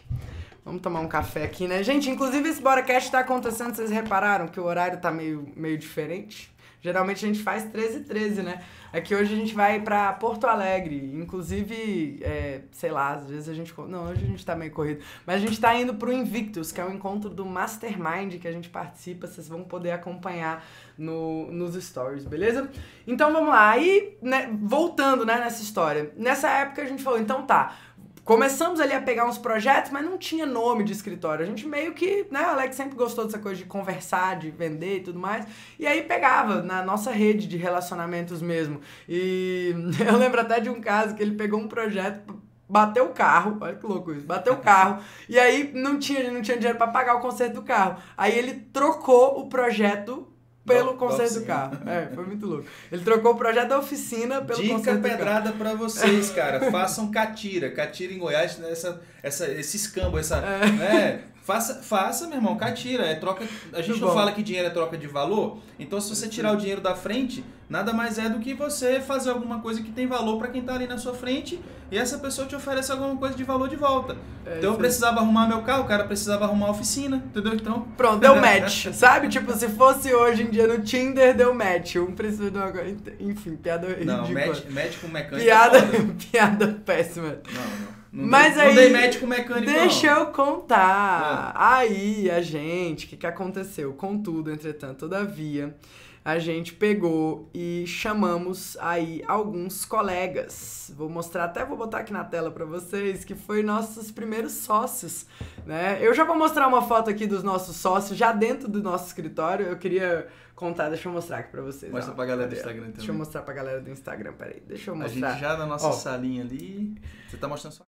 Vamos 0.64 0.82
tomar 0.82 1.00
um 1.00 1.08
café 1.08 1.44
aqui, 1.44 1.66
né? 1.66 1.82
Gente, 1.82 2.10
inclusive 2.10 2.48
esse 2.48 2.60
BoraCast 2.60 3.10
tá 3.10 3.20
acontecendo, 3.20 3.74
vocês 3.74 3.90
repararam 3.90 4.46
que 4.46 4.60
o 4.60 4.64
horário 4.64 5.00
tá 5.00 5.10
meio, 5.10 5.48
meio 5.56 5.78
diferente? 5.78 6.49
Geralmente 6.82 7.24
a 7.24 7.28
gente 7.28 7.42
faz 7.42 7.64
13 7.64 7.98
e 7.98 8.00
13, 8.04 8.42
né? 8.42 8.62
Que 9.04 9.14
hoje 9.14 9.32
a 9.34 9.36
gente 9.36 9.54
vai 9.54 9.80
para 9.80 10.12
Porto 10.14 10.46
Alegre. 10.46 11.12
Inclusive, 11.14 12.18
é, 12.22 12.62
sei 12.72 12.90
lá, 12.90 13.12
às 13.12 13.28
vezes 13.28 13.48
a 13.48 13.54
gente. 13.54 13.72
Não, 13.86 14.06
hoje 14.06 14.24
a 14.24 14.26
gente 14.26 14.44
tá 14.44 14.56
meio 14.56 14.72
corrido. 14.72 15.00
Mas 15.26 15.36
a 15.36 15.38
gente 15.46 15.60
tá 15.60 15.74
indo 15.74 15.94
pro 15.94 16.12
Invictus, 16.12 16.72
que 16.72 16.80
é 16.80 16.84
o 16.84 16.88
um 16.88 16.94
encontro 16.94 17.28
do 17.30 17.44
Mastermind 17.44 18.40
que 18.40 18.48
a 18.48 18.52
gente 18.52 18.68
participa. 18.68 19.26
Vocês 19.26 19.46
vão 19.46 19.62
poder 19.62 19.92
acompanhar 19.92 20.64
no, 20.98 21.52
nos 21.52 21.74
stories, 21.82 22.24
beleza? 22.24 22.70
Então 23.06 23.32
vamos 23.32 23.50
lá. 23.50 23.70
Aí, 23.70 24.16
né, 24.20 24.50
voltando 24.60 25.24
né, 25.24 25.38
nessa 25.38 25.62
história. 25.62 26.12
Nessa 26.16 26.48
época 26.48 26.82
a 26.82 26.86
gente 26.86 27.02
falou, 27.02 27.20
então 27.20 27.46
tá 27.46 27.76
Começamos 28.24 28.80
ali 28.80 28.92
a 28.92 29.00
pegar 29.00 29.26
uns 29.26 29.38
projetos, 29.38 29.90
mas 29.90 30.04
não 30.04 30.16
tinha 30.16 30.46
nome 30.46 30.84
de 30.84 30.92
escritório. 30.92 31.44
A 31.44 31.46
gente 31.48 31.66
meio 31.66 31.92
que, 31.92 32.26
né, 32.30 32.42
o 32.42 32.50
Alex 32.50 32.76
sempre 32.76 32.96
gostou 32.96 33.24
dessa 33.24 33.38
coisa 33.38 33.58
de 33.58 33.64
conversar, 33.66 34.38
de 34.38 34.50
vender 34.50 34.98
e 34.98 35.00
tudo 35.00 35.18
mais. 35.18 35.46
E 35.78 35.86
aí 35.86 36.02
pegava 36.02 36.62
na 36.62 36.84
nossa 36.84 37.10
rede 37.10 37.46
de 37.46 37.56
relacionamentos 37.56 38.40
mesmo. 38.40 38.80
E 39.08 39.74
eu 40.06 40.16
lembro 40.16 40.40
até 40.40 40.60
de 40.60 40.68
um 40.68 40.80
caso 40.80 41.14
que 41.14 41.22
ele 41.22 41.34
pegou 41.34 41.58
um 41.60 41.68
projeto 41.68 42.40
bateu 42.70 43.06
o 43.06 43.08
carro, 43.08 43.58
olha 43.60 43.74
que 43.74 43.84
louco 43.84 44.12
isso, 44.12 44.24
bateu 44.24 44.52
o 44.52 44.58
carro, 44.58 45.02
e 45.28 45.36
aí 45.36 45.72
não 45.74 45.98
tinha, 45.98 46.30
não 46.30 46.40
tinha 46.40 46.56
dinheiro 46.56 46.78
para 46.78 46.86
pagar 46.86 47.16
o 47.16 47.20
conserto 47.20 47.54
do 47.54 47.62
carro. 47.62 48.00
Aí 48.16 48.38
ele 48.38 48.54
trocou 48.72 49.40
o 49.40 49.48
projeto 49.48 50.28
pelo 50.64 50.94
conserto 50.94 51.40
do 51.40 51.46
carro. 51.46 51.78
É, 51.88 52.08
foi 52.14 52.26
muito 52.26 52.46
louco. 52.46 52.64
Ele 52.92 53.02
trocou 53.02 53.32
o 53.32 53.36
projeto 53.36 53.68
da 53.68 53.78
oficina 53.78 54.42
pelo 54.42 54.60
Dica 54.60 54.74
conserto 54.74 55.02
pedrada 55.02 55.52
para 55.52 55.74
vocês, 55.74 56.30
cara. 56.30 56.60
Façam 56.70 57.10
catira. 57.10 57.70
Catira 57.70 58.12
em 58.12 58.18
Goiás, 58.18 58.58
né, 58.58 58.70
essa, 58.70 59.00
essa, 59.22 59.50
esse 59.50 59.76
escambo, 59.76 60.18
essa. 60.18 60.36
É. 60.36 60.66
Né? 60.70 61.22
Faça, 61.42 61.82
faça, 61.82 62.26
meu 62.26 62.36
irmão, 62.36 62.56
catira. 62.56 63.04
É 63.06 63.14
troca. 63.14 63.44
A 63.72 63.82
gente 63.82 64.00
não 64.00 64.12
fala 64.12 64.32
que 64.32 64.42
dinheiro 64.42 64.68
é 64.68 64.70
troca 64.70 64.96
de 64.96 65.06
valor. 65.06 65.58
Então, 65.78 66.00
se 66.00 66.14
você 66.14 66.28
tirar 66.28 66.52
o 66.52 66.56
dinheiro 66.56 66.80
da 66.80 66.94
frente, 66.94 67.44
nada 67.70 67.92
mais 67.92 68.18
é 68.18 68.28
do 68.28 68.40
que 68.40 68.52
você 68.52 69.00
fazer 69.00 69.30
alguma 69.30 69.60
coisa 69.60 69.80
que 69.80 69.92
tem 69.92 70.06
valor 70.06 70.38
para 70.38 70.48
quem 70.48 70.60
tá 70.60 70.74
ali 70.74 70.88
na 70.88 70.98
sua 70.98 71.14
frente 71.14 71.58
e 71.90 71.96
essa 71.96 72.18
pessoa 72.18 72.46
te 72.46 72.56
oferece 72.56 72.90
alguma 72.90 73.16
coisa 73.16 73.36
de 73.36 73.44
valor 73.44 73.68
de 73.68 73.76
volta. 73.76 74.16
É, 74.44 74.58
então 74.58 74.72
eu 74.72 74.76
precisava 74.76 75.20
arrumar 75.20 75.46
meu 75.46 75.62
carro, 75.62 75.84
o 75.84 75.86
cara 75.86 76.04
precisava 76.04 76.44
arrumar 76.44 76.66
a 76.66 76.70
oficina, 76.70 77.16
entendeu? 77.16 77.54
Então. 77.54 77.82
Pronto, 77.96 78.18
deu 78.18 78.34
match. 78.42 78.88
sabe? 78.92 79.28
Tipo, 79.28 79.52
se 79.52 79.68
fosse 79.68 80.12
hoje 80.12 80.42
em 80.42 80.50
dia 80.50 80.66
no 80.66 80.82
Tinder, 80.82 81.34
deu 81.34 81.54
match. 81.54 81.96
Um 81.96 82.12
precisa 82.12 82.50
de 82.50 82.58
uma 82.58 82.72
Enfim, 83.20 83.56
piada 83.56 83.86
Não, 84.04 84.28
match, 84.30 84.64
match 84.68 85.00
com 85.00 85.08
mecânico. 85.08 85.44
Piada, 85.44 85.78
é 85.78 85.82
piada 86.30 86.66
péssima. 86.84 87.38
Não, 87.52 87.62
não. 87.62 88.00
Não 88.12 88.26
Mas 88.28 88.54
dei, 88.54 88.62
aí. 88.62 88.68
Não 88.68 88.74
dei 88.74 88.90
match 88.90 89.20
com 89.20 89.26
o 89.26 89.28
mecânico, 89.28 89.72
Deixa 89.72 90.12
não. 90.12 90.20
eu 90.20 90.26
contar. 90.26 91.52
Aí, 91.54 92.28
a 92.28 92.40
gente, 92.42 93.06
o 93.06 93.08
que, 93.08 93.16
que 93.16 93.26
aconteceu? 93.26 93.92
Contudo, 93.92 94.50
entretanto, 94.50 94.98
todavia, 94.98 95.76
a 96.24 96.38
gente 96.38 96.74
pegou 96.74 97.48
e 97.54 97.84
chamamos 97.86 98.76
aí 98.78 99.22
alguns 99.26 99.84
colegas. 99.84 100.92
Vou 100.96 101.08
mostrar, 101.08 101.44
até 101.44 101.64
vou 101.64 101.76
botar 101.76 101.98
aqui 102.00 102.12
na 102.12 102.24
tela 102.24 102.50
para 102.50 102.64
vocês, 102.64 103.24
que 103.24 103.34
foi 103.34 103.62
nossos 103.62 104.10
primeiros 104.10 104.52
sócios, 104.52 105.26
né? 105.66 105.98
Eu 106.00 106.12
já 106.14 106.24
vou 106.24 106.36
mostrar 106.36 106.68
uma 106.68 106.82
foto 106.82 107.08
aqui 107.08 107.26
dos 107.26 107.42
nossos 107.42 107.76
sócios 107.76 108.18
já 108.18 108.32
dentro 108.32 108.68
do 108.68 108.82
nosso 108.82 109.06
escritório. 109.06 109.66
Eu 109.66 109.78
queria 109.78 110.28
contar, 110.54 110.90
deixa 110.90 111.08
eu 111.08 111.12
mostrar 111.12 111.38
aqui 111.38 111.50
para 111.50 111.62
vocês. 111.62 111.90
Mostra 111.90 112.12
ó. 112.12 112.14
pra 112.14 112.26
galera 112.26 112.48
do? 112.48 112.54
Instagram 112.54 112.82
Deixa 112.86 113.00
eu 113.00 113.06
também. 113.06 113.18
mostrar 113.18 113.42
pra 113.42 113.54
galera 113.54 113.80
do 113.80 113.90
Instagram, 113.90 114.32
peraí. 114.34 114.62
Deixa 114.66 114.90
eu 114.90 114.94
A 114.94 114.98
mostrar. 114.98 115.30
gente 115.32 115.40
já 115.40 115.56
na 115.56 115.64
nossa 115.66 115.86
Ó. 115.86 115.92
salinha 115.92 116.42
ali. 116.42 116.94
Você 117.30 117.38
tá 117.38 117.48
mostrando 117.48 117.72
só. 117.72 117.89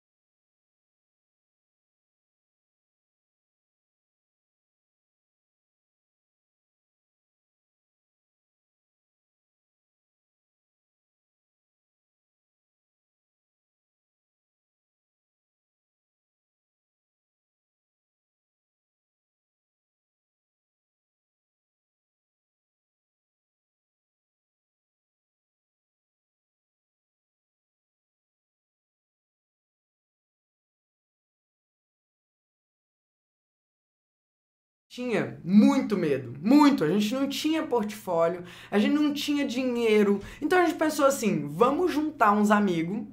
Tinha 34.92 35.40
muito 35.42 35.96
medo, 35.96 36.38
muito. 36.42 36.84
A 36.84 36.90
gente 36.90 37.14
não 37.14 37.26
tinha 37.30 37.64
portfólio, 37.64 38.44
a 38.70 38.78
gente 38.78 38.94
não 38.94 39.14
tinha 39.14 39.48
dinheiro. 39.48 40.20
Então 40.42 40.60
a 40.60 40.66
gente 40.66 40.78
pensou 40.78 41.06
assim: 41.06 41.48
vamos 41.48 41.94
juntar 41.94 42.34
uns 42.34 42.52
amigos, 42.52 43.08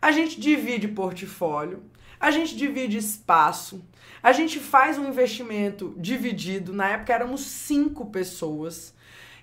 a 0.00 0.10
gente 0.10 0.40
divide 0.40 0.88
portfólio, 0.88 1.84
a 2.18 2.32
gente 2.32 2.56
divide 2.56 2.96
espaço, 2.96 3.84
a 4.20 4.32
gente 4.32 4.58
faz 4.58 4.98
um 4.98 5.08
investimento 5.08 5.94
dividido. 5.96 6.72
Na 6.72 6.88
época 6.88 7.12
éramos 7.12 7.42
cinco 7.42 8.06
pessoas. 8.06 8.92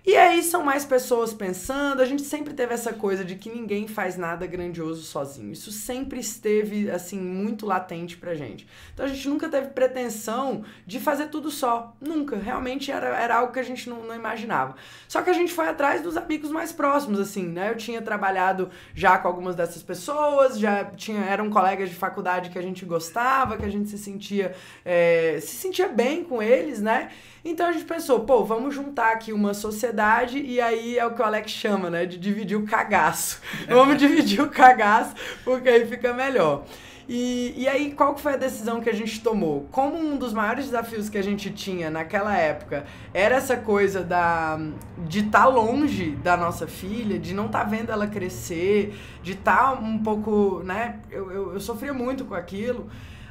E 0.06 0.16
aí 0.16 0.42
são 0.42 0.64
mais 0.64 0.86
pessoas 0.86 1.34
pensando, 1.34 2.02
a 2.02 2.06
gente 2.06 2.22
sempre 2.22 2.54
teve 2.54 2.74
essa 2.74 2.94
coisa 2.94 3.24
de 3.24 3.36
que 3.36 3.50
ninguém 3.50 3.88
faz 3.88 4.16
nada 4.16 4.48
grandioso 4.48 5.04
sozinho. 5.04 5.52
Isso 5.52 5.72
sempre 5.72 6.20
esteve 6.20 6.90
assim 6.90 7.20
muito 7.20 7.66
latente 7.66 8.16
pra 8.16 8.34
gente. 8.34 8.66
Então 8.94 9.06
a 9.06 9.10
gente 9.10 9.28
nunca 9.28 9.50
teve 9.50 9.68
pretensão 9.68 10.64
de 10.88 11.00
fazer 11.00 11.28
tudo 11.28 11.52
só. 11.52 11.94
Nunca. 12.00 12.38
Realmente 12.38 12.92
era, 12.92 13.08
era 13.08 13.36
algo 13.36 13.52
que 13.52 13.60
a 13.60 13.64
gente 13.64 13.90
não, 13.90 14.04
não 14.04 14.16
imaginava. 14.16 14.76
Só 15.08 15.22
que 15.22 15.30
a 15.30 15.34
gente 15.34 15.52
foi 15.52 15.68
atrás 15.68 16.02
dos 16.02 16.16
amigos 16.16 16.50
mais 16.50 16.72
próximos, 16.72 17.20
assim, 17.20 17.44
né? 17.44 17.70
Eu 17.70 17.76
tinha 17.76 18.02
trabalhado 18.02 18.70
já 18.96 19.18
com 19.18 19.28
algumas 19.28 19.56
dessas 19.56 19.84
pessoas, 19.84 20.58
já 20.58 20.86
tinha, 20.86 21.22
eram 21.26 21.50
colegas 21.50 21.90
de 21.90 21.96
faculdade 21.96 22.50
que 22.50 22.58
a 22.58 22.64
gente 22.64 22.86
gostava, 22.86 23.58
que 23.58 23.66
a 23.66 23.70
gente 23.70 23.90
se 23.90 23.98
sentia, 23.98 24.56
é, 24.86 25.40
se 25.42 25.58
sentia 25.58 25.90
bem 25.90 26.24
com 26.24 26.42
eles, 26.42 26.82
né? 26.82 27.10
Então 27.44 27.68
a 27.68 27.72
gente 27.72 27.86
pensou, 27.86 28.22
pô, 28.22 28.44
vamos 28.44 28.76
juntar 28.76 29.14
aqui 29.14 29.32
uma 29.32 29.54
sociedade 29.54 30.40
e 30.40 30.60
aí 30.60 30.98
é 30.98 31.06
o 31.06 31.14
que 31.14 31.22
o 31.22 31.26
Alex 31.26 31.52
chama, 31.52 31.90
né? 31.90 32.06
De 32.06 32.18
dividir 32.18 32.58
o 32.58 32.66
cagaço. 32.66 33.42
vamos 33.68 33.98
dividir 33.98 34.42
o 34.42 34.50
cagaço, 34.50 35.16
porque 35.44 35.70
aí 35.70 35.86
fica 35.86 36.14
melhor. 36.14 36.66
E, 37.12 37.56
e 37.58 37.68
aí, 37.68 37.92
qual 37.94 38.14
que 38.14 38.22
foi 38.22 38.34
a 38.34 38.38
decisão 38.38 38.82
que 38.82 38.90
a 38.90 38.94
gente 38.94 39.20
tomou? 39.22 39.68
Como 39.72 39.98
um 39.98 40.16
dos 40.16 40.32
maiores 40.32 40.66
desafios 40.66 41.10
que 41.10 41.18
a 41.18 41.24
gente 41.24 41.50
tinha 41.50 41.90
naquela 41.90 42.38
época 42.38 42.86
era 43.12 43.36
essa 43.36 43.58
coisa 43.58 44.04
da, 44.04 44.60
de 45.08 45.22
estar 45.22 45.46
tá 45.46 45.48
longe 45.48 46.12
da 46.12 46.38
nossa 46.38 46.68
filha, 46.68 47.18
de 47.18 47.34
não 47.34 47.48
estar 47.48 47.64
tá 47.64 47.66
vendo 47.66 47.92
ela 47.92 48.06
crescer, 48.06 48.96
de 49.24 49.32
estar 49.32 49.76
tá 49.76 49.82
um 49.82 49.98
pouco, 49.98 50.62
né? 50.64 51.00
Eu, 51.10 51.32
eu, 51.32 51.54
eu 51.54 51.60
sofria 51.60 51.96
muito 51.96 52.26
com 52.26 52.36
aquilo 52.36 52.88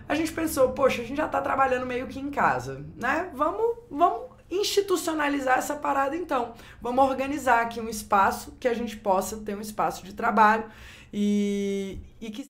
a 0.09 0.15
gente 0.15 0.33
pensou, 0.33 0.73
poxa, 0.73 1.03
a 1.03 1.05
gente 1.05 1.17
já 1.17 1.29
tá 1.29 1.41
trabalhando 1.41 1.87
meio 1.87 2.07
que 2.09 2.19
em 2.19 2.31
casa, 2.31 2.85
né? 2.97 3.31
Vamos, 3.35 3.79
vamos 3.91 4.31
institucionalizar 4.51 5.59
essa 5.59 5.77
parada 5.77 6.17
então. 6.17 6.55
Vamos 6.81 7.05
organizar 7.05 7.63
aqui 7.63 7.81
um 7.81 7.89
espaço 7.89 8.57
que 8.59 8.67
a 8.69 8.75
gente 8.75 8.97
possa 8.97 9.37
ter 9.39 9.57
um 9.57 9.61
espaço 9.61 10.05
de 10.05 10.15
trabalho 10.15 10.65
e, 11.13 12.01
e 12.21 12.31
que 12.31 12.47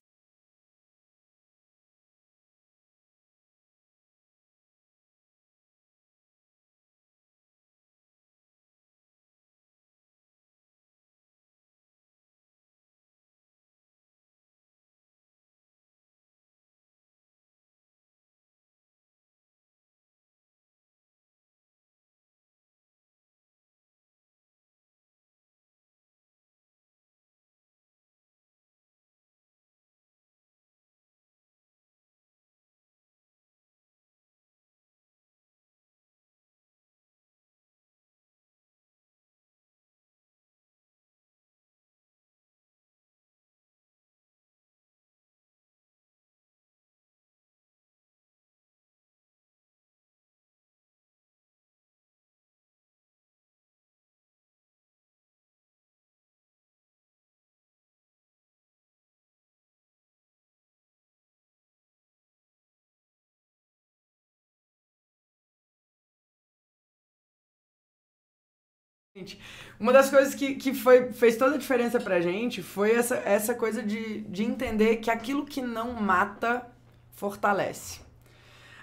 Uma 69.79 69.93
das 69.93 70.09
coisas 70.09 70.35
que, 70.35 70.55
que 70.55 70.73
foi, 70.73 71.11
fez 71.13 71.37
toda 71.37 71.55
a 71.55 71.57
diferença 71.57 71.99
pra 71.99 72.21
gente 72.21 72.61
foi 72.61 72.91
essa, 72.91 73.15
essa 73.17 73.53
coisa 73.53 73.81
de, 73.81 74.21
de 74.21 74.43
entender 74.43 74.97
que 74.97 75.09
aquilo 75.09 75.45
que 75.45 75.61
não 75.61 75.93
mata 75.93 76.65
fortalece. 77.13 78.01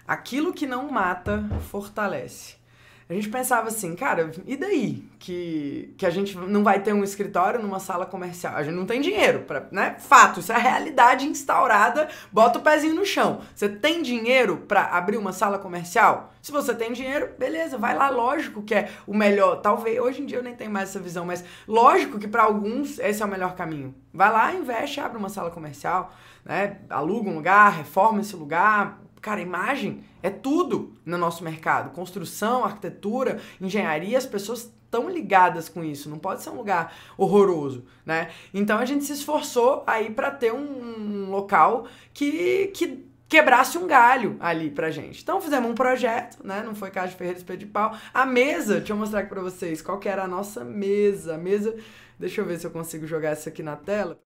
Aquilo 0.07 0.53
que 0.53 0.67
não 0.67 0.91
mata 0.91 1.45
fortalece. 1.71 2.57
A 3.09 3.15
gente 3.15 3.29
pensava 3.29 3.69
assim, 3.69 3.95
cara, 3.95 4.33
e 4.45 4.57
daí 4.57 5.09
que, 5.21 5.95
que 5.97 6.05
a 6.05 6.11
gente 6.11 6.37
não 6.37 6.65
vai 6.65 6.81
ter 6.81 6.93
um 6.93 7.05
escritório 7.05 7.63
numa 7.63 7.79
sala 7.79 8.05
comercial? 8.05 8.57
A 8.57 8.65
gente 8.65 8.75
não 8.75 8.85
tem 8.85 9.01
dinheiro, 9.01 9.41
pra, 9.41 9.69
né? 9.71 9.95
Fato, 10.01 10.41
isso 10.41 10.51
é 10.51 10.57
a 10.57 10.59
realidade 10.59 11.25
instaurada, 11.25 12.09
bota 12.33 12.59
o 12.59 12.63
pezinho 12.63 12.97
no 12.97 13.05
chão. 13.05 13.43
Você 13.55 13.69
tem 13.69 14.03
dinheiro 14.03 14.65
para 14.67 14.87
abrir 14.87 15.19
uma 15.19 15.33
sala 15.33 15.57
comercial? 15.57 16.33
Se 16.43 16.51
você 16.51 16.75
tem 16.75 16.93
dinheiro, 16.93 17.31
beleza, 17.39 17.79
vai 17.79 17.97
lá, 17.97 18.11
lógico 18.11 18.61
que 18.61 18.75
é 18.75 18.91
o 19.07 19.17
melhor. 19.17 19.61
Talvez, 19.61 20.01
hoje 20.01 20.23
em 20.23 20.27
dia 20.27 20.39
eu 20.39 20.43
nem 20.43 20.57
tenho 20.57 20.73
mais 20.73 20.89
essa 20.89 20.99
visão, 20.99 21.25
mas 21.25 21.45
lógico 21.69 22.19
que 22.19 22.27
para 22.27 22.43
alguns 22.43 22.99
esse 22.99 23.23
é 23.23 23.25
o 23.25 23.29
melhor 23.29 23.55
caminho. 23.55 23.95
Vai 24.13 24.33
lá, 24.33 24.53
investe, 24.53 24.99
abre 24.99 25.17
uma 25.17 25.29
sala 25.29 25.53
comercial, 25.53 26.13
né? 26.45 26.79
Aluga 26.91 27.31
um 27.31 27.37
lugar, 27.37 27.71
reforma 27.73 28.21
esse 28.21 28.35
lugar, 28.35 29.01
Cara, 29.21 29.41
imagem 29.41 30.05
é 30.23 30.31
tudo 30.31 30.95
no 31.05 31.19
nosso 31.19 31.43
mercado. 31.43 31.91
Construção, 31.91 32.65
arquitetura, 32.65 33.41
engenharia, 33.61 34.17
as 34.17 34.27
pessoas 34.27 34.71
estão 34.85 35.11
ligadas 35.11 35.69
com 35.69 35.85
isso. 35.85 36.09
Não 36.09 36.19
pode 36.19 36.43
ser 36.43 36.51
um 36.51 36.57
lugar 36.57 36.95
horroroso, 37.19 37.85
né? 38.05 38.31
Então 38.55 38.79
a 38.79 38.85
gente 38.85 39.05
se 39.05 39.13
esforçou 39.13 39.83
aí 39.87 40.11
para 40.11 40.31
ter 40.31 40.53
um, 40.53 41.31
local 41.31 41.87
que, 42.15 42.69
que 42.69 43.05
quebrasse 43.29 43.77
um 43.77 43.87
galho 43.87 44.37
ali 44.41 44.71
pra 44.71 44.91
gente. 44.91 45.23
Então 45.23 45.41
fizemos 45.41 45.71
um 45.71 45.75
projeto, 45.75 46.39
né? 46.45 46.63
Não 46.65 46.75
foi 46.75 46.91
de 46.91 47.17
Ferreira 47.17 47.39
Espelho 47.39 47.59
de 47.59 47.67
Pau. 47.67 47.97
A 48.15 48.25
mesa, 48.25 48.77
deixa 48.77 48.93
eu 48.93 48.97
mostrar 48.97 49.21
aqui 49.21 49.29
pra 49.29 49.43
vocês 49.43 49.83
qual 49.83 49.99
que 49.99 50.09
era 50.09 50.25
a 50.25 50.29
nossa 50.29 50.65
mesa. 50.65 51.35
A 51.35 51.39
mesa, 51.39 51.77
deixa 52.19 52.41
eu 52.41 52.45
ver 52.45 52.59
se 52.59 52.67
eu 52.67 52.71
consigo 52.71 53.07
jogar 53.07 53.33
isso 53.33 53.49
aqui 53.49 53.63
na 53.63 53.77
tela. 53.77 54.26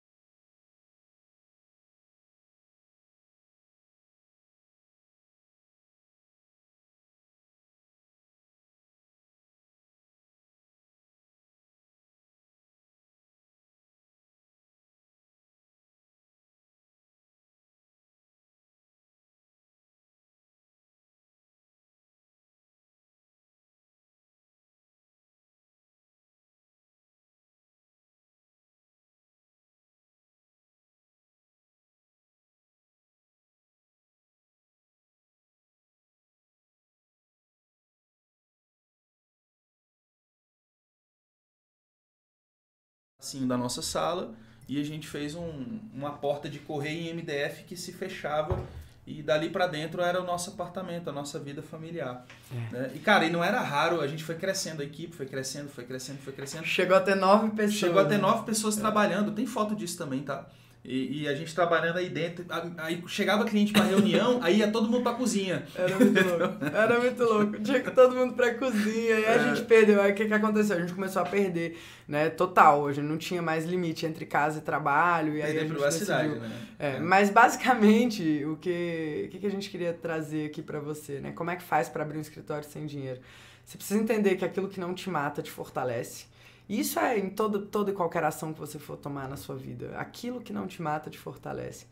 Assim 43.21 43.47
da 43.47 43.57
nossa 43.57 43.83
sala 43.83 44.33
e 44.69 44.81
a 44.81 44.85
gente 44.85 45.09
fez 45.09 45.35
um, 45.35 45.81
uma 45.93 46.13
porta 46.13 46.49
de 46.49 46.59
correio 46.59 47.11
em 47.11 47.15
MDF 47.15 47.65
que 47.65 47.77
se 47.77 47.93
fechava 47.93 48.59
e 49.07 49.23
dali 49.23 49.51
para 49.51 49.67
dentro 49.67 50.01
era 50.01 50.21
o 50.23 50.25
nosso 50.25 50.51
apartamento, 50.51 51.11
a 51.11 51.13
nossa 51.13 51.39
vida 51.41 51.61
familiar. 51.61 52.25
É. 52.53 52.73
Né? 52.73 52.91
E, 52.95 52.99
cara, 53.01 53.25
e 53.25 53.31
não 53.31 53.43
era 53.43 53.61
raro, 53.61 54.01
a 54.01 54.07
gente 54.07 54.23
foi 54.23 54.37
crescendo, 54.37 54.83
a 54.83 54.85
equipe 54.85 55.15
foi 55.15 55.27
crescendo, 55.27 55.69
foi 55.69 55.85
crescendo, 55.85 56.19
foi 56.19 56.33
crescendo. 56.33 56.65
Chegou 56.65 56.97
a 56.97 57.01
ter 57.01 57.17
nove 57.17 57.51
pessoas. 57.51 57.75
Chegou 57.75 58.01
a 58.01 58.05
ter 58.05 58.17
né? 58.17 58.21
nove 58.21 58.45
pessoas 58.45 58.79
é. 58.79 58.81
trabalhando. 58.81 59.33
Tem 59.33 59.47
foto 59.47 59.75
disso 59.75 59.99
também, 59.99 60.23
tá? 60.23 60.47
E, 60.83 61.23
e, 61.23 61.29
a 61.29 61.35
gente 61.35 61.55
trabalhando 61.55 61.99
aí 61.99 62.09
dentro. 62.09 62.45
Aí 62.79 63.03
chegava 63.07 63.45
cliente 63.45 63.71
pra 63.71 63.83
reunião, 63.83 64.41
aí 64.43 64.59
ia 64.59 64.73
todo 64.73 64.89
mundo 64.89 65.03
pra 65.03 65.13
cozinha. 65.13 65.63
Era 65.75 65.99
muito 65.99 66.25
louco. 66.25 66.65
Era 66.75 66.99
muito 66.99 67.23
louco. 67.23 67.61
Tinha 67.61 67.81
que 67.81 67.91
todo 67.91 68.17
mundo 68.17 68.33
pra 68.33 68.55
cozinha. 68.55 69.19
E 69.19 69.25
a 69.27 69.33
é. 69.33 69.39
gente 69.45 69.67
perdeu. 69.67 70.01
Aí 70.01 70.13
o 70.13 70.15
que, 70.15 70.25
que 70.25 70.33
aconteceu? 70.33 70.77
A 70.77 70.81
gente 70.81 70.95
começou 70.95 71.21
a 71.21 71.27
perder, 71.27 71.79
né? 72.09 72.31
Total. 72.31 72.81
Hoje 72.81 73.03
não 73.03 73.19
tinha 73.19 73.43
mais 73.43 73.67
limite 73.67 74.07
entre 74.07 74.25
casa 74.25 74.59
e 74.59 74.63
trabalho. 74.63 75.37
E 75.37 75.43
aí 75.43 75.53
perder 75.53 75.67
a 75.67 75.75
privacidade, 75.75 76.29
decidiu... 76.29 76.49
né? 76.49 76.57
É, 76.79 76.97
é. 76.97 76.99
Mas 76.99 77.29
basicamente, 77.29 78.45
o 78.47 78.57
que, 78.57 79.31
o 79.35 79.39
que 79.39 79.47
a 79.47 79.51
gente 79.51 79.69
queria 79.69 79.93
trazer 79.93 80.47
aqui 80.47 80.63
pra 80.63 80.81
você, 80.81 81.21
né? 81.21 81.33
Como 81.33 81.51
é 81.51 81.57
que 81.57 81.63
faz 81.63 81.91
para 81.91 82.03
abrir 82.03 82.17
um 82.17 82.23
escritório 82.23 82.65
sem 82.65 82.87
dinheiro? 82.87 83.21
Você 83.67 83.77
precisa 83.77 84.01
entender 84.01 84.35
que 84.37 84.47
aquilo 84.47 84.69
que 84.69 84.81
não 84.81 84.95
te 84.95 85.11
mata 85.11 85.43
te 85.43 85.51
fortalece. 85.51 86.25
Isso 86.71 87.01
é 87.01 87.19
em 87.19 87.29
todo, 87.31 87.67
toda 87.67 87.91
e 87.91 87.95
qualquer 87.95 88.23
ação 88.23 88.53
que 88.53 88.61
você 88.61 88.79
for 88.79 88.97
tomar 88.97 89.29
na 89.29 89.37
sua 89.37 89.57
vida. 89.57 89.91
Aquilo 89.99 90.41
que 90.41 90.53
não 90.53 90.69
te 90.69 90.81
mata 90.81 91.11
te 91.11 91.19
fortalece. 91.19 91.87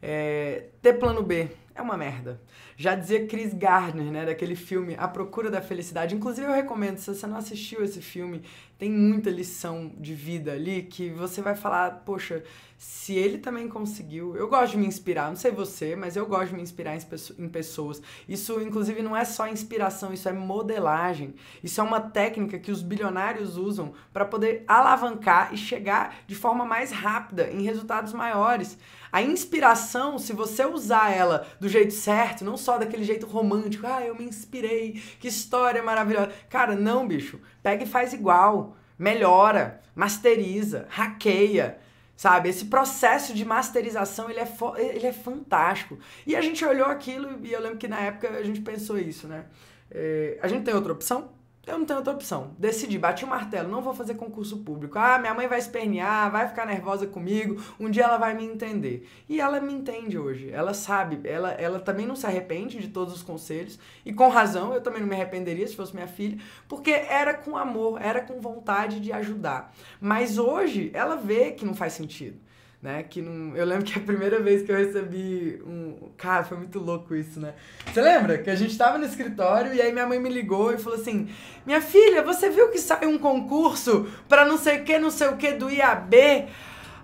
É, 0.00 0.68
ter 0.80 0.94
plano 0.94 1.20
B 1.20 1.50
é 1.80 1.82
uma 1.82 1.96
merda. 1.96 2.40
Já 2.76 2.94
dizia 2.94 3.26
Chris 3.26 3.52
Gardner, 3.52 4.12
né, 4.12 4.24
daquele 4.26 4.54
filme 4.54 4.94
A 4.98 5.08
Procura 5.08 5.50
da 5.50 5.60
Felicidade. 5.60 6.14
Inclusive 6.14 6.46
eu 6.46 6.54
recomendo, 6.54 6.98
se 6.98 7.12
você 7.12 7.26
não 7.26 7.36
assistiu 7.36 7.82
esse 7.82 8.00
filme, 8.00 8.42
tem 8.78 8.90
muita 8.90 9.28
lição 9.28 9.92
de 9.98 10.14
vida 10.14 10.52
ali 10.52 10.84
que 10.84 11.10
você 11.10 11.42
vai 11.42 11.54
falar, 11.54 12.02
poxa, 12.04 12.42
se 12.78 13.14
ele 13.14 13.36
também 13.36 13.68
conseguiu. 13.68 14.34
Eu 14.34 14.48
gosto 14.48 14.72
de 14.72 14.78
me 14.78 14.86
inspirar, 14.86 15.28
não 15.28 15.36
sei 15.36 15.50
você, 15.50 15.94
mas 15.94 16.16
eu 16.16 16.24
gosto 16.24 16.48
de 16.48 16.54
me 16.54 16.62
inspirar 16.62 16.96
em 16.96 17.48
pessoas. 17.48 18.00
Isso, 18.26 18.58
inclusive, 18.62 19.02
não 19.02 19.14
é 19.14 19.22
só 19.26 19.46
inspiração, 19.46 20.14
isso 20.14 20.30
é 20.30 20.32
modelagem. 20.32 21.34
Isso 21.62 21.78
é 21.78 21.84
uma 21.84 22.00
técnica 22.00 22.58
que 22.58 22.70
os 22.70 22.80
bilionários 22.80 23.58
usam 23.58 23.92
para 24.14 24.24
poder 24.24 24.64
alavancar 24.66 25.52
e 25.52 25.58
chegar 25.58 26.22
de 26.26 26.34
forma 26.34 26.64
mais 26.64 26.90
rápida 26.90 27.50
em 27.50 27.62
resultados 27.62 28.14
maiores. 28.14 28.78
A 29.12 29.20
inspiração, 29.20 30.18
se 30.18 30.32
você 30.32 30.64
usar 30.64 31.10
ela 31.10 31.46
do 31.60 31.68
jeito 31.70 31.94
certo, 31.94 32.44
não 32.44 32.56
só 32.56 32.76
daquele 32.76 33.04
jeito 33.04 33.26
romântico, 33.26 33.86
ah, 33.86 34.04
eu 34.04 34.14
me 34.14 34.24
inspirei, 34.24 35.00
que 35.18 35.28
história 35.28 35.82
maravilhosa. 35.82 36.32
Cara, 36.48 36.74
não, 36.74 37.06
bicho. 37.06 37.40
Pega 37.62 37.84
e 37.84 37.86
faz 37.86 38.12
igual. 38.12 38.76
Melhora, 38.98 39.80
masteriza, 39.94 40.86
hackeia 40.90 41.78
sabe? 42.20 42.50
Esse 42.50 42.66
processo 42.66 43.32
de 43.32 43.46
masterização, 43.46 44.28
ele 44.28 44.40
é, 44.40 44.48
ele 44.94 45.06
é 45.06 45.12
fantástico. 45.12 45.98
E 46.26 46.36
a 46.36 46.42
gente 46.42 46.62
olhou 46.62 46.84
aquilo 46.84 47.38
e 47.42 47.50
eu 47.50 47.58
lembro 47.62 47.78
que 47.78 47.88
na 47.88 47.98
época 47.98 48.28
a 48.28 48.42
gente 48.42 48.60
pensou 48.60 48.98
isso, 48.98 49.26
né? 49.26 49.46
É, 49.90 50.38
a 50.42 50.46
gente 50.46 50.62
tem 50.62 50.74
outra 50.74 50.92
opção? 50.92 51.30
Eu 51.66 51.78
não 51.78 51.84
tenho 51.84 51.98
outra 51.98 52.14
opção. 52.14 52.54
Decidi, 52.58 52.98
bati 52.98 53.24
o 53.24 53.28
martelo, 53.28 53.68
não 53.68 53.82
vou 53.82 53.92
fazer 53.92 54.14
concurso 54.14 54.58
público. 54.58 54.98
Ah, 54.98 55.18
minha 55.18 55.34
mãe 55.34 55.46
vai 55.46 55.58
espernear, 55.58 56.30
vai 56.30 56.48
ficar 56.48 56.66
nervosa 56.66 57.06
comigo, 57.06 57.62
um 57.78 57.90
dia 57.90 58.04
ela 58.04 58.16
vai 58.16 58.34
me 58.34 58.44
entender. 58.44 59.06
E 59.28 59.40
ela 59.40 59.60
me 59.60 59.72
entende 59.72 60.18
hoje. 60.18 60.50
Ela 60.50 60.72
sabe, 60.72 61.20
ela, 61.22 61.50
ela 61.52 61.78
também 61.78 62.06
não 62.06 62.16
se 62.16 62.26
arrepende 62.26 62.78
de 62.78 62.88
todos 62.88 63.14
os 63.14 63.22
conselhos. 63.22 63.78
E 64.06 64.12
com 64.12 64.28
razão, 64.28 64.72
eu 64.72 64.80
também 64.80 65.00
não 65.00 65.08
me 65.08 65.14
arrependeria 65.14 65.66
se 65.68 65.76
fosse 65.76 65.94
minha 65.94 66.08
filha, 66.08 66.38
porque 66.66 66.90
era 66.90 67.34
com 67.34 67.56
amor, 67.56 68.00
era 68.00 68.22
com 68.22 68.40
vontade 68.40 68.98
de 68.98 69.12
ajudar. 69.12 69.72
Mas 70.00 70.38
hoje 70.38 70.90
ela 70.94 71.16
vê 71.16 71.52
que 71.52 71.66
não 71.66 71.74
faz 71.74 71.92
sentido 71.92 72.40
né? 72.82 73.02
Que 73.02 73.20
não, 73.20 73.54
eu 73.56 73.64
lembro 73.64 73.84
que 73.84 73.98
a 73.98 74.02
primeira 74.02 74.40
vez 74.40 74.62
que 74.62 74.72
eu 74.72 74.76
recebi 74.76 75.62
um. 75.66 76.10
Cara, 76.16 76.44
foi 76.44 76.56
muito 76.56 76.78
louco 76.78 77.14
isso, 77.14 77.38
né? 77.38 77.54
Você 77.86 78.00
lembra? 78.00 78.38
Que 78.38 78.50
a 78.50 78.56
gente 78.56 78.76
tava 78.76 78.98
no 78.98 79.04
escritório 79.04 79.74
e 79.74 79.80
aí 79.80 79.92
minha 79.92 80.06
mãe 80.06 80.18
me 80.18 80.30
ligou 80.30 80.72
e 80.72 80.78
falou 80.78 80.98
assim: 80.98 81.28
Minha 81.66 81.80
filha, 81.80 82.22
você 82.22 82.48
viu 82.48 82.68
que 82.70 82.78
saiu 82.78 83.10
um 83.10 83.18
concurso 83.18 84.08
pra 84.28 84.44
não 84.44 84.56
sei 84.56 84.80
o 84.80 84.84
que, 84.84 84.98
não 84.98 85.10
sei 85.10 85.28
o 85.28 85.36
que 85.36 85.52
do 85.52 85.70
IAB? 85.70 86.48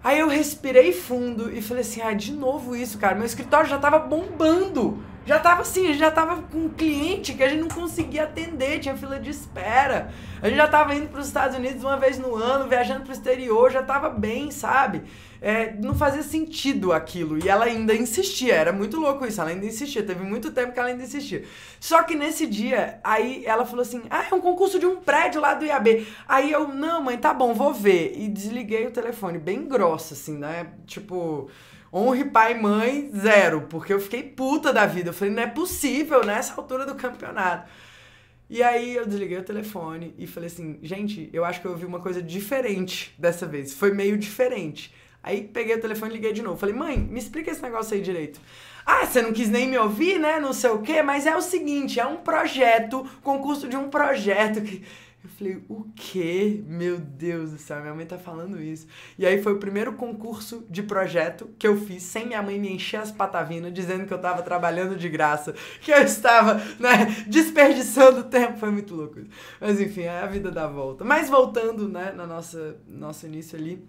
Aí 0.02 0.20
eu 0.20 0.28
respirei 0.28 0.92
fundo 0.92 1.52
e 1.52 1.60
falei 1.60 1.82
assim: 1.82 2.00
ah, 2.00 2.12
de 2.12 2.32
novo 2.32 2.76
isso, 2.76 2.96
cara. 2.96 3.14
Meu 3.14 3.26
escritório 3.26 3.68
já 3.68 3.78
tava 3.78 3.98
bombando. 3.98 5.02
Já 5.26 5.40
tava 5.40 5.62
assim, 5.62 5.92
já 5.94 6.08
tava 6.08 6.40
com 6.42 6.66
um 6.66 6.68
cliente 6.68 7.34
que 7.34 7.42
a 7.42 7.48
gente 7.48 7.60
não 7.60 7.68
conseguia 7.68 8.22
atender, 8.22 8.78
tinha 8.78 8.96
fila 8.96 9.18
de 9.18 9.28
espera. 9.28 10.12
A 10.40 10.48
gente 10.48 10.56
já 10.56 10.68
tava 10.68 10.94
indo 10.94 11.08
para 11.08 11.20
os 11.20 11.26
Estados 11.26 11.56
Unidos 11.56 11.82
uma 11.82 11.96
vez 11.96 12.16
no 12.16 12.36
ano, 12.36 12.68
viajando 12.68 13.02
pro 13.02 13.12
exterior, 13.12 13.72
já 13.72 13.82
tava 13.82 14.08
bem, 14.08 14.52
sabe? 14.52 15.02
É, 15.40 15.74
não 15.74 15.96
fazia 15.96 16.22
sentido 16.22 16.92
aquilo. 16.92 17.44
E 17.44 17.48
ela 17.48 17.64
ainda 17.64 17.92
insistia, 17.92 18.54
era 18.54 18.72
muito 18.72 19.00
louco 19.00 19.26
isso, 19.26 19.40
ela 19.40 19.50
ainda 19.50 19.66
insistia. 19.66 20.04
Teve 20.04 20.22
muito 20.22 20.52
tempo 20.52 20.72
que 20.72 20.78
ela 20.78 20.90
ainda 20.90 21.02
insistia. 21.02 21.44
Só 21.80 22.04
que 22.04 22.14
nesse 22.14 22.46
dia, 22.46 23.00
aí 23.02 23.42
ela 23.44 23.66
falou 23.66 23.82
assim: 23.82 24.04
ah, 24.08 24.26
é 24.30 24.34
um 24.34 24.40
concurso 24.40 24.78
de 24.78 24.86
um 24.86 24.94
prédio 24.94 25.40
lá 25.40 25.54
do 25.54 25.64
IAB. 25.64 26.06
Aí 26.28 26.52
eu, 26.52 26.68
não, 26.68 27.02
mãe, 27.02 27.18
tá 27.18 27.34
bom, 27.34 27.52
vou 27.52 27.74
ver. 27.74 28.14
E 28.16 28.28
desliguei 28.28 28.86
o 28.86 28.92
telefone, 28.92 29.38
bem 29.38 29.66
grosso, 29.66 30.14
assim, 30.14 30.38
né? 30.38 30.68
Tipo. 30.86 31.50
Honre 31.99 32.26
pai 32.26 32.53
e 32.53 32.61
mãe, 32.61 33.11
zero. 33.16 33.62
Porque 33.70 33.90
eu 33.90 33.99
fiquei 33.99 34.22
puta 34.22 34.70
da 34.70 34.84
vida. 34.84 35.09
Eu 35.09 35.14
falei, 35.14 35.32
não 35.32 35.42
é 35.42 35.47
possível 35.47 36.22
nessa 36.22 36.53
altura 36.55 36.84
do 36.84 36.94
campeonato. 36.94 37.70
E 38.51 38.62
aí 38.62 38.94
eu 38.94 39.07
desliguei 39.07 39.38
o 39.38 39.42
telefone 39.42 40.14
e 40.18 40.26
falei 40.26 40.49
assim, 40.49 40.78
gente, 40.82 41.30
eu 41.32 41.42
acho 41.42 41.59
que 41.59 41.66
eu 41.66 41.70
ouvi 41.70 41.86
uma 41.86 41.99
coisa 41.99 42.20
diferente 42.20 43.14
dessa 43.18 43.47
vez. 43.47 43.72
Foi 43.72 43.94
meio 43.94 44.18
diferente. 44.18 44.94
Aí 45.22 45.42
peguei 45.42 45.74
o 45.74 45.80
telefone 45.80 46.12
e 46.12 46.14
liguei 46.16 46.34
de 46.34 46.42
novo. 46.42 46.59
Falei, 46.59 46.74
mãe, 46.74 46.99
me 46.99 47.18
explica 47.18 47.51
esse 47.51 47.62
negócio 47.62 47.94
aí 47.94 48.03
direito. 48.03 48.40
Ah, 48.84 49.07
você 49.07 49.22
não 49.22 49.32
quis 49.32 49.49
nem 49.49 49.66
me 49.66 49.78
ouvir, 49.78 50.20
né? 50.20 50.38
Não 50.38 50.53
sei 50.53 50.70
o 50.70 50.82
quê, 50.82 51.03
mas 51.03 51.26
é 51.26 51.34
o 51.34 51.40
seguinte, 51.40 51.99
é 51.99 52.07
um 52.07 52.18
projeto, 52.18 53.05
concurso 53.22 53.66
de 53.68 53.76
um 53.76 53.88
projeto 53.88 54.61
que 54.61 54.84
eu 55.26 55.30
falei, 55.36 55.64
o 55.68 55.84
quê? 55.96 56.62
Meu 56.66 56.98
Deus 56.98 57.50
do 57.50 57.58
céu, 57.58 57.80
minha 57.80 57.94
mãe 57.94 58.06
tá 58.06 58.16
falando 58.16 58.62
isso. 58.62 58.86
E 59.18 59.26
aí 59.26 59.42
foi 59.42 59.54
o 59.54 59.58
primeiro 59.58 59.94
concurso 59.94 60.64
de 60.70 60.82
projeto 60.82 61.50
que 61.58 61.66
eu 61.66 61.76
fiz 61.76 62.04
sem 62.04 62.26
minha 62.26 62.42
mãe 62.42 62.58
me 62.60 62.72
encher 62.72 63.00
as 63.00 63.10
patavinas, 63.10 63.72
dizendo 63.72 64.06
que 64.06 64.14
eu 64.14 64.20
tava 64.20 64.42
trabalhando 64.42 64.96
de 64.96 65.08
graça, 65.08 65.52
que 65.80 65.90
eu 65.90 65.98
estava, 65.98 66.54
né, 66.78 67.24
desperdiçando 67.26 68.24
tempo. 68.24 68.58
Foi 68.58 68.70
muito 68.70 68.94
louco 68.94 69.18
isso. 69.18 69.30
Mas 69.60 69.80
enfim, 69.80 70.02
é 70.02 70.20
a 70.20 70.26
vida 70.26 70.50
da 70.50 70.68
volta. 70.68 71.04
Mas 71.04 71.28
voltando, 71.28 71.88
né, 71.88 72.12
no 72.16 72.26
nossa, 72.26 72.76
nosso 72.86 73.26
início 73.26 73.58
ali, 73.58 73.84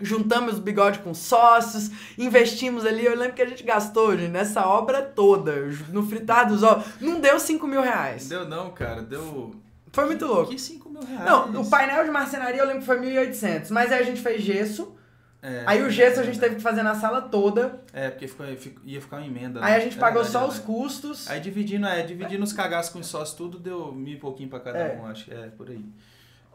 juntamos 0.00 0.58
o 0.58 0.62
bigode 0.62 1.00
com 1.00 1.12
sócios, 1.12 1.90
investimos 2.16 2.86
ali. 2.86 3.04
Eu 3.04 3.16
lembro 3.16 3.34
que 3.34 3.42
a 3.42 3.46
gente 3.46 3.62
gastou, 3.62 4.16
gente, 4.16 4.30
nessa 4.30 4.66
obra 4.66 5.02
toda, 5.02 5.66
no 5.90 6.06
fritar 6.06 6.48
dos 6.48 6.62
ovos. 6.62 6.86
Não 7.00 7.20
deu 7.20 7.38
5 7.38 7.66
mil 7.66 7.82
reais. 7.82 8.28
Deu 8.28 8.48
não, 8.48 8.70
cara. 8.70 9.02
Deu 9.02 9.54
foi 9.92 10.06
muito 10.06 10.26
louco. 10.26 10.50
Que 10.50 10.58
5 10.58 10.88
mil 10.88 11.02
reais? 11.02 11.24
Não, 11.24 11.62
o 11.62 11.70
painel 11.70 12.04
de 12.04 12.10
marcenaria 12.10 12.60
eu 12.60 12.66
lembro 12.66 12.80
que 12.80 12.86
foi 12.86 12.98
1.800. 12.98 13.70
Mas 13.70 13.92
aí 13.92 14.00
a 14.00 14.04
gente 14.04 14.20
fez 14.20 14.42
gesso. 14.42 14.96
É, 15.42 15.62
aí 15.66 15.82
o 15.82 15.90
gesso 15.90 16.20
a 16.20 16.22
gente 16.22 16.38
teve 16.38 16.56
que 16.56 16.60
fazer 16.60 16.82
na 16.82 16.94
sala 16.94 17.22
toda. 17.22 17.80
É, 17.92 18.10
porque 18.10 18.28
ficou, 18.28 18.46
ia 18.84 19.00
ficar 19.00 19.16
uma 19.16 19.26
emenda. 19.26 19.60
Aí 19.64 19.72
né? 19.72 19.76
a 19.78 19.80
gente 19.80 19.96
pagou 19.96 20.24
só 20.24 20.46
os 20.46 20.58
custos. 20.58 21.28
Aí 21.30 21.40
dividindo, 21.40 21.86
é, 21.86 22.02
dividindo 22.02 22.44
os 22.44 22.52
cagaços 22.52 22.92
com 22.92 22.98
os 22.98 23.06
sócios 23.06 23.36
tudo, 23.36 23.58
deu 23.58 23.90
mil 23.92 24.14
e 24.14 24.18
pouquinho 24.18 24.50
pra 24.50 24.60
cada 24.60 24.78
é. 24.78 24.98
um, 24.98 25.06
acho 25.06 25.24
que 25.24 25.32
é 25.32 25.48
por 25.48 25.68
aí. 25.68 25.84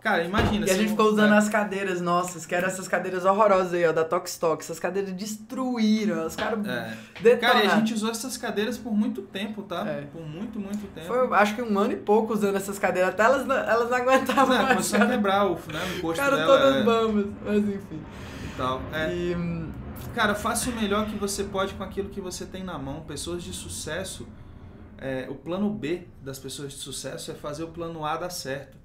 Cara, 0.05 0.23
imagina. 0.23 0.67
E 0.67 0.69
a 0.69 0.73
gente 0.75 0.89
ficou 0.89 1.07
usando 1.07 1.33
é. 1.33 1.37
as 1.37 1.49
cadeiras 1.49 1.99
nossas, 1.99 2.45
que 2.45 2.53
eram 2.53 2.67
essas 2.67 2.87
cadeiras 2.87 3.25
horrorosas 3.25 3.73
aí, 3.73 3.87
ó, 3.87 3.91
da 3.91 4.05
Tokstok. 4.05 4.61
Essas 4.61 4.79
cadeiras 4.79 5.11
destruíram, 5.11 6.27
os 6.27 6.35
caras 6.35 6.59
é. 6.63 7.35
Cara, 7.37 7.63
e 7.63 7.65
a 7.65 7.75
gente 7.77 7.91
usou 7.91 8.11
essas 8.11 8.37
cadeiras 8.37 8.77
por 8.77 8.93
muito 8.93 9.23
tempo, 9.23 9.63
tá? 9.63 9.83
É. 9.87 10.01
Por 10.01 10.21
muito, 10.21 10.59
muito 10.59 10.85
tempo. 10.93 11.07
Foi, 11.07 11.35
acho 11.35 11.55
que 11.55 11.61
um 11.63 11.79
ano 11.79 11.93
e 11.93 11.95
pouco 11.95 12.33
usando 12.33 12.55
essas 12.55 12.77
cadeiras, 12.77 13.09
até 13.09 13.23
elas, 13.23 13.49
elas 13.49 13.89
não 13.89 13.97
aguentavam 13.97 14.55
é, 14.55 14.61
mais. 14.61 14.69
Começou 14.73 15.01
a 15.01 15.07
quebrar 15.07 15.45
o, 15.47 15.53
né, 15.55 15.81
o 15.83 15.97
encosto 15.97 16.23
cara, 16.23 16.35
dela. 16.35 16.55
todas 16.55 16.75
é. 16.75 16.83
bambas, 16.83 17.25
mas 17.43 17.57
enfim. 17.67 18.01
E 18.43 18.57
tal. 18.57 18.81
É. 18.93 19.11
E, 19.11 19.35
cara, 20.13 20.35
faça 20.35 20.69
o 20.69 20.73
melhor 20.73 21.07
que 21.07 21.15
você 21.15 21.45
pode 21.45 21.73
com 21.73 21.83
aquilo 21.83 22.09
que 22.09 22.21
você 22.21 22.45
tem 22.45 22.63
na 22.63 22.77
mão. 22.77 23.01
Pessoas 23.01 23.41
de 23.41 23.51
sucesso, 23.53 24.27
é, 24.99 25.25
o 25.31 25.33
plano 25.33 25.67
B 25.71 26.03
das 26.21 26.37
pessoas 26.37 26.73
de 26.73 26.77
sucesso 26.77 27.31
é 27.31 27.33
fazer 27.33 27.63
o 27.63 27.69
plano 27.69 28.05
A 28.05 28.17
dar 28.17 28.29
certo. 28.29 28.84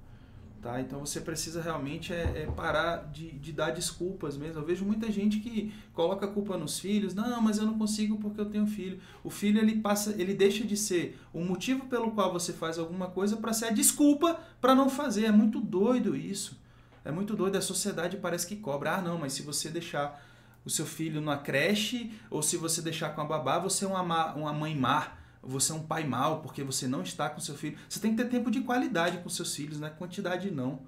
Tá? 0.60 0.78
Então 0.78 1.00
você 1.00 1.22
precisa 1.22 1.62
realmente 1.62 2.12
é, 2.12 2.42
é, 2.42 2.46
parar 2.54 3.10
de, 3.10 3.30
de 3.30 3.50
dar 3.50 3.70
desculpas 3.70 4.36
mesmo. 4.36 4.60
Eu 4.60 4.66
vejo 4.66 4.84
muita 4.84 5.10
gente 5.10 5.40
que 5.40 5.72
coloca 5.94 6.26
a 6.26 6.28
culpa 6.28 6.58
nos 6.58 6.78
filhos. 6.78 7.14
Não, 7.14 7.40
mas 7.40 7.56
eu 7.56 7.64
não 7.64 7.78
consigo 7.78 8.18
porque 8.18 8.38
eu 8.38 8.44
tenho 8.44 8.66
filho. 8.66 9.00
O 9.24 9.30
filho 9.30 9.58
ele 9.58 9.80
passa, 9.80 10.14
ele 10.20 10.34
deixa 10.34 10.62
de 10.62 10.76
ser 10.76 11.18
o 11.32 11.42
motivo 11.42 11.86
pelo 11.86 12.10
qual 12.10 12.30
você 12.30 12.52
faz 12.52 12.78
alguma 12.78 13.08
coisa 13.08 13.38
para 13.38 13.54
ser 13.54 13.66
a 13.66 13.70
desculpa 13.70 14.38
para 14.60 14.74
não 14.74 14.90
fazer. 14.90 15.24
É 15.24 15.32
muito 15.32 15.60
doido 15.60 16.14
isso. 16.14 16.60
É 17.06 17.10
muito 17.10 17.34
doido. 17.34 17.56
A 17.56 17.62
sociedade 17.62 18.18
parece 18.18 18.46
que 18.46 18.56
cobra. 18.56 18.96
Ah, 18.96 19.00
não, 19.00 19.16
mas 19.16 19.32
se 19.32 19.40
você 19.40 19.70
deixar 19.70 20.22
o 20.62 20.68
seu 20.68 20.84
filho 20.84 21.22
numa 21.22 21.38
creche 21.38 22.12
ou 22.28 22.42
se 22.42 22.58
você 22.58 22.82
deixar 22.82 23.14
com 23.14 23.22
a 23.22 23.24
babá, 23.24 23.58
você 23.58 23.86
é 23.86 23.88
uma, 23.88 24.34
uma 24.34 24.52
mãe 24.52 24.76
má 24.76 25.19
você 25.42 25.72
é 25.72 25.74
um 25.74 25.82
pai 25.82 26.04
mau 26.04 26.40
porque 26.42 26.62
você 26.62 26.86
não 26.86 27.02
está 27.02 27.28
com 27.28 27.40
seu 27.40 27.54
filho. 27.54 27.78
Você 27.88 28.00
tem 28.00 28.14
que 28.14 28.22
ter 28.22 28.28
tempo 28.28 28.50
de 28.50 28.60
qualidade 28.60 29.18
com 29.18 29.28
seus 29.28 29.54
filhos, 29.54 29.80
não 29.80 29.88
é 29.88 29.90
quantidade 29.90 30.50
não, 30.50 30.80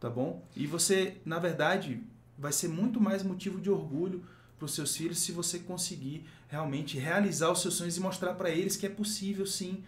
tá 0.00 0.10
bom? 0.10 0.44
E 0.56 0.66
você, 0.66 1.18
na 1.24 1.38
verdade, 1.38 2.02
vai 2.36 2.52
ser 2.52 2.68
muito 2.68 3.00
mais 3.00 3.22
motivo 3.22 3.60
de 3.60 3.70
orgulho 3.70 4.24
para 4.58 4.66
os 4.66 4.74
seus 4.74 4.96
filhos 4.96 5.18
se 5.18 5.32
você 5.32 5.58
conseguir 5.58 6.26
realmente 6.48 6.98
realizar 6.98 7.50
os 7.50 7.62
seus 7.62 7.74
sonhos 7.74 7.96
e 7.96 8.00
mostrar 8.00 8.34
para 8.34 8.50
eles 8.50 8.76
que 8.76 8.86
é 8.86 8.90
possível 8.90 9.46
sim. 9.46 9.82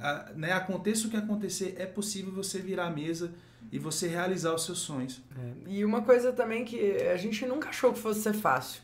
É. 0.00 0.04
A, 0.04 0.32
né, 0.34 0.52
aconteça 0.52 1.06
o 1.06 1.10
que 1.10 1.16
acontecer, 1.16 1.74
é 1.78 1.86
possível 1.86 2.32
você 2.32 2.58
virar 2.60 2.86
a 2.86 2.90
mesa 2.90 3.32
e 3.70 3.78
você 3.78 4.08
realizar 4.08 4.54
os 4.54 4.64
seus 4.64 4.78
sonhos. 4.78 5.22
É. 5.36 5.70
E 5.70 5.84
uma 5.84 6.02
coisa 6.02 6.32
também 6.32 6.64
que 6.64 6.78
a 7.02 7.16
gente 7.16 7.46
nunca 7.46 7.68
achou 7.68 7.92
que 7.92 7.98
fosse 7.98 8.20
ser 8.20 8.34
fácil. 8.34 8.82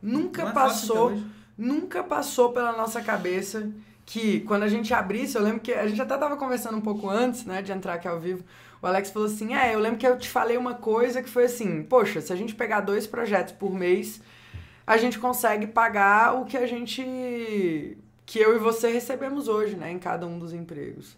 Nunca 0.00 0.42
é 0.42 0.52
passou, 0.52 1.20
nunca 1.56 2.02
passou 2.02 2.52
pela 2.52 2.72
nossa 2.76 3.00
cabeça 3.00 3.70
que 4.06 4.40
quando 4.40 4.64
a 4.64 4.68
gente 4.68 4.92
abrisse, 4.92 5.36
eu 5.36 5.42
lembro 5.42 5.60
que 5.60 5.72
a 5.72 5.86
gente 5.86 6.00
até 6.00 6.16
tava 6.16 6.36
conversando 6.36 6.76
um 6.76 6.80
pouco 6.80 7.08
antes, 7.08 7.44
né, 7.44 7.62
de 7.62 7.72
entrar 7.72 7.94
aqui 7.94 8.06
ao 8.06 8.20
vivo. 8.20 8.44
O 8.82 8.86
Alex 8.86 9.10
falou 9.10 9.28
assim: 9.28 9.54
"É, 9.54 9.74
eu 9.74 9.78
lembro 9.78 9.98
que 9.98 10.06
eu 10.06 10.18
te 10.18 10.28
falei 10.28 10.56
uma 10.56 10.74
coisa 10.74 11.22
que 11.22 11.28
foi 11.28 11.44
assim: 11.44 11.82
poxa, 11.82 12.20
se 12.20 12.32
a 12.32 12.36
gente 12.36 12.54
pegar 12.54 12.80
dois 12.80 13.06
projetos 13.06 13.54
por 13.54 13.72
mês, 13.72 14.20
a 14.86 14.96
gente 14.96 15.18
consegue 15.18 15.66
pagar 15.66 16.34
o 16.34 16.44
que 16.44 16.56
a 16.56 16.66
gente 16.66 17.96
que 18.26 18.38
eu 18.38 18.56
e 18.56 18.58
você 18.58 18.90
recebemos 18.90 19.48
hoje, 19.48 19.76
né, 19.76 19.90
em 19.90 19.98
cada 19.98 20.26
um 20.26 20.38
dos 20.38 20.52
empregos". 20.52 21.16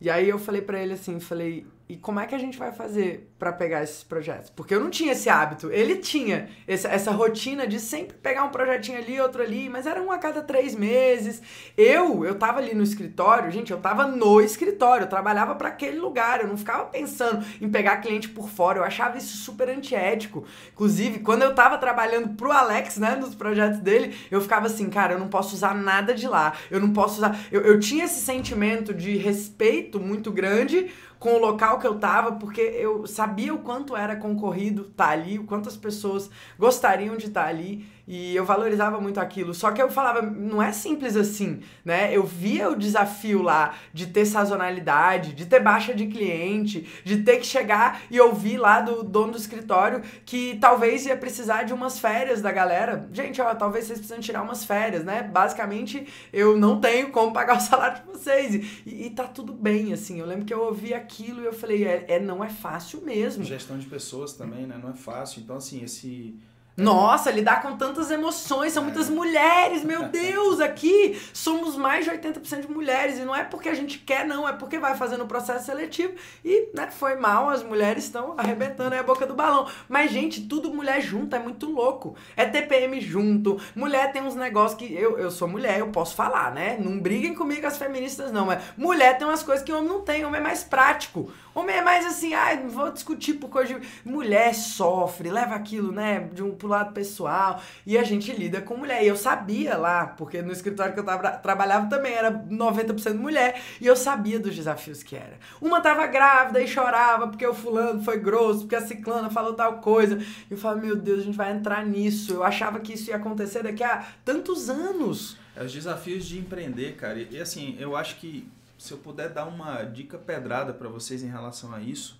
E 0.00 0.10
aí 0.10 0.28
eu 0.28 0.38
falei 0.38 0.62
para 0.62 0.78
ele 0.80 0.92
assim, 0.94 1.18
falei: 1.18 1.66
"E 1.88 1.96
como 1.96 2.20
é 2.20 2.26
que 2.26 2.34
a 2.34 2.38
gente 2.38 2.58
vai 2.58 2.72
fazer 2.72 3.34
para 3.44 3.52
pegar 3.52 3.82
esses 3.82 4.02
projetos. 4.02 4.48
Porque 4.48 4.74
eu 4.74 4.80
não 4.80 4.88
tinha 4.88 5.12
esse 5.12 5.28
hábito. 5.28 5.70
Ele 5.70 5.96
tinha 5.96 6.48
essa, 6.66 6.88
essa 6.88 7.10
rotina 7.10 7.66
de 7.66 7.78
sempre 7.78 8.16
pegar 8.16 8.42
um 8.44 8.48
projetinho 8.48 8.96
ali, 8.96 9.20
outro 9.20 9.42
ali, 9.42 9.68
mas 9.68 9.86
era 9.86 10.00
um 10.00 10.10
a 10.10 10.16
cada 10.16 10.40
três 10.40 10.74
meses. 10.74 11.42
Eu, 11.76 12.24
eu 12.24 12.36
tava 12.36 12.58
ali 12.60 12.74
no 12.74 12.82
escritório, 12.82 13.50
gente, 13.50 13.70
eu 13.70 13.76
tava 13.76 14.06
no 14.06 14.40
escritório, 14.40 15.04
eu 15.04 15.08
trabalhava 15.10 15.56
para 15.56 15.68
aquele 15.68 15.98
lugar, 15.98 16.40
eu 16.40 16.48
não 16.48 16.56
ficava 16.56 16.86
pensando 16.86 17.44
em 17.60 17.68
pegar 17.68 17.98
cliente 17.98 18.30
por 18.30 18.48
fora, 18.48 18.78
eu 18.78 18.84
achava 18.84 19.18
isso 19.18 19.36
super 19.36 19.68
antiético. 19.68 20.46
Inclusive, 20.72 21.18
quando 21.18 21.42
eu 21.42 21.54
tava 21.54 21.76
trabalhando 21.76 22.30
pro 22.30 22.50
Alex, 22.50 22.96
né, 22.96 23.14
nos 23.14 23.34
projetos 23.34 23.80
dele, 23.80 24.16
eu 24.30 24.40
ficava 24.40 24.68
assim, 24.68 24.88
cara, 24.88 25.12
eu 25.12 25.18
não 25.18 25.28
posso 25.28 25.54
usar 25.54 25.74
nada 25.74 26.14
de 26.14 26.26
lá, 26.26 26.54
eu 26.70 26.80
não 26.80 26.94
posso 26.94 27.18
usar. 27.18 27.38
Eu, 27.52 27.60
eu 27.60 27.78
tinha 27.78 28.06
esse 28.06 28.20
sentimento 28.20 28.94
de 28.94 29.18
respeito 29.18 30.00
muito 30.00 30.32
grande 30.32 30.90
com 31.24 31.36
o 31.36 31.38
local 31.38 31.78
que 31.78 31.86
eu 31.86 31.98
tava, 31.98 32.32
porque 32.32 32.60
eu 32.60 33.06
sabia 33.06 33.54
o 33.54 33.60
quanto 33.60 33.96
era 33.96 34.14
concorrido 34.14 34.82
estar 34.82 35.06
tá 35.06 35.10
ali, 35.10 35.38
o 35.38 35.44
quanto 35.44 35.70
as 35.70 35.76
pessoas 35.76 36.28
gostariam 36.58 37.16
de 37.16 37.28
estar 37.28 37.44
tá 37.44 37.48
ali. 37.48 37.88
E 38.06 38.36
eu 38.36 38.44
valorizava 38.44 39.00
muito 39.00 39.18
aquilo. 39.18 39.54
Só 39.54 39.72
que 39.72 39.80
eu 39.80 39.90
falava, 39.90 40.20
não 40.22 40.62
é 40.62 40.72
simples 40.72 41.16
assim, 41.16 41.60
né? 41.84 42.14
Eu 42.14 42.24
via 42.24 42.70
o 42.70 42.76
desafio 42.76 43.42
lá 43.42 43.74
de 43.92 44.06
ter 44.06 44.26
sazonalidade, 44.26 45.32
de 45.32 45.46
ter 45.46 45.60
baixa 45.60 45.94
de 45.94 46.06
cliente, 46.06 46.86
de 47.04 47.22
ter 47.22 47.38
que 47.38 47.46
chegar 47.46 48.02
e 48.10 48.20
ouvir 48.20 48.58
lá 48.58 48.80
do 48.80 49.02
dono 49.02 49.32
do 49.32 49.38
escritório 49.38 50.02
que 50.24 50.58
talvez 50.60 51.06
ia 51.06 51.16
precisar 51.16 51.62
de 51.62 51.72
umas 51.72 51.98
férias 51.98 52.42
da 52.42 52.52
galera. 52.52 53.08
Gente, 53.12 53.40
ó, 53.40 53.54
talvez 53.54 53.86
vocês 53.86 53.98
precisam 53.98 54.20
tirar 54.20 54.42
umas 54.42 54.64
férias, 54.64 55.04
né? 55.04 55.22
Basicamente, 55.22 56.06
eu 56.32 56.56
não 56.56 56.80
tenho 56.80 57.10
como 57.10 57.32
pagar 57.32 57.56
o 57.56 57.60
salário 57.60 58.02
de 58.02 58.06
vocês. 58.06 58.82
E, 58.84 59.06
e 59.06 59.10
tá 59.10 59.24
tudo 59.24 59.52
bem, 59.52 59.92
assim. 59.92 60.20
Eu 60.20 60.26
lembro 60.26 60.44
que 60.44 60.52
eu 60.52 60.62
ouvi 60.62 60.92
aquilo 60.92 61.42
e 61.42 61.46
eu 61.46 61.52
falei, 61.52 61.84
é, 61.84 62.04
é 62.08 62.20
não 62.20 62.44
é 62.44 62.48
fácil 62.48 63.00
mesmo. 63.02 63.44
Gestão 63.44 63.78
de 63.78 63.86
pessoas 63.86 64.34
também, 64.34 64.66
né? 64.66 64.78
Não 64.82 64.90
é 64.90 64.94
fácil. 64.94 65.40
Então, 65.42 65.56
assim, 65.56 65.82
esse 65.82 66.38
nossa, 66.76 67.30
lidar 67.30 67.62
com 67.62 67.76
tantas 67.76 68.10
emoções, 68.10 68.72
são 68.72 68.82
muitas 68.82 69.08
mulheres, 69.08 69.84
meu 69.84 70.08
Deus, 70.10 70.60
aqui 70.60 71.20
somos 71.32 71.76
mais 71.76 72.04
de 72.04 72.10
80% 72.10 72.62
de 72.62 72.70
mulheres, 72.70 73.18
e 73.18 73.24
não 73.24 73.34
é 73.34 73.44
porque 73.44 73.68
a 73.68 73.74
gente 73.74 73.98
quer, 73.98 74.26
não, 74.26 74.48
é 74.48 74.52
porque 74.52 74.78
vai 74.78 74.96
fazendo 74.96 75.22
o 75.22 75.26
processo 75.26 75.66
seletivo 75.66 76.14
e, 76.44 76.68
né, 76.74 76.90
foi 76.90 77.14
mal, 77.14 77.48
as 77.48 77.62
mulheres 77.62 78.04
estão 78.04 78.34
arrebentando 78.36 78.94
aí 78.94 79.00
a 79.00 79.04
boca 79.04 79.26
do 79.26 79.34
balão. 79.34 79.68
Mas, 79.88 80.10
gente, 80.10 80.42
tudo 80.42 80.72
mulher 80.72 81.00
junto 81.00 81.36
é 81.36 81.38
muito 81.38 81.70
louco. 81.70 82.16
É 82.36 82.44
TPM 82.44 83.00
junto, 83.00 83.60
mulher 83.74 84.12
tem 84.12 84.22
uns 84.22 84.34
negócios 84.34 84.78
que, 84.78 84.92
eu, 84.92 85.18
eu 85.18 85.30
sou 85.30 85.46
mulher, 85.46 85.78
eu 85.78 85.88
posso 85.88 86.16
falar, 86.16 86.52
né? 86.52 86.76
Não 86.78 86.98
briguem 86.98 87.34
comigo 87.34 87.66
as 87.66 87.78
feministas, 87.78 88.32
não, 88.32 88.46
mas 88.46 88.62
mulher 88.76 89.16
tem 89.16 89.26
umas 89.26 89.42
coisas 89.42 89.64
que 89.64 89.72
homem 89.72 89.88
não 89.88 90.00
tem, 90.00 90.24
homem 90.24 90.40
é 90.40 90.42
mais 90.42 90.64
prático. 90.64 91.30
Homem 91.54 91.76
é 91.76 91.82
mais 91.82 92.04
assim, 92.04 92.34
ah, 92.34 92.56
não 92.56 92.68
vou 92.68 92.90
discutir 92.90 93.34
por 93.34 93.48
coisa 93.48 93.78
de... 93.78 93.88
Mulher 94.04 94.52
sofre, 94.54 95.30
leva 95.30 95.54
aquilo, 95.54 95.92
né, 95.92 96.28
de 96.32 96.42
um 96.42 96.50
pro 96.64 96.70
lado 96.70 96.92
pessoal, 96.92 97.60
e 97.84 97.98
a 97.98 98.02
gente 98.02 98.32
lida 98.32 98.60
com 98.60 98.76
mulher. 98.76 99.04
E 99.04 99.08
eu 99.08 99.16
sabia 99.16 99.76
lá, 99.76 100.06
porque 100.06 100.40
no 100.40 100.50
escritório 100.50 100.94
que 100.94 101.00
eu 101.00 101.04
tava, 101.04 101.30
trabalhava 101.32 101.88
também 101.88 102.14
era 102.14 102.32
90% 102.32 103.14
mulher, 103.14 103.60
e 103.80 103.86
eu 103.86 103.94
sabia 103.94 104.40
dos 104.40 104.56
desafios 104.56 105.02
que 105.02 105.14
era. 105.14 105.38
Uma 105.60 105.80
tava 105.80 106.06
grávida 106.06 106.60
e 106.60 106.66
chorava 106.66 107.28
porque 107.28 107.46
o 107.46 107.52
fulano 107.52 108.02
foi 108.02 108.18
grosso, 108.18 108.60
porque 108.60 108.76
a 108.76 108.80
ciclana 108.80 109.28
falou 109.28 109.52
tal 109.52 109.78
coisa. 109.78 110.18
E 110.50 110.52
eu 110.52 110.56
falava, 110.56 110.80
meu 110.80 110.96
Deus, 110.96 111.20
a 111.20 111.22
gente 111.22 111.36
vai 111.36 111.52
entrar 111.52 111.84
nisso. 111.84 112.32
Eu 112.32 112.42
achava 112.42 112.80
que 112.80 112.94
isso 112.94 113.10
ia 113.10 113.16
acontecer 113.16 113.62
daqui 113.62 113.84
a 113.84 114.06
tantos 114.24 114.70
anos. 114.70 115.36
É 115.54 115.62
os 115.62 115.72
desafios 115.72 116.24
de 116.24 116.38
empreender, 116.38 116.96
cara. 116.96 117.18
E 117.18 117.40
assim, 117.40 117.76
eu 117.78 117.94
acho 117.96 118.16
que 118.16 118.48
se 118.78 118.92
eu 118.92 118.98
puder 118.98 119.28
dar 119.28 119.46
uma 119.46 119.82
dica 119.84 120.18
pedrada 120.18 120.72
para 120.72 120.88
vocês 120.88 121.22
em 121.22 121.30
relação 121.30 121.72
a 121.72 121.80
isso, 121.80 122.18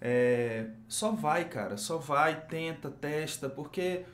é, 0.00 0.66
só 0.86 1.12
vai, 1.12 1.44
cara, 1.46 1.76
só 1.76 1.98
vai, 1.98 2.40
tenta, 2.42 2.90
testa, 2.90 3.48
porque 3.48 4.04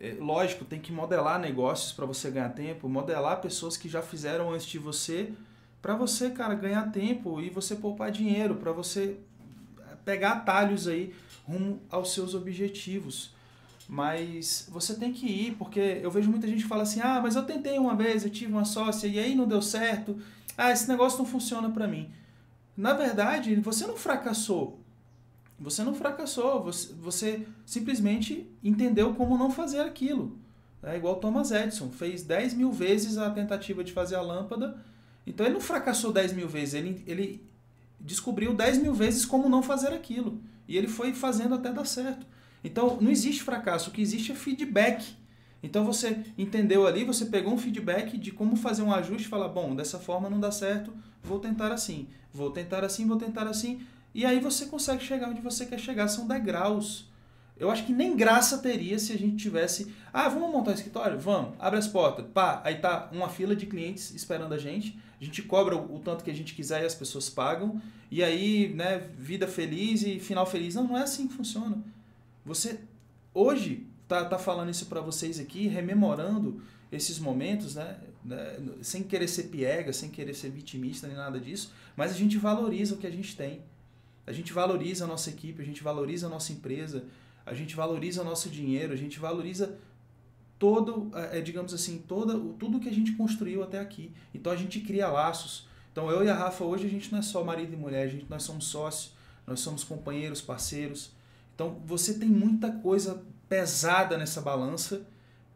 é, 0.00 0.16
lógico, 0.18 0.64
tem 0.64 0.80
que 0.80 0.92
modelar 0.92 1.38
negócios 1.38 1.92
para 1.92 2.06
você 2.06 2.30
ganhar 2.30 2.50
tempo, 2.50 2.88
modelar 2.88 3.40
pessoas 3.40 3.76
que 3.76 3.88
já 3.88 4.02
fizeram 4.02 4.52
antes 4.52 4.66
de 4.66 4.78
você, 4.78 5.32
para 5.80 5.94
você, 5.94 6.30
cara, 6.30 6.54
ganhar 6.54 6.90
tempo 6.90 7.40
e 7.40 7.50
você 7.50 7.76
poupar 7.76 8.10
dinheiro, 8.10 8.56
para 8.56 8.72
você 8.72 9.18
pegar 10.04 10.32
atalhos 10.32 10.88
aí 10.88 11.14
rumo 11.46 11.80
aos 11.90 12.12
seus 12.12 12.34
objetivos. 12.34 13.34
Mas 13.86 14.66
você 14.70 14.94
tem 14.94 15.12
que 15.12 15.26
ir, 15.26 15.56
porque 15.56 16.00
eu 16.02 16.10
vejo 16.10 16.30
muita 16.30 16.46
gente 16.46 16.62
que 16.62 16.68
fala 16.68 16.84
assim: 16.84 17.00
ah, 17.02 17.20
mas 17.22 17.36
eu 17.36 17.44
tentei 17.44 17.78
uma 17.78 17.94
vez, 17.94 18.24
eu 18.24 18.30
tive 18.30 18.50
uma 18.50 18.64
sócia 18.64 19.06
e 19.06 19.18
aí 19.18 19.34
não 19.34 19.46
deu 19.46 19.60
certo 19.60 20.18
ah, 20.56 20.70
esse 20.70 20.88
negócio 20.88 21.18
não 21.18 21.26
funciona 21.26 21.68
para 21.70 21.86
mim. 21.86 22.10
Na 22.76 22.92
verdade, 22.92 23.54
você 23.56 23.86
não 23.86 23.96
fracassou. 23.96 24.80
Você 25.58 25.84
não 25.84 25.94
fracassou, 25.94 26.62
você, 26.62 26.92
você 26.94 27.46
simplesmente 27.64 28.50
entendeu 28.62 29.14
como 29.14 29.38
não 29.38 29.50
fazer 29.50 29.80
aquilo. 29.80 30.38
É 30.82 30.96
igual 30.96 31.16
Thomas 31.16 31.50
Edison, 31.50 31.88
fez 31.90 32.22
10 32.22 32.54
mil 32.54 32.70
vezes 32.70 33.16
a 33.16 33.30
tentativa 33.30 33.82
de 33.82 33.92
fazer 33.92 34.16
a 34.16 34.20
lâmpada. 34.20 34.76
Então 35.26 35.46
ele 35.46 35.54
não 35.54 35.60
fracassou 35.60 36.12
10 36.12 36.34
mil 36.34 36.48
vezes, 36.48 36.74
ele, 36.74 37.02
ele 37.06 37.42
descobriu 37.98 38.52
10 38.52 38.78
mil 38.78 38.92
vezes 38.92 39.24
como 39.24 39.48
não 39.48 39.62
fazer 39.62 39.88
aquilo. 39.88 40.40
E 40.68 40.76
ele 40.76 40.88
foi 40.88 41.14
fazendo 41.14 41.54
até 41.54 41.72
dar 41.72 41.86
certo. 41.86 42.26
Então 42.62 42.98
não 43.00 43.10
existe 43.10 43.42
fracasso, 43.42 43.90
o 43.90 43.92
que 43.92 44.02
existe 44.02 44.32
é 44.32 44.34
feedback. 44.34 45.16
Então 45.62 45.84
você 45.84 46.22
entendeu 46.36 46.86
ali, 46.86 47.04
você 47.04 47.24
pegou 47.24 47.54
um 47.54 47.58
feedback 47.58 48.18
de 48.18 48.30
como 48.30 48.54
fazer 48.54 48.82
um 48.82 48.92
ajuste 48.92 49.26
e 49.26 49.30
falar, 49.30 49.48
bom, 49.48 49.74
dessa 49.74 49.98
forma 49.98 50.28
não 50.28 50.38
dá 50.38 50.50
certo, 50.50 50.92
vou 51.22 51.38
tentar 51.38 51.72
assim, 51.72 52.06
vou 52.30 52.50
tentar 52.50 52.84
assim, 52.84 53.06
vou 53.06 53.16
tentar 53.16 53.46
assim, 53.46 53.80
e 54.14 54.24
aí 54.24 54.38
você 54.38 54.66
consegue 54.66 55.02
chegar 55.02 55.28
onde 55.28 55.40
você 55.40 55.66
quer 55.66 55.78
chegar, 55.78 56.08
são 56.08 56.26
degraus. 56.26 57.06
Eu 57.56 57.70
acho 57.70 57.84
que 57.84 57.92
nem 57.92 58.16
graça 58.16 58.58
teria 58.58 58.98
se 58.98 59.12
a 59.12 59.18
gente 59.18 59.36
tivesse, 59.36 59.92
ah, 60.12 60.28
vamos 60.28 60.50
montar 60.50 60.72
um 60.72 60.74
escritório? 60.74 61.18
Vamos, 61.18 61.54
abre 61.58 61.78
as 61.78 61.86
portas, 61.86 62.26
pá, 62.32 62.60
aí 62.64 62.76
tá 62.76 63.08
uma 63.12 63.28
fila 63.28 63.54
de 63.54 63.66
clientes 63.66 64.12
esperando 64.12 64.54
a 64.54 64.58
gente, 64.58 64.98
a 65.20 65.24
gente 65.24 65.42
cobra 65.42 65.76
o 65.76 65.98
tanto 65.98 66.24
que 66.24 66.30
a 66.30 66.34
gente 66.34 66.54
quiser 66.54 66.82
e 66.82 66.86
as 66.86 66.94
pessoas 66.94 67.30
pagam, 67.30 67.80
e 68.10 68.22
aí, 68.22 68.72
né, 68.74 68.98
vida 69.18 69.46
feliz 69.46 70.02
e 70.02 70.20
final 70.20 70.46
feliz. 70.46 70.74
Não, 70.74 70.84
não 70.84 70.98
é 70.98 71.02
assim 71.02 71.26
que 71.26 71.34
funciona. 71.34 71.78
Você, 72.44 72.80
hoje, 73.32 73.86
tá, 74.06 74.24
tá 74.24 74.38
falando 74.38 74.70
isso 74.70 74.86
para 74.86 75.00
vocês 75.00 75.40
aqui, 75.40 75.66
rememorando 75.66 76.62
esses 76.92 77.18
momentos, 77.18 77.74
né? 77.74 77.96
né? 78.24 78.56
Sem 78.82 79.02
querer 79.02 79.28
ser 79.28 79.44
piega, 79.44 79.92
sem 79.92 80.10
querer 80.10 80.34
ser 80.34 80.50
vitimista 80.50 81.06
nem 81.06 81.16
nada 81.16 81.40
disso, 81.40 81.72
mas 81.96 82.12
a 82.12 82.14
gente 82.14 82.36
valoriza 82.36 82.94
o 82.94 82.98
que 82.98 83.06
a 83.06 83.10
gente 83.10 83.36
tem. 83.36 83.62
A 84.26 84.32
gente 84.32 84.52
valoriza 84.52 85.04
a 85.04 85.06
nossa 85.06 85.30
equipe, 85.30 85.60
a 85.60 85.64
gente 85.64 85.82
valoriza 85.82 86.26
a 86.26 86.30
nossa 86.30 86.52
empresa, 86.52 87.04
a 87.44 87.52
gente 87.52 87.74
valoriza 87.74 88.22
o 88.22 88.24
nosso 88.24 88.48
dinheiro, 88.48 88.92
a 88.92 88.96
gente 88.96 89.18
valoriza 89.18 89.76
todo, 90.58 91.10
é, 91.14 91.40
digamos 91.40 91.74
assim, 91.74 91.98
toda, 91.98 92.38
tudo 92.58 92.80
que 92.80 92.88
a 92.88 92.92
gente 92.92 93.12
construiu 93.12 93.62
até 93.62 93.78
aqui. 93.78 94.12
Então 94.32 94.52
a 94.52 94.56
gente 94.56 94.80
cria 94.80 95.08
laços. 95.08 95.68
Então 95.92 96.10
eu 96.10 96.24
e 96.24 96.28
a 96.28 96.34
Rafa 96.34 96.64
hoje 96.64 96.86
a 96.86 96.90
gente 96.90 97.12
não 97.12 97.18
é 97.18 97.22
só 97.22 97.44
marido 97.44 97.72
e 97.72 97.76
mulher, 97.76 98.04
a 98.04 98.08
gente, 98.08 98.26
nós 98.28 98.42
somos 98.42 98.66
sócios, 98.66 99.12
nós 99.46 99.60
somos 99.60 99.84
companheiros, 99.84 100.40
parceiros. 100.40 101.12
Então 101.54 101.80
você 101.84 102.14
tem 102.14 102.28
muita 102.28 102.72
coisa 102.72 103.22
pesada 103.48 104.16
nessa 104.16 104.40
balança 104.40 105.06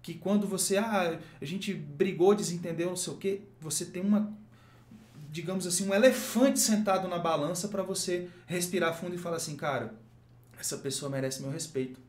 que 0.02 0.14
quando 0.14 0.46
você 0.46 0.76
ah, 0.76 1.18
a 1.40 1.44
gente 1.44 1.74
brigou, 1.74 2.34
desentendeu, 2.34 2.88
não 2.88 2.96
sei 2.96 3.12
o 3.12 3.16
que, 3.16 3.42
você 3.60 3.84
tem 3.84 4.02
uma 4.02 4.32
digamos 5.30 5.66
assim, 5.66 5.88
um 5.88 5.94
elefante 5.94 6.58
sentado 6.58 7.06
na 7.08 7.18
balança 7.18 7.68
para 7.68 7.82
você 7.82 8.28
respirar 8.46 8.94
fundo 8.94 9.14
e 9.14 9.18
falar 9.18 9.36
assim, 9.36 9.56
cara, 9.56 9.94
essa 10.58 10.78
pessoa 10.78 11.10
merece 11.10 11.42
meu 11.42 11.50
respeito. 11.50 12.00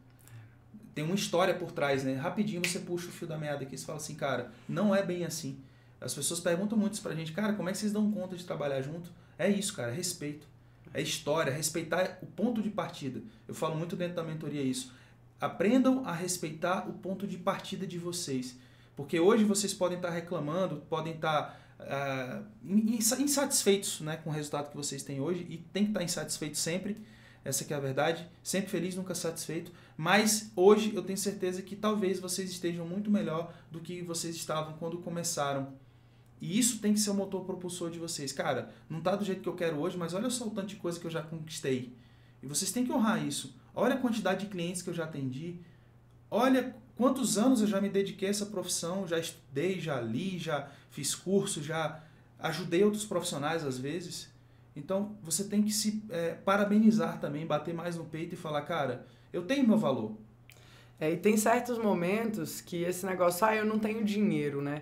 Tem 0.96 1.04
uma 1.04 1.16
história 1.16 1.54
por 1.54 1.72
trás, 1.72 2.04
né? 2.04 2.16
Rapidinho 2.16 2.62
você 2.66 2.80
puxa 2.80 3.08
o 3.08 3.12
fio 3.12 3.28
da 3.28 3.38
meada 3.38 3.64
aqui 3.64 3.76
e 3.76 3.78
fala 3.78 3.98
assim, 3.98 4.16
cara, 4.16 4.52
não 4.68 4.96
é 4.96 5.04
bem 5.04 5.26
assim. 5.26 5.60
As 6.02 6.14
pessoas 6.14 6.40
perguntam 6.40 6.78
muito 6.78 6.94
isso 6.94 7.02
pra 7.02 7.14
gente, 7.14 7.32
cara, 7.32 7.54
como 7.54 7.70
é 7.70 7.72
que 7.72 7.78
vocês 7.78 7.92
dão 7.92 8.10
conta 8.12 8.36
de 8.36 8.46
trabalhar 8.46 8.82
junto? 8.82 9.12
É 9.38 9.50
isso, 9.50 9.76
cara, 9.76 9.92
respeito. 9.92 10.48
É 10.94 11.02
história, 11.02 11.54
respeitar 11.54 12.18
o 12.22 12.26
ponto 12.26 12.62
de 12.62 12.70
partida. 12.70 13.22
Eu 13.48 13.54
falo 13.54 13.76
muito 13.76 13.96
dentro 13.96 14.16
da 14.16 14.24
mentoria 14.24 14.64
isso 14.64 14.92
aprendam 15.40 16.06
a 16.06 16.12
respeitar 16.12 16.88
o 16.90 16.94
ponto 16.94 17.26
de 17.26 17.38
partida 17.38 17.88
de 17.88 17.98
vocês. 17.98 18.58
Porque 18.96 19.20
hoje 19.20 19.46
vocês 19.46 19.74
podem 19.74 19.98
estar 19.98 20.10
reclamando, 20.10 20.78
podem 20.90 21.14
estar 21.14 21.58
uh, 21.80 22.46
insatisfeitos 22.64 24.02
né, 24.02 24.18
com 24.18 24.30
o 24.30 24.34
resultado 24.34 24.70
que 24.70 24.78
vocês 24.78 25.04
têm 25.04 25.20
hoje 25.20 25.46
e 25.50 25.58
tem 25.58 25.86
que 25.86 25.92
estar 25.92 26.04
insatisfeitos 26.04 26.60
sempre. 26.60 26.98
Essa 27.44 27.64
que 27.64 27.74
é 27.74 27.78
a 27.78 27.80
verdade. 27.80 28.28
Sempre 28.44 28.70
feliz, 28.70 28.96
nunca 28.96 29.16
satisfeito. 29.16 29.72
Mas 29.98 30.52
hoje 30.56 30.94
eu 30.94 31.02
tenho 31.02 31.18
certeza 31.18 31.62
que 31.62 31.76
talvez 31.76 32.20
vocês 32.20 32.50
estejam 32.50 32.86
muito 32.86 33.10
melhor 33.10 33.54
do 33.72 33.80
que 33.80 34.02
vocês 34.02 34.36
estavam 34.36 34.74
quando 34.74 34.98
começaram. 35.00 35.74
E 36.42 36.58
isso 36.58 36.80
tem 36.80 36.94
que 36.94 37.00
ser 37.00 37.10
o 37.10 37.14
motor 37.14 37.46
propulsor 37.46 37.90
de 37.90 38.00
vocês. 38.00 38.32
Cara, 38.32 38.72
não 38.90 39.02
tá 39.02 39.16
do 39.16 39.26
jeito 39.26 39.42
que 39.42 39.50
eu 39.50 39.56
quero 39.56 39.78
hoje, 39.78 39.98
mas 39.98 40.14
olha 40.14 40.30
só 40.30 40.48
o 40.48 40.52
tanto 40.52 40.68
de 40.68 40.76
coisa 40.78 41.00
que 41.00 41.08
eu 41.08 41.12
já 41.12 41.22
conquistei. 41.22 41.94
E 42.42 42.48
vocês 42.48 42.72
têm 42.72 42.86
que 42.86 42.92
honrar 42.92 43.26
isso. 43.26 43.56
Olha 43.74 43.96
a 43.96 44.00
quantidade 44.00 44.46
de 44.46 44.52
clientes 44.52 44.82
que 44.82 44.90
eu 44.90 44.94
já 44.94 45.04
atendi. 45.06 45.60
Olha 46.32 46.76
quantos 47.00 47.38
anos 47.38 47.62
eu 47.62 47.68
já 47.68 47.80
me 47.80 47.88
dediquei 47.88 48.28
a 48.28 48.32
essa 48.32 48.46
profissão. 48.46 49.08
Já 49.08 49.18
estudei, 49.18 49.80
já 49.80 50.02
li, 50.02 50.38
já 50.38 50.68
fiz 50.92 51.16
curso, 51.16 51.64
já 51.64 52.04
ajudei 52.38 52.84
outros 52.84 53.06
profissionais 53.06 53.64
às 53.64 53.78
vezes. 53.78 54.30
Então 54.76 55.16
você 55.24 55.46
tem 55.46 55.64
que 55.64 55.72
se 55.72 56.04
é, 56.10 56.34
parabenizar 56.34 57.18
também, 57.22 57.46
bater 57.46 57.74
mais 57.74 57.96
no 57.96 58.04
peito 58.04 58.34
e 58.34 58.38
falar, 58.38 58.64
cara, 58.64 59.08
eu 59.32 59.44
tenho 59.44 59.66
meu 59.66 59.78
valor. 59.78 60.12
É, 61.00 61.10
e 61.10 61.16
tem 61.16 61.38
certos 61.38 61.78
momentos 61.78 62.60
que 62.60 62.84
esse 62.84 63.06
negócio, 63.06 63.48
ah, 63.48 63.56
eu 63.56 63.64
não 63.64 63.80
tenho 63.80 64.04
dinheiro, 64.04 64.62
né? 64.62 64.82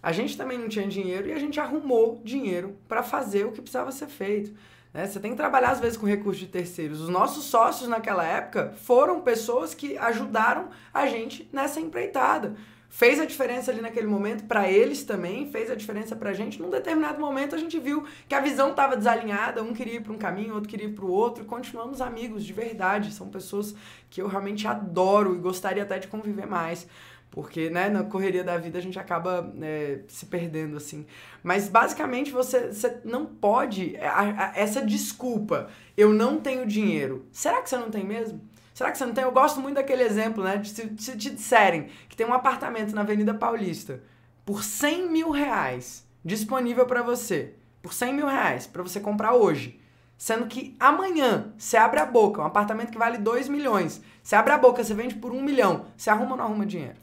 A 0.00 0.12
gente 0.12 0.36
também 0.36 0.56
não 0.56 0.68
tinha 0.68 0.86
dinheiro 0.86 1.26
e 1.26 1.32
a 1.32 1.38
gente 1.40 1.58
arrumou 1.58 2.22
dinheiro 2.24 2.76
para 2.86 3.02
fazer 3.02 3.44
o 3.44 3.50
que 3.50 3.60
precisava 3.60 3.90
ser 3.90 4.06
feito. 4.06 4.54
Né? 4.96 5.06
Você 5.06 5.20
tem 5.20 5.32
que 5.32 5.36
trabalhar 5.36 5.72
às 5.72 5.78
vezes 5.78 5.98
com 5.98 6.06
recursos 6.06 6.40
de 6.40 6.46
terceiros. 6.46 7.02
Os 7.02 7.10
nossos 7.10 7.44
sócios 7.44 7.86
naquela 7.86 8.24
época 8.24 8.72
foram 8.82 9.20
pessoas 9.20 9.74
que 9.74 9.98
ajudaram 9.98 10.70
a 10.92 11.06
gente 11.06 11.46
nessa 11.52 11.78
empreitada 11.78 12.56
fez 12.88 13.20
a 13.20 13.26
diferença 13.26 13.70
ali 13.70 13.82
naquele 13.82 14.06
momento 14.06 14.44
para 14.44 14.70
eles 14.70 15.04
também, 15.04 15.50
fez 15.50 15.70
a 15.70 15.74
diferença 15.74 16.16
para 16.16 16.30
a 16.30 16.32
gente. 16.32 16.62
Num 16.62 16.70
determinado 16.70 17.20
momento 17.20 17.54
a 17.54 17.58
gente 17.58 17.78
viu 17.78 18.06
que 18.26 18.34
a 18.34 18.40
visão 18.40 18.70
estava 18.70 18.96
desalinhada, 18.96 19.62
um 19.62 19.74
queria 19.74 19.96
ir 19.96 20.00
para 20.00 20.14
um 20.14 20.16
caminho, 20.16 20.54
outro 20.54 20.68
queria 20.68 20.86
ir 20.86 20.94
para 20.94 21.04
o 21.04 21.10
outro, 21.10 21.44
e 21.44 21.46
continuamos 21.46 22.00
amigos 22.00 22.42
de 22.42 22.54
verdade. 22.54 23.12
São 23.12 23.28
pessoas 23.28 23.74
que 24.08 24.22
eu 24.22 24.26
realmente 24.26 24.66
adoro 24.66 25.34
e 25.34 25.38
gostaria 25.38 25.82
até 25.82 25.98
de 25.98 26.08
conviver 26.08 26.46
mais. 26.46 26.86
Porque, 27.30 27.68
né, 27.68 27.88
na 27.88 28.02
correria 28.02 28.42
da 28.42 28.56
vida 28.56 28.78
a 28.78 28.82
gente 28.82 28.98
acaba 28.98 29.52
é, 29.60 30.00
se 30.08 30.26
perdendo, 30.26 30.76
assim. 30.76 31.06
Mas, 31.42 31.68
basicamente, 31.68 32.30
você, 32.30 32.72
você 32.72 32.98
não 33.04 33.26
pode... 33.26 33.96
A, 33.98 34.20
a, 34.20 34.52
essa 34.56 34.80
desculpa, 34.80 35.68
eu 35.96 36.14
não 36.14 36.40
tenho 36.40 36.66
dinheiro. 36.66 37.26
Será 37.30 37.60
que 37.60 37.68
você 37.68 37.76
não 37.76 37.90
tem 37.90 38.04
mesmo? 38.04 38.40
Será 38.72 38.90
que 38.90 38.98
você 38.98 39.06
não 39.06 39.14
tem? 39.14 39.24
Eu 39.24 39.32
gosto 39.32 39.60
muito 39.60 39.76
daquele 39.76 40.02
exemplo, 40.02 40.44
né? 40.44 40.58
De 40.58 40.68
se, 40.68 40.92
se 40.98 41.16
te 41.16 41.30
disserem 41.30 41.88
que 42.08 42.16
tem 42.16 42.26
um 42.26 42.34
apartamento 42.34 42.94
na 42.94 43.00
Avenida 43.00 43.32
Paulista 43.32 44.02
por 44.44 44.62
100 44.62 45.10
mil 45.10 45.30
reais 45.30 46.06
disponível 46.24 46.84
para 46.86 47.02
você, 47.02 47.54
por 47.80 47.94
100 47.94 48.12
mil 48.12 48.26
reais, 48.26 48.66
para 48.66 48.82
você 48.82 49.00
comprar 49.00 49.32
hoje. 49.32 49.80
Sendo 50.18 50.46
que 50.46 50.76
amanhã 50.80 51.52
você 51.56 51.76
abre 51.76 52.00
a 52.00 52.06
boca, 52.06 52.42
um 52.42 52.46
apartamento 52.46 52.90
que 52.90 52.98
vale 52.98 53.16
2 53.16 53.48
milhões, 53.48 54.02
você 54.22 54.34
abre 54.34 54.52
a 54.52 54.58
boca, 54.58 54.82
você 54.82 54.92
vende 54.92 55.14
por 55.14 55.32
1 55.32 55.42
milhão, 55.42 55.86
você 55.96 56.10
arruma 56.10 56.32
ou 56.32 56.36
não 56.36 56.44
arruma 56.44 56.66
dinheiro? 56.66 56.96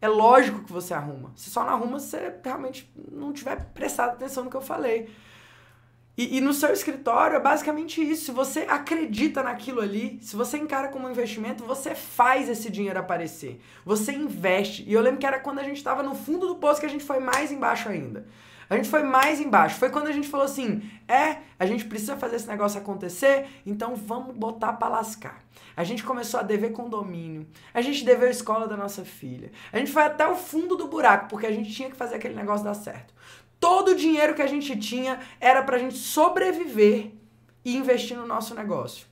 É 0.00 0.08
lógico 0.08 0.62
que 0.62 0.72
você 0.72 0.94
arruma. 0.94 1.32
Você 1.34 1.50
só 1.50 1.64
não 1.64 1.70
arruma 1.70 1.98
se 1.98 2.10
você 2.10 2.34
realmente 2.44 2.90
não 3.10 3.32
tiver 3.32 3.56
prestado 3.74 4.10
atenção 4.10 4.44
no 4.44 4.50
que 4.50 4.56
eu 4.56 4.62
falei. 4.62 5.10
E, 6.16 6.38
e, 6.38 6.40
no 6.40 6.52
seu 6.52 6.72
escritório 6.72 7.36
é 7.36 7.40
basicamente 7.40 8.02
isso. 8.02 8.24
Se 8.26 8.32
você 8.32 8.66
acredita 8.68 9.40
naquilo 9.40 9.80
ali, 9.80 10.18
se 10.20 10.34
você 10.34 10.58
encara 10.58 10.88
como 10.88 11.06
um 11.06 11.10
investimento, 11.10 11.62
você 11.62 11.94
faz 11.94 12.48
esse 12.48 12.68
dinheiro 12.70 12.98
aparecer. 12.98 13.60
Você 13.84 14.12
investe. 14.12 14.82
E 14.84 14.92
eu 14.92 15.00
lembro 15.00 15.20
que 15.20 15.26
era 15.26 15.38
quando 15.38 15.60
a 15.60 15.62
gente 15.62 15.76
estava 15.76 16.02
no 16.02 16.16
fundo 16.16 16.48
do 16.48 16.56
poço 16.56 16.80
que 16.80 16.86
a 16.86 16.90
gente 16.90 17.04
foi 17.04 17.20
mais 17.20 17.52
embaixo 17.52 17.88
ainda. 17.88 18.26
A 18.70 18.76
gente 18.76 18.88
foi 18.88 19.02
mais 19.02 19.40
embaixo. 19.40 19.78
Foi 19.78 19.90
quando 19.90 20.08
a 20.08 20.12
gente 20.12 20.28
falou 20.28 20.44
assim: 20.44 20.82
é, 21.06 21.38
a 21.58 21.64
gente 21.64 21.84
precisa 21.86 22.16
fazer 22.16 22.36
esse 22.36 22.46
negócio 22.46 22.78
acontecer, 22.78 23.46
então 23.64 23.96
vamos 23.96 24.36
botar 24.36 24.74
para 24.74 24.88
lascar. 24.88 25.42
A 25.76 25.84
gente 25.84 26.04
começou 26.04 26.40
a 26.40 26.42
dever 26.42 26.72
condomínio. 26.72 27.46
A 27.72 27.80
gente 27.80 28.04
deveu 28.04 28.28
a 28.28 28.30
escola 28.30 28.66
da 28.66 28.76
nossa 28.76 29.04
filha. 29.04 29.50
A 29.72 29.78
gente 29.78 29.92
foi 29.92 30.02
até 30.02 30.26
o 30.26 30.34
fundo 30.34 30.76
do 30.76 30.88
buraco, 30.88 31.28
porque 31.28 31.46
a 31.46 31.52
gente 31.52 31.72
tinha 31.72 31.90
que 31.90 31.96
fazer 31.96 32.16
aquele 32.16 32.34
negócio 32.34 32.64
dar 32.64 32.74
certo. 32.74 33.14
Todo 33.58 33.92
o 33.92 33.94
dinheiro 33.94 34.34
que 34.34 34.42
a 34.42 34.46
gente 34.46 34.76
tinha 34.76 35.18
era 35.40 35.62
pra 35.62 35.78
gente 35.78 35.96
sobreviver 35.96 37.12
e 37.64 37.76
investir 37.76 38.16
no 38.16 38.26
nosso 38.26 38.54
negócio. 38.54 39.06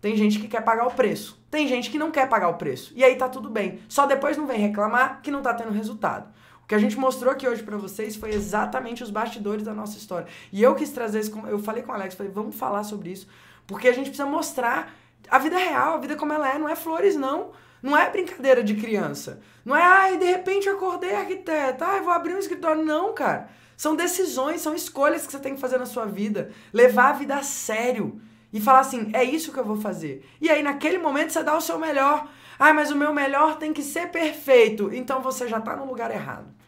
Tem 0.00 0.16
gente 0.16 0.38
que 0.38 0.48
quer 0.48 0.62
pagar 0.62 0.86
o 0.86 0.92
preço. 0.92 1.38
Tem 1.50 1.68
gente 1.68 1.90
que 1.90 1.98
não 1.98 2.10
quer 2.10 2.28
pagar 2.28 2.48
o 2.48 2.54
preço. 2.54 2.92
E 2.96 3.04
aí 3.04 3.16
tá 3.16 3.28
tudo 3.28 3.50
bem. 3.50 3.80
Só 3.88 4.06
depois 4.06 4.36
não 4.36 4.46
vem 4.46 4.58
reclamar 4.58 5.20
que 5.22 5.30
não 5.30 5.42
tá 5.42 5.52
tendo 5.52 5.72
resultado. 5.72 6.32
Que 6.70 6.76
a 6.76 6.78
gente 6.78 6.96
mostrou 6.96 7.32
aqui 7.32 7.48
hoje 7.48 7.64
para 7.64 7.76
vocês 7.76 8.14
foi 8.14 8.30
exatamente 8.30 9.02
os 9.02 9.10
bastidores 9.10 9.64
da 9.64 9.74
nossa 9.74 9.98
história. 9.98 10.28
E 10.52 10.62
eu 10.62 10.72
quis 10.76 10.90
trazer 10.90 11.18
isso, 11.18 11.36
eu 11.48 11.58
falei 11.58 11.82
com 11.82 11.90
o 11.90 11.94
Alex, 11.96 12.14
falei, 12.14 12.30
vamos 12.30 12.54
falar 12.54 12.84
sobre 12.84 13.10
isso, 13.10 13.26
porque 13.66 13.88
a 13.88 13.92
gente 13.92 14.04
precisa 14.04 14.24
mostrar 14.24 14.94
a 15.28 15.36
vida 15.36 15.58
real, 15.58 15.94
a 15.94 15.98
vida 15.98 16.14
como 16.14 16.32
ela 16.32 16.48
é, 16.48 16.60
não 16.60 16.68
é 16.68 16.76
flores 16.76 17.16
não. 17.16 17.50
Não 17.82 17.98
é 17.98 18.08
brincadeira 18.08 18.62
de 18.62 18.76
criança. 18.76 19.40
Não 19.64 19.74
é, 19.74 19.82
ai, 19.82 20.16
de 20.16 20.26
repente 20.26 20.68
eu 20.68 20.76
acordei 20.76 21.12
arquiteto, 21.12 21.82
ai, 21.82 22.02
vou 22.02 22.12
abrir 22.12 22.36
um 22.36 22.38
escritório. 22.38 22.84
Não, 22.84 23.12
cara. 23.14 23.48
São 23.76 23.96
decisões, 23.96 24.60
são 24.60 24.72
escolhas 24.72 25.26
que 25.26 25.32
você 25.32 25.40
tem 25.40 25.56
que 25.56 25.60
fazer 25.60 25.76
na 25.76 25.86
sua 25.86 26.06
vida. 26.06 26.52
Levar 26.72 27.08
a 27.08 27.14
vida 27.14 27.34
a 27.34 27.42
sério. 27.42 28.20
E 28.52 28.60
falar 28.60 28.80
assim, 28.80 29.10
é 29.12 29.24
isso 29.24 29.52
que 29.52 29.58
eu 29.58 29.64
vou 29.64 29.80
fazer. 29.80 30.24
E 30.40 30.48
aí, 30.48 30.62
naquele 30.62 30.98
momento, 30.98 31.32
você 31.32 31.42
dá 31.42 31.56
o 31.56 31.60
seu 31.60 31.80
melhor. 31.80 32.28
Ai, 32.60 32.72
mas 32.72 32.92
o 32.92 32.96
meu 32.96 33.12
melhor 33.12 33.56
tem 33.56 33.72
que 33.72 33.82
ser 33.82 34.12
perfeito. 34.12 34.94
Então 34.94 35.20
você 35.20 35.48
já 35.48 35.58
está 35.58 35.74
no 35.74 35.84
lugar 35.84 36.12
errado. 36.12 36.59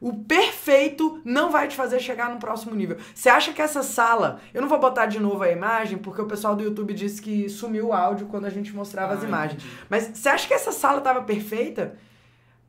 O 0.00 0.12
perfeito 0.12 1.20
não 1.24 1.50
vai 1.50 1.66
te 1.66 1.74
fazer 1.74 1.98
chegar 1.98 2.30
no 2.30 2.38
próximo 2.38 2.74
nível. 2.74 2.98
Você 3.14 3.28
acha 3.28 3.52
que 3.52 3.60
essa 3.60 3.82
sala. 3.82 4.40
Eu 4.54 4.62
não 4.62 4.68
vou 4.68 4.78
botar 4.78 5.06
de 5.06 5.18
novo 5.18 5.42
a 5.42 5.50
imagem, 5.50 5.98
porque 5.98 6.22
o 6.22 6.26
pessoal 6.26 6.54
do 6.54 6.62
YouTube 6.62 6.94
disse 6.94 7.20
que 7.20 7.48
sumiu 7.48 7.88
o 7.88 7.92
áudio 7.92 8.26
quando 8.26 8.44
a 8.44 8.50
gente 8.50 8.74
mostrava 8.74 9.14
ah, 9.14 9.16
as 9.16 9.24
imagens. 9.24 9.62
Entendi. 9.62 9.82
Mas 9.90 10.10
você 10.14 10.28
acha 10.28 10.46
que 10.46 10.54
essa 10.54 10.70
sala 10.70 10.98
estava 10.98 11.22
perfeita? 11.22 11.96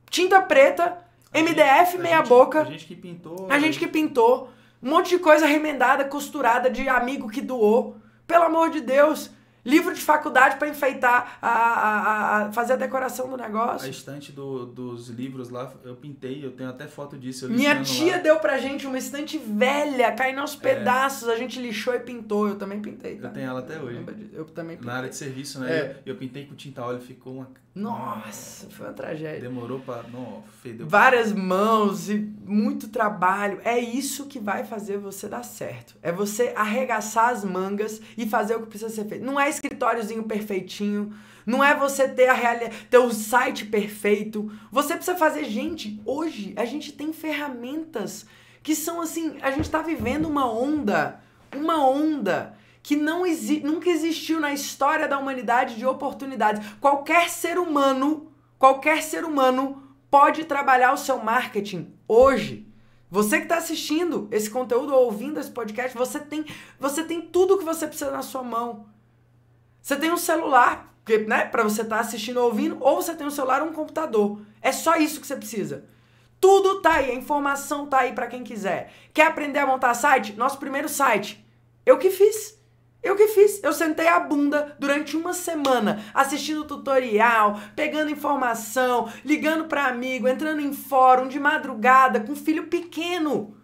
Tinta 0.09 0.41
preta, 0.41 0.97
a 1.31 1.39
MDF 1.39 1.91
gente, 1.91 2.01
meia-boca. 2.01 2.61
A 2.61 2.65
gente 2.65 2.85
que 2.85 2.95
pintou. 2.95 3.47
A 3.49 3.59
gente 3.59 3.77
que 3.77 3.87
pintou. 3.87 4.49
Um 4.81 4.89
monte 4.89 5.09
de 5.09 5.19
coisa 5.19 5.45
remendada, 5.45 6.05
costurada, 6.05 6.69
de 6.69 6.87
amigo 6.89 7.29
que 7.29 7.41
doou. 7.41 7.97
Pelo 8.25 8.45
amor 8.45 8.71
de 8.71 8.81
Deus. 8.81 9.29
Livro 9.65 9.93
de 9.93 10.01
faculdade 10.01 10.57
para 10.57 10.69
enfeitar, 10.69 11.37
a, 11.41 11.49
a, 11.49 12.37
a, 12.45 12.51
fazer 12.51 12.73
a 12.73 12.75
decoração 12.75 13.29
do 13.29 13.37
negócio. 13.37 13.87
A 13.87 13.89
estante 13.89 14.31
do, 14.31 14.65
dos 14.65 15.09
livros 15.09 15.49
lá, 15.49 15.71
eu 15.83 15.95
pintei, 15.95 16.43
eu 16.43 16.51
tenho 16.51 16.69
até 16.69 16.87
foto 16.87 17.17
disso. 17.17 17.49
Minha 17.49 17.81
tia 17.81 18.17
lá. 18.17 18.17
deu 18.19 18.39
pra 18.39 18.57
gente 18.57 18.87
uma 18.87 18.97
estante 18.97 19.37
velha, 19.37 20.11
caindo 20.11 20.39
aos 20.39 20.55
é. 20.55 20.59
pedaços, 20.59 21.27
a 21.27 21.35
gente 21.35 21.59
lixou 21.59 21.93
e 21.93 21.99
pintou. 21.99 22.47
Eu 22.47 22.55
também 22.55 22.81
pintei. 22.81 23.17
Tá? 23.17 23.27
Eu 23.27 23.33
tenho 23.33 23.49
ela 23.49 23.59
até 23.59 23.79
hoje. 23.79 24.03
Eu 24.33 24.45
também 24.45 24.77
pintei. 24.77 24.91
Na 24.91 24.97
área 24.97 25.09
de 25.09 25.15
serviço, 25.15 25.59
né? 25.59 25.71
É. 25.71 26.01
Eu, 26.05 26.13
eu, 26.13 26.15
pintei 26.15 26.45
com 26.45 26.55
tinta 26.55 26.83
óleo, 26.83 27.01
ficou 27.01 27.33
uma. 27.33 27.49
Nossa, 27.75 28.69
foi 28.69 28.87
uma 28.87 28.93
tragédia. 28.93 29.41
Demorou 29.41 29.79
pra. 29.79 30.03
Não, 30.11 30.43
fedeu. 30.61 30.87
Várias 30.87 31.31
mãos 31.31 32.09
e 32.09 32.17
muito 32.45 32.87
trabalho. 32.87 33.59
É 33.63 33.77
isso 33.77 34.25
que 34.25 34.39
vai 34.39 34.63
fazer 34.63 34.97
você 34.97 35.27
dar 35.27 35.43
certo. 35.43 35.95
É 36.01 36.11
você 36.11 36.53
arregaçar 36.55 37.29
as 37.29 37.43
mangas 37.43 38.01
e 38.17 38.25
fazer 38.25 38.55
o 38.55 38.61
que 38.61 38.67
precisa 38.67 38.93
ser 38.93 39.05
feito. 39.05 39.23
Não 39.23 39.39
é 39.39 39.48
escritóriozinho 39.49 40.23
perfeitinho. 40.23 41.13
Não 41.45 41.63
é 41.63 41.75
você 41.75 42.07
ter 42.07 42.27
a 42.27 42.33
realidade, 42.33 42.85
ter 42.89 42.97
o 42.97 43.11
site 43.11 43.65
perfeito. 43.65 44.51
Você 44.71 44.95
precisa 44.95 45.17
fazer, 45.17 45.45
gente, 45.45 45.99
hoje 46.05 46.53
a 46.55 46.65
gente 46.65 46.91
tem 46.91 47.11
ferramentas 47.11 48.25
que 48.61 48.75
são 48.75 49.01
assim, 49.01 49.37
a 49.41 49.51
gente 49.51 49.65
está 49.65 49.81
vivendo 49.81 50.27
uma 50.27 50.51
onda, 50.51 51.21
uma 51.55 51.83
onda 51.83 52.55
que 52.83 52.95
não 52.95 53.25
exi 53.25 53.59
nunca 53.61 53.89
existiu 53.89 54.39
na 54.39 54.53
história 54.53 55.07
da 55.07 55.17
humanidade 55.17 55.75
de 55.75 55.85
oportunidades. 55.85 56.65
Qualquer 56.79 57.29
ser 57.29 57.57
humano, 57.57 58.31
qualquer 58.57 59.03
ser 59.03 59.25
humano 59.25 59.83
pode 60.09 60.45
trabalhar 60.45 60.93
o 60.93 60.97
seu 60.97 61.19
marketing 61.19 61.93
hoje. 62.07 62.67
Você 63.11 63.37
que 63.37 63.43
está 63.43 63.57
assistindo 63.57 64.27
esse 64.31 64.49
conteúdo 64.49 64.93
ou 64.93 65.05
ouvindo 65.05 65.39
esse 65.39 65.49
podcast, 65.49 65.97
você 65.97 66.19
tem, 66.19 66.45
você 66.79 67.03
tem 67.03 67.21
tudo 67.21 67.57
que 67.57 67.65
você 67.65 67.87
precisa 67.87 68.11
na 68.11 68.21
sua 68.21 68.43
mão. 68.43 68.85
Você 69.89 69.95
tem 69.95 70.11
um 70.11 70.17
celular, 70.17 70.93
né, 71.25 71.45
para 71.45 71.63
você 71.63 71.81
estar 71.81 71.95
tá 71.95 72.01
assistindo 72.01 72.37
ou 72.37 72.45
ouvindo, 72.45 72.77
ou 72.79 72.97
você 72.97 73.15
tem 73.15 73.25
um 73.25 73.31
celular 73.31 73.63
ou 73.63 73.69
um 73.69 73.73
computador. 73.73 74.39
É 74.61 74.71
só 74.71 74.97
isso 74.97 75.19
que 75.19 75.25
você 75.25 75.35
precisa. 75.35 75.83
Tudo 76.39 76.79
tá 76.79 76.97
aí, 76.97 77.09
a 77.09 77.15
informação 77.15 77.87
tá 77.87 78.01
aí 78.01 78.13
para 78.13 78.27
quem 78.27 78.43
quiser. 78.43 78.93
Quer 79.11 79.25
aprender 79.25 79.57
a 79.57 79.65
montar 79.65 79.95
site? 79.95 80.33
Nosso 80.33 80.59
primeiro 80.59 80.87
site. 80.87 81.43
Eu 81.83 81.97
que 81.97 82.11
fiz. 82.11 82.55
Eu 83.01 83.15
que 83.15 83.29
fiz. 83.29 83.63
Eu 83.63 83.73
sentei 83.73 84.07
a 84.07 84.19
bunda 84.19 84.75
durante 84.77 85.17
uma 85.17 85.33
semana 85.33 86.05
assistindo 86.13 86.65
tutorial, 86.65 87.59
pegando 87.75 88.11
informação, 88.11 89.11
ligando 89.25 89.65
para 89.65 89.87
amigo, 89.87 90.27
entrando 90.27 90.61
em 90.61 90.71
fórum 90.71 91.27
de 91.27 91.39
madrugada 91.39 92.19
com 92.19 92.35
filho 92.35 92.67
pequeno. 92.67 93.57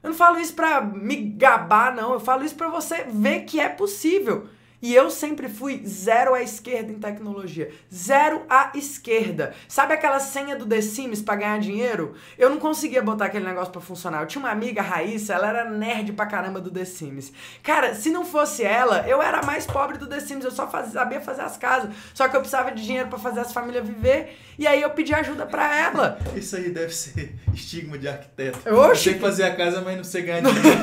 Eu 0.00 0.10
não 0.10 0.16
falo 0.16 0.38
isso 0.38 0.54
pra 0.54 0.80
me 0.80 1.16
gabar, 1.16 1.92
não. 1.92 2.12
Eu 2.12 2.20
falo 2.20 2.44
isso 2.44 2.54
pra 2.54 2.68
você 2.68 3.02
ver 3.02 3.40
que 3.40 3.58
é 3.58 3.68
possível. 3.68 4.46
E 4.82 4.92
eu 4.94 5.08
sempre 5.10 5.48
fui 5.48 5.80
zero 5.86 6.34
à 6.34 6.42
esquerda 6.42 6.90
em 6.90 6.98
tecnologia. 6.98 7.70
Zero 7.94 8.42
à 8.50 8.72
esquerda. 8.74 9.54
Sabe 9.68 9.94
aquela 9.94 10.18
senha 10.18 10.56
do 10.56 10.66
The 10.66 10.80
Sims 10.80 11.22
pra 11.22 11.36
ganhar 11.36 11.60
dinheiro? 11.60 12.14
Eu 12.36 12.50
não 12.50 12.58
conseguia 12.58 13.00
botar 13.00 13.26
aquele 13.26 13.44
negócio 13.46 13.70
pra 13.72 13.80
funcionar. 13.80 14.22
Eu 14.22 14.26
tinha 14.26 14.42
uma 14.42 14.50
amiga, 14.50 14.82
Raíssa, 14.82 15.34
ela 15.34 15.48
era 15.48 15.70
nerd 15.70 16.12
pra 16.14 16.26
caramba 16.26 16.60
do 16.60 16.68
The 16.68 16.84
Sims. 16.84 17.32
Cara, 17.62 17.94
se 17.94 18.10
não 18.10 18.24
fosse 18.24 18.64
ela, 18.64 19.06
eu 19.06 19.22
era 19.22 19.40
mais 19.44 19.64
pobre 19.66 19.98
do 19.98 20.08
The 20.08 20.18
Sims. 20.18 20.44
Eu 20.44 20.50
só 20.50 20.68
fazia, 20.68 20.92
sabia 20.92 21.20
fazer 21.20 21.42
as 21.42 21.56
casas. 21.56 21.94
Só 22.12 22.26
que 22.28 22.34
eu 22.34 22.40
precisava 22.40 22.72
de 22.72 22.84
dinheiro 22.84 23.08
para 23.08 23.18
fazer 23.20 23.38
as 23.40 23.52
famílias 23.52 23.86
viver. 23.86 24.36
E 24.58 24.66
aí 24.66 24.82
eu 24.82 24.90
pedi 24.90 25.14
ajuda 25.14 25.46
pra 25.46 25.76
ela. 25.76 26.18
Isso 26.34 26.56
aí 26.56 26.70
deve 26.70 26.92
ser 26.92 27.36
estigma 27.54 27.96
de 27.96 28.08
arquiteto. 28.08 28.58
Oxi. 28.74 29.02
Você 29.04 29.10
tem 29.10 29.14
que 29.14 29.20
fazer 29.24 29.44
a 29.44 29.54
casa, 29.54 29.80
mas 29.80 29.96
não 29.96 30.02
sei 30.04 30.22
ganhar 30.22 30.40
dinheiro. 30.50 30.78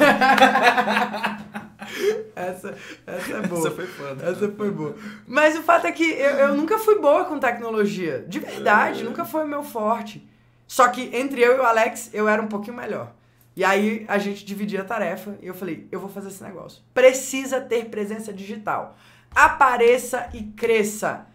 Essa, 2.35 2.75
essa 3.05 3.33
é 3.37 3.41
boa. 3.47 3.59
Essa 3.67 3.71
foi 3.71 3.87
foda. 3.87 4.25
Essa 4.29 4.51
foi 4.51 4.71
boa. 4.71 4.95
Mas 5.27 5.57
o 5.57 5.63
fato 5.63 5.87
é 5.87 5.91
que 5.91 6.03
eu, 6.03 6.29
eu 6.31 6.55
nunca 6.55 6.77
fui 6.77 6.99
boa 6.99 7.25
com 7.25 7.39
tecnologia. 7.39 8.25
De 8.27 8.39
verdade, 8.39 9.01
É. 9.01 9.03
nunca 9.03 9.25
foi 9.25 9.43
o 9.43 9.47
meu 9.47 9.63
forte. 9.63 10.27
Só 10.67 10.87
que 10.87 11.09
entre 11.15 11.41
eu 11.41 11.55
e 11.57 11.59
o 11.59 11.63
Alex, 11.63 12.09
eu 12.13 12.27
era 12.27 12.41
um 12.41 12.47
pouquinho 12.47 12.77
melhor. 12.77 13.11
E 13.55 13.63
aí 13.63 14.05
a 14.07 14.17
gente 14.17 14.45
dividia 14.45 14.81
a 14.81 14.85
tarefa 14.85 15.35
e 15.41 15.47
eu 15.47 15.53
falei, 15.53 15.87
eu 15.91 15.99
vou 15.99 16.09
fazer 16.09 16.29
esse 16.29 16.43
negócio. 16.43 16.81
Precisa 16.93 17.59
ter 17.59 17.85
presença 17.85 18.31
digital. 18.31 18.95
Apareça 19.33 20.29
e 20.33 20.43
cresça. 20.43 21.25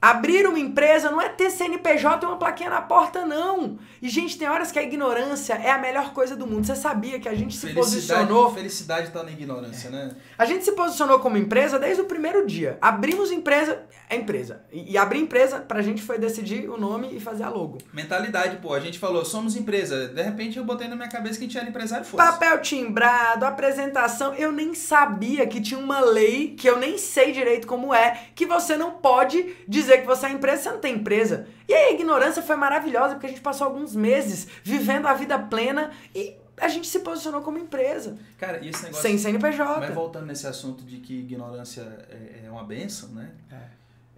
Abrir 0.00 0.46
uma 0.46 0.60
empresa 0.60 1.10
não 1.10 1.20
é 1.20 1.28
ter 1.28 1.50
CNPJ 1.50 2.24
e 2.24 2.28
uma 2.28 2.36
plaquinha 2.36 2.70
na 2.70 2.80
porta, 2.80 3.26
não. 3.26 3.78
E, 4.00 4.08
gente, 4.08 4.38
tem 4.38 4.48
horas 4.48 4.70
que 4.70 4.78
a 4.78 4.82
ignorância 4.82 5.54
é 5.54 5.72
a 5.72 5.78
melhor 5.78 6.12
coisa 6.12 6.36
do 6.36 6.46
mundo. 6.46 6.64
Você 6.64 6.76
sabia 6.76 7.18
que 7.18 7.28
a 7.28 7.34
gente 7.34 7.56
se 7.56 7.66
Felicidade, 7.66 7.90
posicionou 7.90 8.54
felicidade 8.54 9.10
tá 9.10 9.24
na 9.24 9.32
ignorância, 9.32 9.90
né? 9.90 10.14
a 10.36 10.44
gente 10.44 10.64
se 10.64 10.70
posicionou 10.72 11.18
como 11.18 11.36
empresa 11.36 11.80
desde 11.80 12.00
o 12.00 12.04
primeiro 12.04 12.46
dia. 12.46 12.78
Abrimos 12.80 13.32
empresa, 13.32 13.82
é 14.08 14.14
empresa. 14.14 14.62
E, 14.72 14.92
e 14.92 14.96
abrir 14.96 15.18
empresa, 15.18 15.58
pra 15.58 15.82
gente 15.82 16.00
foi 16.00 16.16
decidir 16.16 16.70
o 16.70 16.76
nome 16.76 17.08
e 17.16 17.18
fazer 17.18 17.42
a 17.42 17.48
logo. 17.48 17.78
Mentalidade, 17.92 18.58
pô. 18.58 18.74
A 18.74 18.80
gente 18.80 19.00
falou, 19.00 19.24
somos 19.24 19.56
empresa. 19.56 20.06
De 20.06 20.22
repente 20.22 20.58
eu 20.58 20.64
botei 20.64 20.86
na 20.86 20.94
minha 20.94 21.08
cabeça 21.08 21.38
que 21.38 21.44
a 21.44 21.48
gente 21.48 21.58
era 21.58 21.68
empresário 21.68 22.04
fosse. 22.04 22.24
Papel 22.24 22.60
timbrado, 22.62 23.44
apresentação. 23.44 24.32
Eu 24.34 24.52
nem 24.52 24.74
sabia 24.74 25.44
que 25.44 25.60
tinha 25.60 25.80
uma 25.80 25.98
lei, 25.98 26.54
que 26.56 26.68
eu 26.68 26.78
nem 26.78 26.96
sei 26.96 27.32
direito 27.32 27.66
como 27.66 27.92
é, 27.92 28.28
que 28.36 28.46
você 28.46 28.76
não 28.76 28.92
pode 28.92 29.56
dizer 29.66 29.87
que 29.96 30.06
você 30.06 30.26
é 30.26 30.32
empresa, 30.32 30.62
você 30.62 30.70
não 30.70 30.80
tem 30.80 30.96
empresa. 30.96 31.46
E 31.66 31.72
aí 31.72 31.86
a 31.86 31.92
ignorância 31.92 32.42
foi 32.42 32.56
maravilhosa, 32.56 33.14
porque 33.14 33.26
a 33.26 33.30
gente 33.30 33.40
passou 33.40 33.66
alguns 33.66 33.96
meses 33.96 34.46
vivendo 34.62 35.06
a 35.06 35.14
vida 35.14 35.38
plena 35.38 35.90
e 36.14 36.36
a 36.60 36.68
gente 36.68 36.86
se 36.86 37.00
posicionou 37.00 37.40
como 37.40 37.58
empresa. 37.58 38.18
Cara, 38.36 38.58
e 38.64 38.68
esse 38.68 38.82
negócio... 38.82 39.02
Sem 39.02 39.16
CNPJ. 39.16 39.80
Mas 39.80 39.94
voltando 39.94 40.26
nesse 40.26 40.46
assunto 40.46 40.84
de 40.84 40.98
que 40.98 41.20
ignorância 41.20 41.82
é, 42.10 42.42
é 42.46 42.50
uma 42.50 42.64
benção, 42.64 43.10
né? 43.10 43.32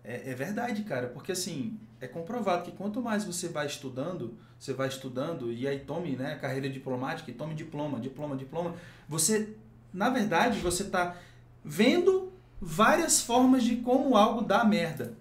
É. 0.03 0.31
é. 0.31 0.35
verdade, 0.35 0.83
cara, 0.83 1.09
porque 1.09 1.33
assim, 1.33 1.79
é 2.01 2.09
comprovado 2.09 2.64
que 2.64 2.73
quanto 2.73 3.01
mais 3.01 3.25
você 3.25 3.49
vai 3.49 3.66
estudando, 3.66 4.37
você 4.59 4.73
vai 4.73 4.89
estudando, 4.89 5.53
e 5.53 5.68
aí 5.68 5.81
tome 5.81 6.16
né, 6.16 6.37
carreira 6.37 6.68
diplomática, 6.68 7.31
e 7.31 7.35
tome 7.35 7.55
diploma, 7.55 8.01
diploma, 8.01 8.37
diploma, 8.37 8.75
você, 9.09 9.55
na 9.93 10.09
verdade, 10.09 10.59
você 10.61 10.85
tá 10.85 11.16
vendo 11.64 12.33
várias 12.61 13.21
formas 13.21 13.62
de 13.62 13.77
como 13.77 14.16
algo 14.16 14.43
dá 14.43 14.64
merda. 14.64 15.14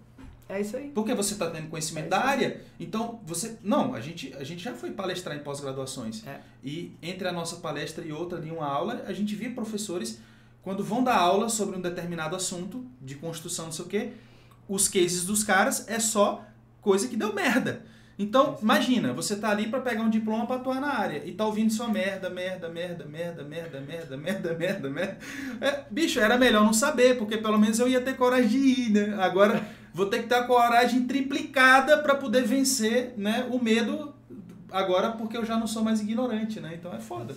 É 0.49 0.59
isso 0.59 0.75
aí. 0.75 0.89
Porque 0.89 1.13
você 1.13 1.33
está 1.33 1.47
tendo 1.51 1.69
conhecimento 1.69 2.07
É 2.07 2.09
da 2.09 2.25
área, 2.25 2.59
então 2.79 3.19
você. 3.23 3.59
Não, 3.63 3.93
a 3.93 4.01
gente, 4.01 4.33
a 4.35 4.43
gente 4.43 4.63
já 4.63 4.73
foi 4.73 4.89
palestrar 4.89 5.37
em 5.37 5.41
pós-graduações. 5.41 6.25
É. 6.25 6.39
E 6.63 6.97
entre 7.03 7.27
a 7.27 7.31
nossa 7.31 7.57
palestra 7.57 8.03
e 8.03 8.11
outra 8.11 8.39
ali, 8.39 8.49
uma 8.49 8.65
aula, 8.65 9.03
a 9.05 9.13
gente 9.13 9.35
via 9.35 9.51
professores, 9.51 10.19
quando 10.63 10.83
vão 10.83 11.03
dar 11.03 11.17
aula 11.17 11.49
sobre 11.49 11.77
um 11.77 11.81
determinado 11.81 12.35
assunto, 12.35 12.83
de 12.99 13.13
construção, 13.13 13.65
não 13.65 13.71
sei 13.71 13.85
o 13.85 13.87
quê, 13.87 14.11
os 14.67 14.87
cases 14.87 15.23
dos 15.23 15.43
caras 15.43 15.87
é 15.87 15.99
só 15.99 16.43
coisa 16.81 17.07
que 17.07 17.15
deu 17.15 17.31
merda. 17.33 17.85
Então, 18.17 18.57
imagina, 18.61 19.13
você 19.13 19.37
tá 19.37 19.49
ali 19.49 19.67
para 19.67 19.79
pegar 19.79 20.01
um 20.01 20.09
diploma 20.09 20.45
para 20.45 20.57
atuar 20.57 20.81
na 20.81 20.93
área 20.93 21.23
e 21.25 21.31
tá 21.31 21.45
ouvindo 21.45 21.71
só 21.71 21.87
merda, 21.87 22.29
merda, 22.29 22.67
merda, 22.67 23.05
merda, 23.05 23.43
merda, 23.45 23.79
merda, 23.79 24.17
merda, 24.17 24.53
merda, 24.55 24.89
merda. 24.89 25.17
É, 25.61 25.85
bicho, 25.89 26.19
era 26.19 26.37
melhor 26.37 26.65
não 26.65 26.73
saber, 26.73 27.17
porque 27.17 27.37
pelo 27.37 27.57
menos 27.57 27.79
eu 27.79 27.87
ia 27.87 28.01
ter 28.01 28.17
coragem 28.17 28.49
de 28.49 28.57
ir, 28.57 28.89
né? 28.89 29.17
Agora 29.23 29.65
vou 29.99 30.07
ter 30.07 30.23
que 30.23 30.29
ter 30.29 30.35
a 30.35 30.43
coragem 30.45 31.05
triplicada 31.05 31.97
para 32.01 32.15
poder 32.15 32.43
vencer, 32.43 33.13
né, 33.17 33.47
o 33.51 33.61
medo 33.61 34.13
agora 34.71 35.11
porque 35.11 35.37
eu 35.37 35.45
já 35.45 35.57
não 35.57 35.67
sou 35.67 35.83
mais 35.83 35.99
ignorante, 35.99 36.59
né? 36.59 36.75
Então 36.75 36.93
é 36.93 36.99
foda. 36.99 37.35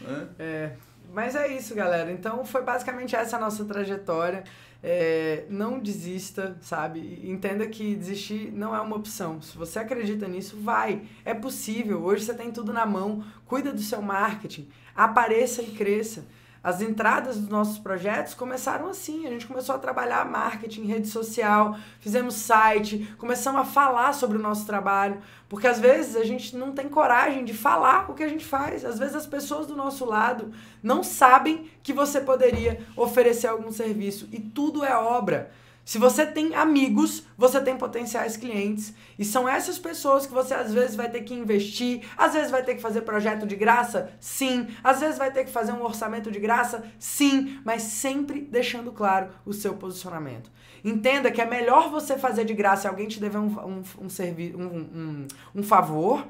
Né? 0.00 0.28
É, 0.38 0.72
mas 1.12 1.34
é 1.34 1.48
isso, 1.48 1.74
galera. 1.74 2.12
Então 2.12 2.44
foi 2.44 2.62
basicamente 2.62 3.16
essa 3.16 3.36
a 3.36 3.40
nossa 3.40 3.64
trajetória. 3.64 4.44
É, 4.84 5.44
não 5.48 5.78
desista, 5.78 6.56
sabe? 6.60 7.20
Entenda 7.24 7.66
que 7.68 7.94
desistir 7.94 8.50
não 8.52 8.74
é 8.74 8.80
uma 8.80 8.96
opção. 8.96 9.40
Se 9.40 9.56
você 9.56 9.78
acredita 9.78 10.26
nisso, 10.26 10.58
vai. 10.60 11.02
É 11.24 11.32
possível. 11.32 12.02
Hoje 12.02 12.24
você 12.24 12.34
tem 12.34 12.50
tudo 12.50 12.72
na 12.72 12.84
mão. 12.84 13.24
Cuida 13.46 13.72
do 13.72 13.80
seu 13.80 14.02
marketing. 14.02 14.68
Apareça 14.94 15.62
e 15.62 15.70
cresça. 15.70 16.24
As 16.62 16.80
entradas 16.80 17.38
dos 17.38 17.48
nossos 17.48 17.78
projetos 17.78 18.34
começaram 18.34 18.86
assim. 18.86 19.26
A 19.26 19.30
gente 19.30 19.46
começou 19.46 19.74
a 19.74 19.78
trabalhar 19.78 20.24
marketing, 20.24 20.84
rede 20.84 21.08
social, 21.08 21.76
fizemos 21.98 22.34
site, 22.34 23.12
começamos 23.18 23.62
a 23.62 23.64
falar 23.64 24.12
sobre 24.12 24.38
o 24.38 24.40
nosso 24.40 24.64
trabalho. 24.64 25.20
Porque 25.48 25.66
às 25.66 25.80
vezes 25.80 26.14
a 26.14 26.24
gente 26.24 26.56
não 26.56 26.72
tem 26.72 26.88
coragem 26.88 27.44
de 27.44 27.52
falar 27.52 28.08
o 28.10 28.14
que 28.14 28.22
a 28.22 28.28
gente 28.28 28.44
faz. 28.44 28.84
Às 28.84 28.98
vezes 28.98 29.16
as 29.16 29.26
pessoas 29.26 29.66
do 29.66 29.74
nosso 29.74 30.04
lado 30.04 30.52
não 30.80 31.02
sabem 31.02 31.68
que 31.82 31.92
você 31.92 32.20
poderia 32.20 32.80
oferecer 32.96 33.48
algum 33.48 33.72
serviço. 33.72 34.28
E 34.30 34.38
tudo 34.38 34.84
é 34.84 34.96
obra. 34.96 35.50
Se 35.92 35.98
você 35.98 36.24
tem 36.24 36.54
amigos, 36.54 37.22
você 37.36 37.60
tem 37.60 37.76
potenciais 37.76 38.34
clientes. 38.34 38.94
E 39.18 39.26
são 39.26 39.46
essas 39.46 39.78
pessoas 39.78 40.24
que 40.24 40.32
você 40.32 40.54
às 40.54 40.72
vezes 40.72 40.96
vai 40.96 41.10
ter 41.10 41.20
que 41.20 41.34
investir, 41.34 42.00
às 42.16 42.32
vezes 42.32 42.50
vai 42.50 42.62
ter 42.62 42.76
que 42.76 42.80
fazer 42.80 43.02
projeto 43.02 43.46
de 43.46 43.54
graça? 43.54 44.10
Sim. 44.18 44.68
Às 44.82 45.00
vezes 45.00 45.18
vai 45.18 45.30
ter 45.30 45.44
que 45.44 45.50
fazer 45.50 45.72
um 45.72 45.82
orçamento 45.84 46.30
de 46.30 46.40
graça? 46.40 46.82
Sim. 46.98 47.60
Mas 47.62 47.82
sempre 47.82 48.40
deixando 48.40 48.90
claro 48.90 49.28
o 49.44 49.52
seu 49.52 49.74
posicionamento. 49.74 50.50
Entenda 50.82 51.30
que 51.30 51.42
é 51.42 51.44
melhor 51.44 51.90
você 51.90 52.16
fazer 52.16 52.46
de 52.46 52.54
graça 52.54 52.86
e 52.86 52.88
alguém 52.88 53.06
te 53.06 53.20
dever 53.20 53.36
um, 53.36 53.48
um, 53.48 53.82
um, 54.00 54.08
servi 54.08 54.56
um, 54.56 54.64
um, 54.64 55.26
um 55.56 55.62
favor. 55.62 56.26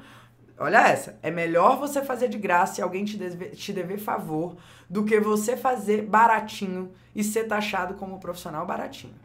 Olha 0.59 0.89
essa. 0.89 1.17
É 1.23 1.31
melhor 1.31 1.79
você 1.79 2.01
fazer 2.01 2.27
de 2.27 2.37
graça 2.37 2.81
e 2.81 2.83
alguém 2.83 3.05
te, 3.05 3.15
deve, 3.15 3.51
te 3.51 3.71
dever 3.71 3.97
favor 3.97 4.57
do 4.89 5.05
que 5.05 5.21
você 5.21 5.55
fazer 5.55 6.01
baratinho 6.01 6.91
e 7.15 7.23
ser 7.23 7.45
taxado 7.45 7.93
como 7.93 8.19
profissional 8.19 8.65
baratinho. 8.65 9.22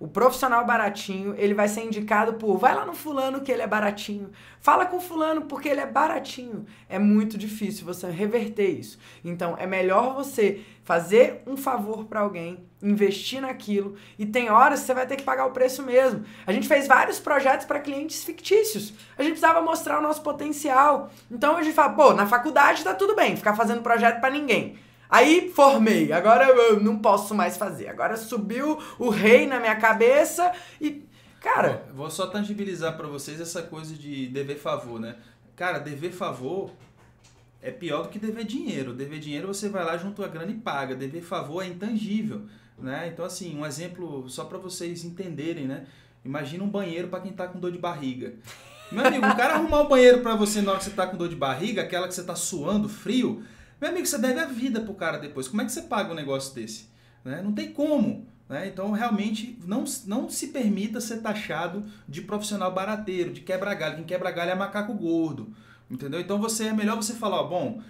O 0.00 0.08
profissional 0.08 0.64
baratinho, 0.64 1.34
ele 1.36 1.52
vai 1.52 1.68
ser 1.68 1.84
indicado 1.84 2.32
por 2.32 2.56
vai 2.56 2.74
lá 2.74 2.86
no 2.86 2.94
fulano 2.94 3.42
que 3.42 3.52
ele 3.52 3.60
é 3.60 3.66
baratinho. 3.66 4.30
Fala 4.58 4.86
com 4.86 4.98
fulano 4.98 5.42
porque 5.42 5.68
ele 5.68 5.82
é 5.82 5.86
baratinho. 5.86 6.64
É 6.88 6.98
muito 6.98 7.36
difícil 7.36 7.84
você 7.84 8.10
reverter 8.10 8.70
isso. 8.70 8.98
Então, 9.22 9.54
é 9.58 9.66
melhor 9.66 10.14
você 10.14 10.62
fazer 10.84 11.42
um 11.46 11.54
favor 11.54 12.06
para 12.06 12.20
alguém, 12.20 12.64
investir 12.82 13.42
naquilo 13.42 13.94
e 14.18 14.24
tem 14.24 14.48
horas 14.48 14.80
que 14.80 14.86
você 14.86 14.94
vai 14.94 15.06
ter 15.06 15.16
que 15.16 15.22
pagar 15.22 15.44
o 15.44 15.50
preço 15.50 15.82
mesmo. 15.82 16.24
A 16.46 16.52
gente 16.52 16.66
fez 16.66 16.88
vários 16.88 17.20
projetos 17.20 17.66
para 17.66 17.78
clientes 17.78 18.24
fictícios. 18.24 18.94
A 19.18 19.22
gente 19.22 19.32
precisava 19.32 19.60
mostrar 19.60 19.98
o 19.98 20.02
nosso 20.02 20.22
potencial. 20.22 21.10
Então, 21.30 21.58
a 21.58 21.62
gente 21.62 21.74
fala, 21.74 21.92
pô, 21.92 22.14
na 22.14 22.26
faculdade 22.26 22.82
tá 22.82 22.94
tudo 22.94 23.14
bem, 23.14 23.36
ficar 23.36 23.54
fazendo 23.54 23.82
projeto 23.82 24.18
para 24.18 24.30
ninguém. 24.30 24.78
Aí 25.10 25.50
formei, 25.50 26.12
agora 26.12 26.46
eu 26.46 26.80
não 26.80 26.98
posso 26.98 27.34
mais 27.34 27.56
fazer. 27.56 27.88
Agora 27.88 28.16
subiu 28.16 28.78
o 28.98 29.08
rei 29.08 29.46
na 29.46 29.58
minha 29.58 29.76
cabeça 29.76 30.52
e. 30.80 31.04
Cara. 31.40 31.84
Ó, 31.90 31.94
Vou 31.94 32.10
só 32.10 32.26
tangibilizar 32.26 32.96
para 32.96 33.08
vocês 33.08 33.40
essa 33.40 33.62
coisa 33.62 33.94
de 33.94 34.28
dever 34.28 34.58
favor, 34.58 35.00
né? 35.00 35.16
Cara, 35.56 35.78
dever 35.78 36.12
favor 36.12 36.70
é 37.62 37.70
pior 37.70 38.04
do 38.04 38.08
que 38.08 38.18
dever 38.18 38.44
dinheiro. 38.44 38.92
Dever 38.92 39.18
dinheiro 39.18 39.48
você 39.48 39.68
vai 39.68 39.84
lá 39.84 39.96
junto 39.96 40.22
a 40.22 40.28
grana 40.28 40.52
e 40.52 40.54
paga. 40.54 40.94
Dever 40.94 41.22
favor 41.22 41.64
é 41.64 41.66
intangível, 41.66 42.42
né? 42.78 43.10
Então 43.12 43.24
assim, 43.24 43.58
um 43.58 43.66
exemplo 43.66 44.28
só 44.28 44.44
para 44.44 44.58
vocês 44.58 45.04
entenderem, 45.04 45.66
né? 45.66 45.86
Imagina 46.24 46.62
um 46.62 46.68
banheiro 46.68 47.08
para 47.08 47.20
quem 47.20 47.32
tá 47.32 47.48
com 47.48 47.58
dor 47.58 47.72
de 47.72 47.78
barriga. 47.78 48.34
Meu 48.92 49.06
amigo, 49.06 49.24
o 49.26 49.36
cara 49.36 49.54
arrumar 49.54 49.82
um 49.82 49.88
banheiro 49.88 50.20
para 50.20 50.34
você 50.34 50.60
na 50.60 50.72
hora 50.72 50.78
que 50.78 50.84
você 50.84 50.90
tá 50.90 51.06
com 51.06 51.16
dor 51.16 51.28
de 51.28 51.36
barriga, 51.36 51.82
aquela 51.82 52.08
que 52.08 52.14
você 52.14 52.24
tá 52.24 52.34
suando, 52.34 52.88
frio, 52.88 53.42
meu 53.80 53.90
amigo, 53.90 54.06
você 54.06 54.18
deve 54.18 54.40
a 54.40 54.46
vida 54.46 54.80
pro 54.80 54.94
cara 54.94 55.18
depois. 55.18 55.48
Como 55.48 55.62
é 55.62 55.64
que 55.64 55.72
você 55.72 55.82
paga 55.82 56.12
um 56.12 56.16
negócio 56.16 56.54
desse? 56.54 56.88
Né? 57.24 57.40
Não 57.42 57.52
tem 57.52 57.72
como. 57.72 58.26
Né? 58.48 58.66
Então, 58.66 58.90
realmente, 58.90 59.58
não, 59.64 59.84
não 60.06 60.28
se 60.28 60.48
permita 60.48 61.00
ser 61.00 61.18
taxado 61.18 61.84
de 62.08 62.20
profissional 62.20 62.72
barateiro, 62.72 63.32
de 63.32 63.40
quebra-galho. 63.40 63.96
Quem 63.96 64.04
quebra-galho 64.04 64.50
é 64.50 64.54
macaco 64.54 64.92
gordo. 64.92 65.54
Entendeu? 65.90 66.20
Então, 66.20 66.38
você 66.38 66.66
é 66.66 66.72
melhor 66.72 66.96
você 66.96 67.14
falar, 67.14 67.40
ó, 67.40 67.44
bom, 67.44 67.80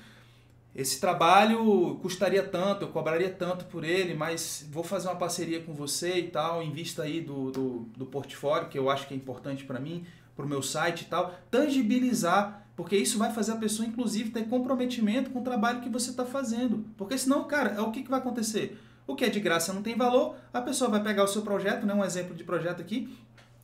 esse 0.74 1.00
trabalho 1.00 1.98
custaria 2.00 2.42
tanto, 2.42 2.84
eu 2.84 2.88
cobraria 2.88 3.30
tanto 3.30 3.64
por 3.64 3.82
ele, 3.82 4.14
mas 4.14 4.68
vou 4.70 4.84
fazer 4.84 5.08
uma 5.08 5.16
parceria 5.16 5.60
com 5.60 5.74
você 5.74 6.18
e 6.18 6.28
tal, 6.28 6.62
em 6.62 6.70
vista 6.70 7.02
aí 7.02 7.20
do, 7.20 7.50
do, 7.50 7.78
do 7.96 8.06
portfólio, 8.06 8.68
que 8.68 8.78
eu 8.78 8.88
acho 8.88 9.08
que 9.08 9.14
é 9.14 9.16
importante 9.16 9.64
para 9.64 9.80
mim, 9.80 10.06
para 10.36 10.44
o 10.44 10.48
meu 10.48 10.62
site 10.62 11.02
e 11.02 11.04
tal, 11.06 11.34
tangibilizar, 11.50 12.66
porque 12.80 12.96
isso 12.96 13.18
vai 13.18 13.30
fazer 13.30 13.52
a 13.52 13.56
pessoa, 13.56 13.86
inclusive, 13.86 14.30
ter 14.30 14.48
comprometimento 14.48 15.28
com 15.28 15.40
o 15.40 15.44
trabalho 15.44 15.82
que 15.82 15.90
você 15.90 16.12
está 16.12 16.24
fazendo. 16.24 16.82
Porque 16.96 17.18
senão, 17.18 17.44
cara, 17.44 17.74
é 17.76 17.80
o 17.82 17.90
que, 17.90 18.02
que 18.02 18.08
vai 18.08 18.18
acontecer? 18.18 18.80
O 19.06 19.14
que 19.14 19.22
é 19.22 19.28
de 19.28 19.38
graça 19.38 19.70
não 19.70 19.82
tem 19.82 19.94
valor, 19.94 20.36
a 20.50 20.62
pessoa 20.62 20.88
vai 20.88 21.02
pegar 21.02 21.24
o 21.24 21.28
seu 21.28 21.42
projeto, 21.42 21.84
né, 21.84 21.92
um 21.92 22.02
exemplo 22.02 22.34
de 22.34 22.42
projeto 22.42 22.80
aqui, 22.80 23.14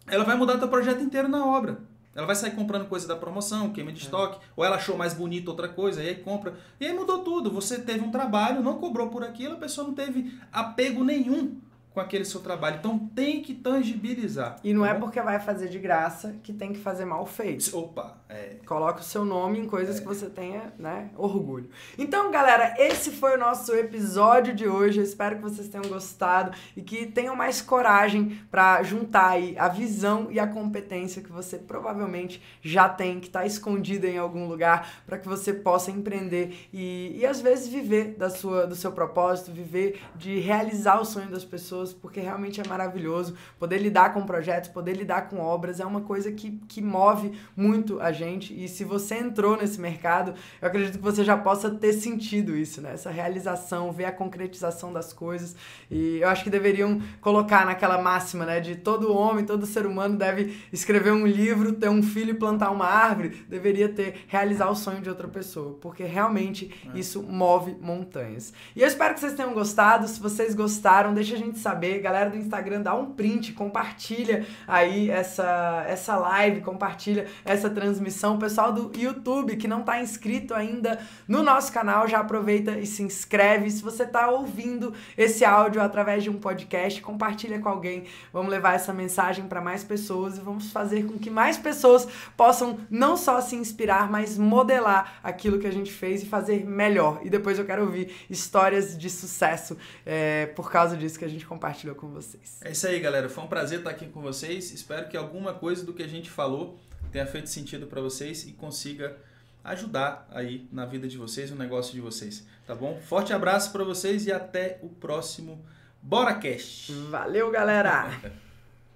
ela 0.06 0.22
vai 0.22 0.36
mudar 0.36 0.62
o 0.62 0.68
projeto 0.68 1.02
inteiro 1.02 1.28
na 1.28 1.46
obra. 1.46 1.78
Ela 2.14 2.26
vai 2.26 2.36
sair 2.36 2.50
comprando 2.50 2.90
coisa 2.90 3.08
da 3.08 3.16
promoção, 3.16 3.72
queima 3.72 3.90
de 3.90 4.02
é. 4.02 4.04
estoque, 4.04 4.38
ou 4.54 4.62
ela 4.62 4.76
achou 4.76 4.98
mais 4.98 5.14
bonito 5.14 5.48
outra 5.48 5.66
coisa, 5.66 6.02
e 6.02 6.08
aí 6.10 6.16
compra. 6.16 6.52
E 6.78 6.84
aí 6.84 6.92
mudou 6.92 7.20
tudo. 7.20 7.50
Você 7.50 7.78
teve 7.78 8.04
um 8.04 8.10
trabalho, 8.10 8.62
não 8.62 8.76
cobrou 8.76 9.08
por 9.08 9.24
aquilo, 9.24 9.54
a 9.54 9.58
pessoa 9.58 9.86
não 9.86 9.94
teve 9.94 10.38
apego 10.52 11.02
nenhum 11.02 11.56
com 11.96 12.00
aquele 12.00 12.26
seu 12.26 12.42
trabalho. 12.42 12.76
Então 12.78 12.98
tem 12.98 13.40
que 13.40 13.54
tangibilizar. 13.54 14.56
E 14.62 14.74
não 14.74 14.82
tá 14.82 14.90
é 14.90 14.94
porque 14.94 15.18
vai 15.22 15.40
fazer 15.40 15.70
de 15.70 15.78
graça 15.78 16.36
que 16.42 16.52
tem 16.52 16.74
que 16.74 16.78
fazer 16.78 17.06
mal 17.06 17.24
feito. 17.24 17.74
Opa, 17.74 18.18
é. 18.28 18.56
Coloca 18.66 19.00
o 19.00 19.02
seu 19.02 19.24
nome 19.24 19.58
em 19.60 19.66
coisas 19.66 19.96
é. 19.96 20.00
que 20.00 20.06
você 20.06 20.28
tenha, 20.28 20.74
né, 20.78 21.08
orgulho. 21.16 21.70
Então, 21.96 22.30
galera, 22.30 22.74
esse 22.76 23.12
foi 23.12 23.36
o 23.36 23.38
nosso 23.38 23.74
episódio 23.74 24.54
de 24.54 24.68
hoje. 24.68 24.98
Eu 24.98 25.04
espero 25.04 25.36
que 25.36 25.42
vocês 25.42 25.68
tenham 25.68 25.88
gostado 25.88 26.54
e 26.76 26.82
que 26.82 27.06
tenham 27.06 27.34
mais 27.34 27.62
coragem 27.62 28.42
para 28.50 28.82
juntar 28.82 29.30
aí 29.30 29.56
a 29.58 29.68
visão 29.68 30.28
e 30.30 30.38
a 30.38 30.46
competência 30.46 31.22
que 31.22 31.32
você 31.32 31.56
provavelmente 31.56 32.42
já 32.60 32.90
tem, 32.90 33.20
que 33.20 33.28
está 33.28 33.46
escondida 33.46 34.06
em 34.06 34.18
algum 34.18 34.46
lugar, 34.46 35.02
para 35.06 35.16
que 35.16 35.26
você 35.26 35.50
possa 35.50 35.90
empreender 35.90 36.68
e, 36.74 37.16
e 37.18 37.24
às 37.24 37.40
vezes 37.40 37.68
viver 37.68 38.16
da 38.18 38.28
sua, 38.28 38.66
do 38.66 38.76
seu 38.76 38.92
propósito, 38.92 39.50
viver 39.50 40.02
de 40.14 40.38
realizar 40.40 41.00
o 41.00 41.04
sonho 41.06 41.30
das 41.30 41.44
pessoas 41.44 41.85
pessoas, 41.86 41.92
porque 41.94 42.20
realmente 42.20 42.60
é 42.60 42.66
maravilhoso. 42.66 43.34
Poder 43.58 43.78
lidar 43.78 44.12
com 44.12 44.24
projetos, 44.24 44.68
poder 44.68 44.94
lidar 44.94 45.28
com 45.28 45.38
obras 45.38 45.80
é 45.80 45.84
uma 45.84 46.00
coisa 46.00 46.32
que, 46.32 46.58
que 46.68 46.82
move 46.82 47.32
muito 47.56 48.00
a 48.00 48.12
gente. 48.12 48.52
E 48.52 48.68
se 48.68 48.84
você 48.84 49.16
entrou 49.16 49.56
nesse 49.56 49.80
mercado, 49.80 50.34
eu 50.60 50.68
acredito 50.68 50.98
que 50.98 51.04
você 51.04 51.24
já 51.24 51.36
possa 51.36 51.70
ter 51.70 51.92
sentido 51.92 52.56
isso, 52.56 52.80
né? 52.80 52.92
Essa 52.94 53.10
realização, 53.10 53.92
ver 53.92 54.06
a 54.06 54.12
concretização 54.12 54.92
das 54.92 55.12
coisas. 55.12 55.54
E 55.90 56.18
eu 56.20 56.28
acho 56.28 56.42
que 56.42 56.50
deveriam 56.50 57.00
colocar 57.20 57.64
naquela 57.64 58.00
máxima, 58.00 58.44
né? 58.44 58.60
De 58.60 58.76
todo 58.76 59.14
homem, 59.14 59.44
todo 59.44 59.66
ser 59.66 59.86
humano 59.86 60.16
deve 60.16 60.56
escrever 60.72 61.12
um 61.12 61.26
livro, 61.26 61.72
ter 61.72 61.88
um 61.88 62.02
filho 62.02 62.30
e 62.30 62.34
plantar 62.34 62.70
uma 62.70 62.86
árvore. 62.86 63.44
Deveria 63.48 63.88
ter, 63.88 64.24
realizar 64.26 64.68
o 64.70 64.74
sonho 64.74 65.00
de 65.00 65.08
outra 65.08 65.28
pessoa. 65.28 65.78
Porque 65.80 66.04
realmente 66.04 66.72
é. 66.94 66.98
isso 66.98 67.22
move 67.22 67.76
montanhas. 67.80 68.52
E 68.74 68.80
eu 68.80 68.88
espero 68.88 69.14
que 69.14 69.20
vocês 69.20 69.34
tenham 69.34 69.52
gostado. 69.52 70.08
Se 70.08 70.20
vocês 70.20 70.54
gostaram, 70.54 71.14
deixa 71.14 71.34
a 71.34 71.38
gente 71.38 71.58
saber 71.58 71.75
saber. 71.76 72.00
Galera 72.00 72.30
do 72.30 72.36
Instagram, 72.36 72.80
dá 72.80 72.94
um 72.94 73.12
print, 73.12 73.52
compartilha 73.52 74.46
aí 74.66 75.10
essa, 75.10 75.84
essa 75.86 76.16
live, 76.16 76.62
compartilha 76.62 77.26
essa 77.44 77.68
transmissão. 77.68 78.36
O 78.36 78.38
pessoal 78.38 78.72
do 78.72 78.90
YouTube 78.98 79.56
que 79.56 79.68
não 79.68 79.80
está 79.80 80.00
inscrito 80.00 80.54
ainda 80.54 80.98
no 81.28 81.42
nosso 81.42 81.70
canal, 81.72 82.08
já 82.08 82.20
aproveita 82.20 82.78
e 82.78 82.86
se 82.86 83.02
inscreve. 83.02 83.70
Se 83.70 83.82
você 83.82 84.04
está 84.04 84.30
ouvindo 84.30 84.94
esse 85.18 85.44
áudio 85.44 85.82
através 85.82 86.22
de 86.22 86.30
um 86.30 86.38
podcast, 86.38 87.02
compartilha 87.02 87.58
com 87.58 87.68
alguém. 87.68 88.04
Vamos 88.32 88.50
levar 88.50 88.74
essa 88.74 88.92
mensagem 88.92 89.46
para 89.46 89.60
mais 89.60 89.84
pessoas 89.84 90.38
e 90.38 90.40
vamos 90.40 90.72
fazer 90.72 91.04
com 91.04 91.18
que 91.18 91.28
mais 91.28 91.58
pessoas 91.58 92.08
possam 92.36 92.78
não 92.90 93.16
só 93.16 93.40
se 93.42 93.54
inspirar, 93.54 94.10
mas 94.10 94.38
modelar 94.38 95.18
aquilo 95.22 95.58
que 95.58 95.66
a 95.66 95.72
gente 95.72 95.92
fez 95.92 96.22
e 96.22 96.26
fazer 96.26 96.64
melhor. 96.64 97.20
E 97.22 97.28
depois 97.28 97.58
eu 97.58 97.66
quero 97.66 97.82
ouvir 97.82 98.14
histórias 98.30 98.96
de 98.96 99.10
sucesso 99.10 99.76
é, 100.06 100.46
por 100.46 100.70
causa 100.70 100.96
disso 100.96 101.18
que 101.18 101.24
a 101.24 101.28
gente 101.28 101.44
compartilha 101.44 101.65
compartilhou 101.66 101.96
com 101.96 102.08
vocês. 102.08 102.60
É 102.62 102.70
isso 102.70 102.86
aí, 102.86 103.00
galera. 103.00 103.28
Foi 103.28 103.42
um 103.42 103.48
prazer 103.48 103.78
estar 103.78 103.90
aqui 103.90 104.06
com 104.06 104.20
vocês. 104.20 104.70
Espero 104.72 105.08
que 105.08 105.16
alguma 105.16 105.52
coisa 105.52 105.84
do 105.84 105.92
que 105.92 106.02
a 106.02 106.06
gente 106.06 106.30
falou 106.30 106.78
tenha 107.10 107.26
feito 107.26 107.48
sentido 107.48 107.86
para 107.86 108.00
vocês 108.00 108.46
e 108.46 108.52
consiga 108.52 109.16
ajudar 109.64 110.28
aí 110.30 110.68
na 110.70 110.86
vida 110.86 111.08
de 111.08 111.18
vocês, 111.18 111.50
no 111.50 111.56
negócio 111.56 111.92
de 111.92 112.00
vocês, 112.00 112.46
tá 112.66 112.74
bom? 112.74 113.00
Forte 113.00 113.32
abraço 113.32 113.72
para 113.72 113.82
vocês 113.82 114.26
e 114.26 114.32
até 114.32 114.78
o 114.80 114.88
próximo 114.88 115.64
BoraCast. 116.00 116.92
Valeu, 117.10 117.50
galera. 117.50 118.10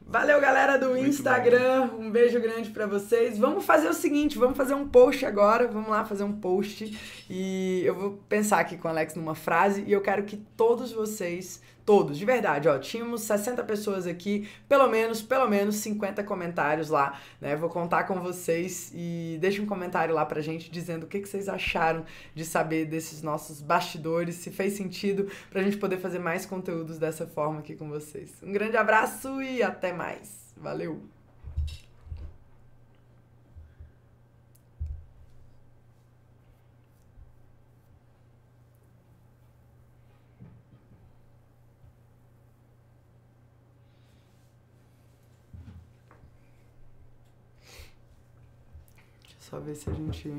Valeu, 0.07 0.41
galera 0.41 0.77
do 0.77 0.91
Muito 0.91 1.09
Instagram. 1.09 1.89
Bom. 1.89 2.03
Um 2.03 2.11
beijo 2.11 2.41
grande 2.41 2.71
para 2.71 2.87
vocês. 2.87 3.39
Vamos 3.39 3.65
fazer 3.65 3.89
o 3.89 3.95
seguinte, 3.95 4.39
vamos 4.39 4.57
fazer 4.57 4.75
um 4.75 4.87
post 4.89 5.25
agora. 5.25 5.67
Vamos 5.67 5.89
lá 5.89 6.05
fazer 6.05 6.25
um 6.25 6.33
post 6.33 6.97
e 7.29 7.83
eu 7.85 7.95
vou 7.95 8.11
pensar 8.29 8.61
aqui 8.61 8.77
com 8.77 8.87
o 8.89 8.91
Alex 8.91 9.15
numa 9.15 9.35
frase 9.35 9.85
e 9.87 9.93
eu 9.93 10.01
quero 10.01 10.25
que 10.25 10.37
todos 10.37 10.93
vocês 10.93 11.63
Todos, 11.91 12.17
de 12.17 12.25
verdade, 12.25 12.69
ó. 12.69 12.79
Tínhamos 12.79 13.23
60 13.23 13.65
pessoas 13.65 14.07
aqui, 14.07 14.49
pelo 14.69 14.87
menos, 14.87 15.21
pelo 15.21 15.49
menos 15.49 15.75
50 15.75 16.23
comentários 16.23 16.89
lá, 16.89 17.19
né? 17.41 17.57
Vou 17.57 17.69
contar 17.69 18.05
com 18.05 18.21
vocês 18.21 18.93
e 18.95 19.37
deixa 19.41 19.61
um 19.61 19.67
comentário 19.67 20.15
lá 20.15 20.25
pra 20.25 20.41
gente 20.41 20.71
dizendo 20.71 21.03
o 21.03 21.07
que, 21.09 21.19
que 21.19 21.29
vocês 21.29 21.49
acharam 21.49 22.05
de 22.33 22.45
saber 22.45 22.85
desses 22.85 23.23
nossos 23.23 23.61
bastidores, 23.61 24.37
se 24.37 24.53
fez 24.53 24.75
sentido 24.75 25.29
pra 25.51 25.65
gente 25.65 25.79
poder 25.79 25.99
fazer 25.99 26.21
mais 26.21 26.47
conteúdos 26.47 26.97
dessa 26.97 27.27
forma 27.27 27.59
aqui 27.59 27.75
com 27.75 27.89
vocês. 27.89 28.35
Um 28.41 28.53
grande 28.53 28.77
abraço 28.77 29.43
e 29.43 29.61
até 29.61 29.93
mais. 29.93 30.55
Valeu! 30.57 31.20
Só 49.51 49.59
ver 49.59 49.75
se 49.75 49.91
a 49.91 49.93
gente 49.93 50.33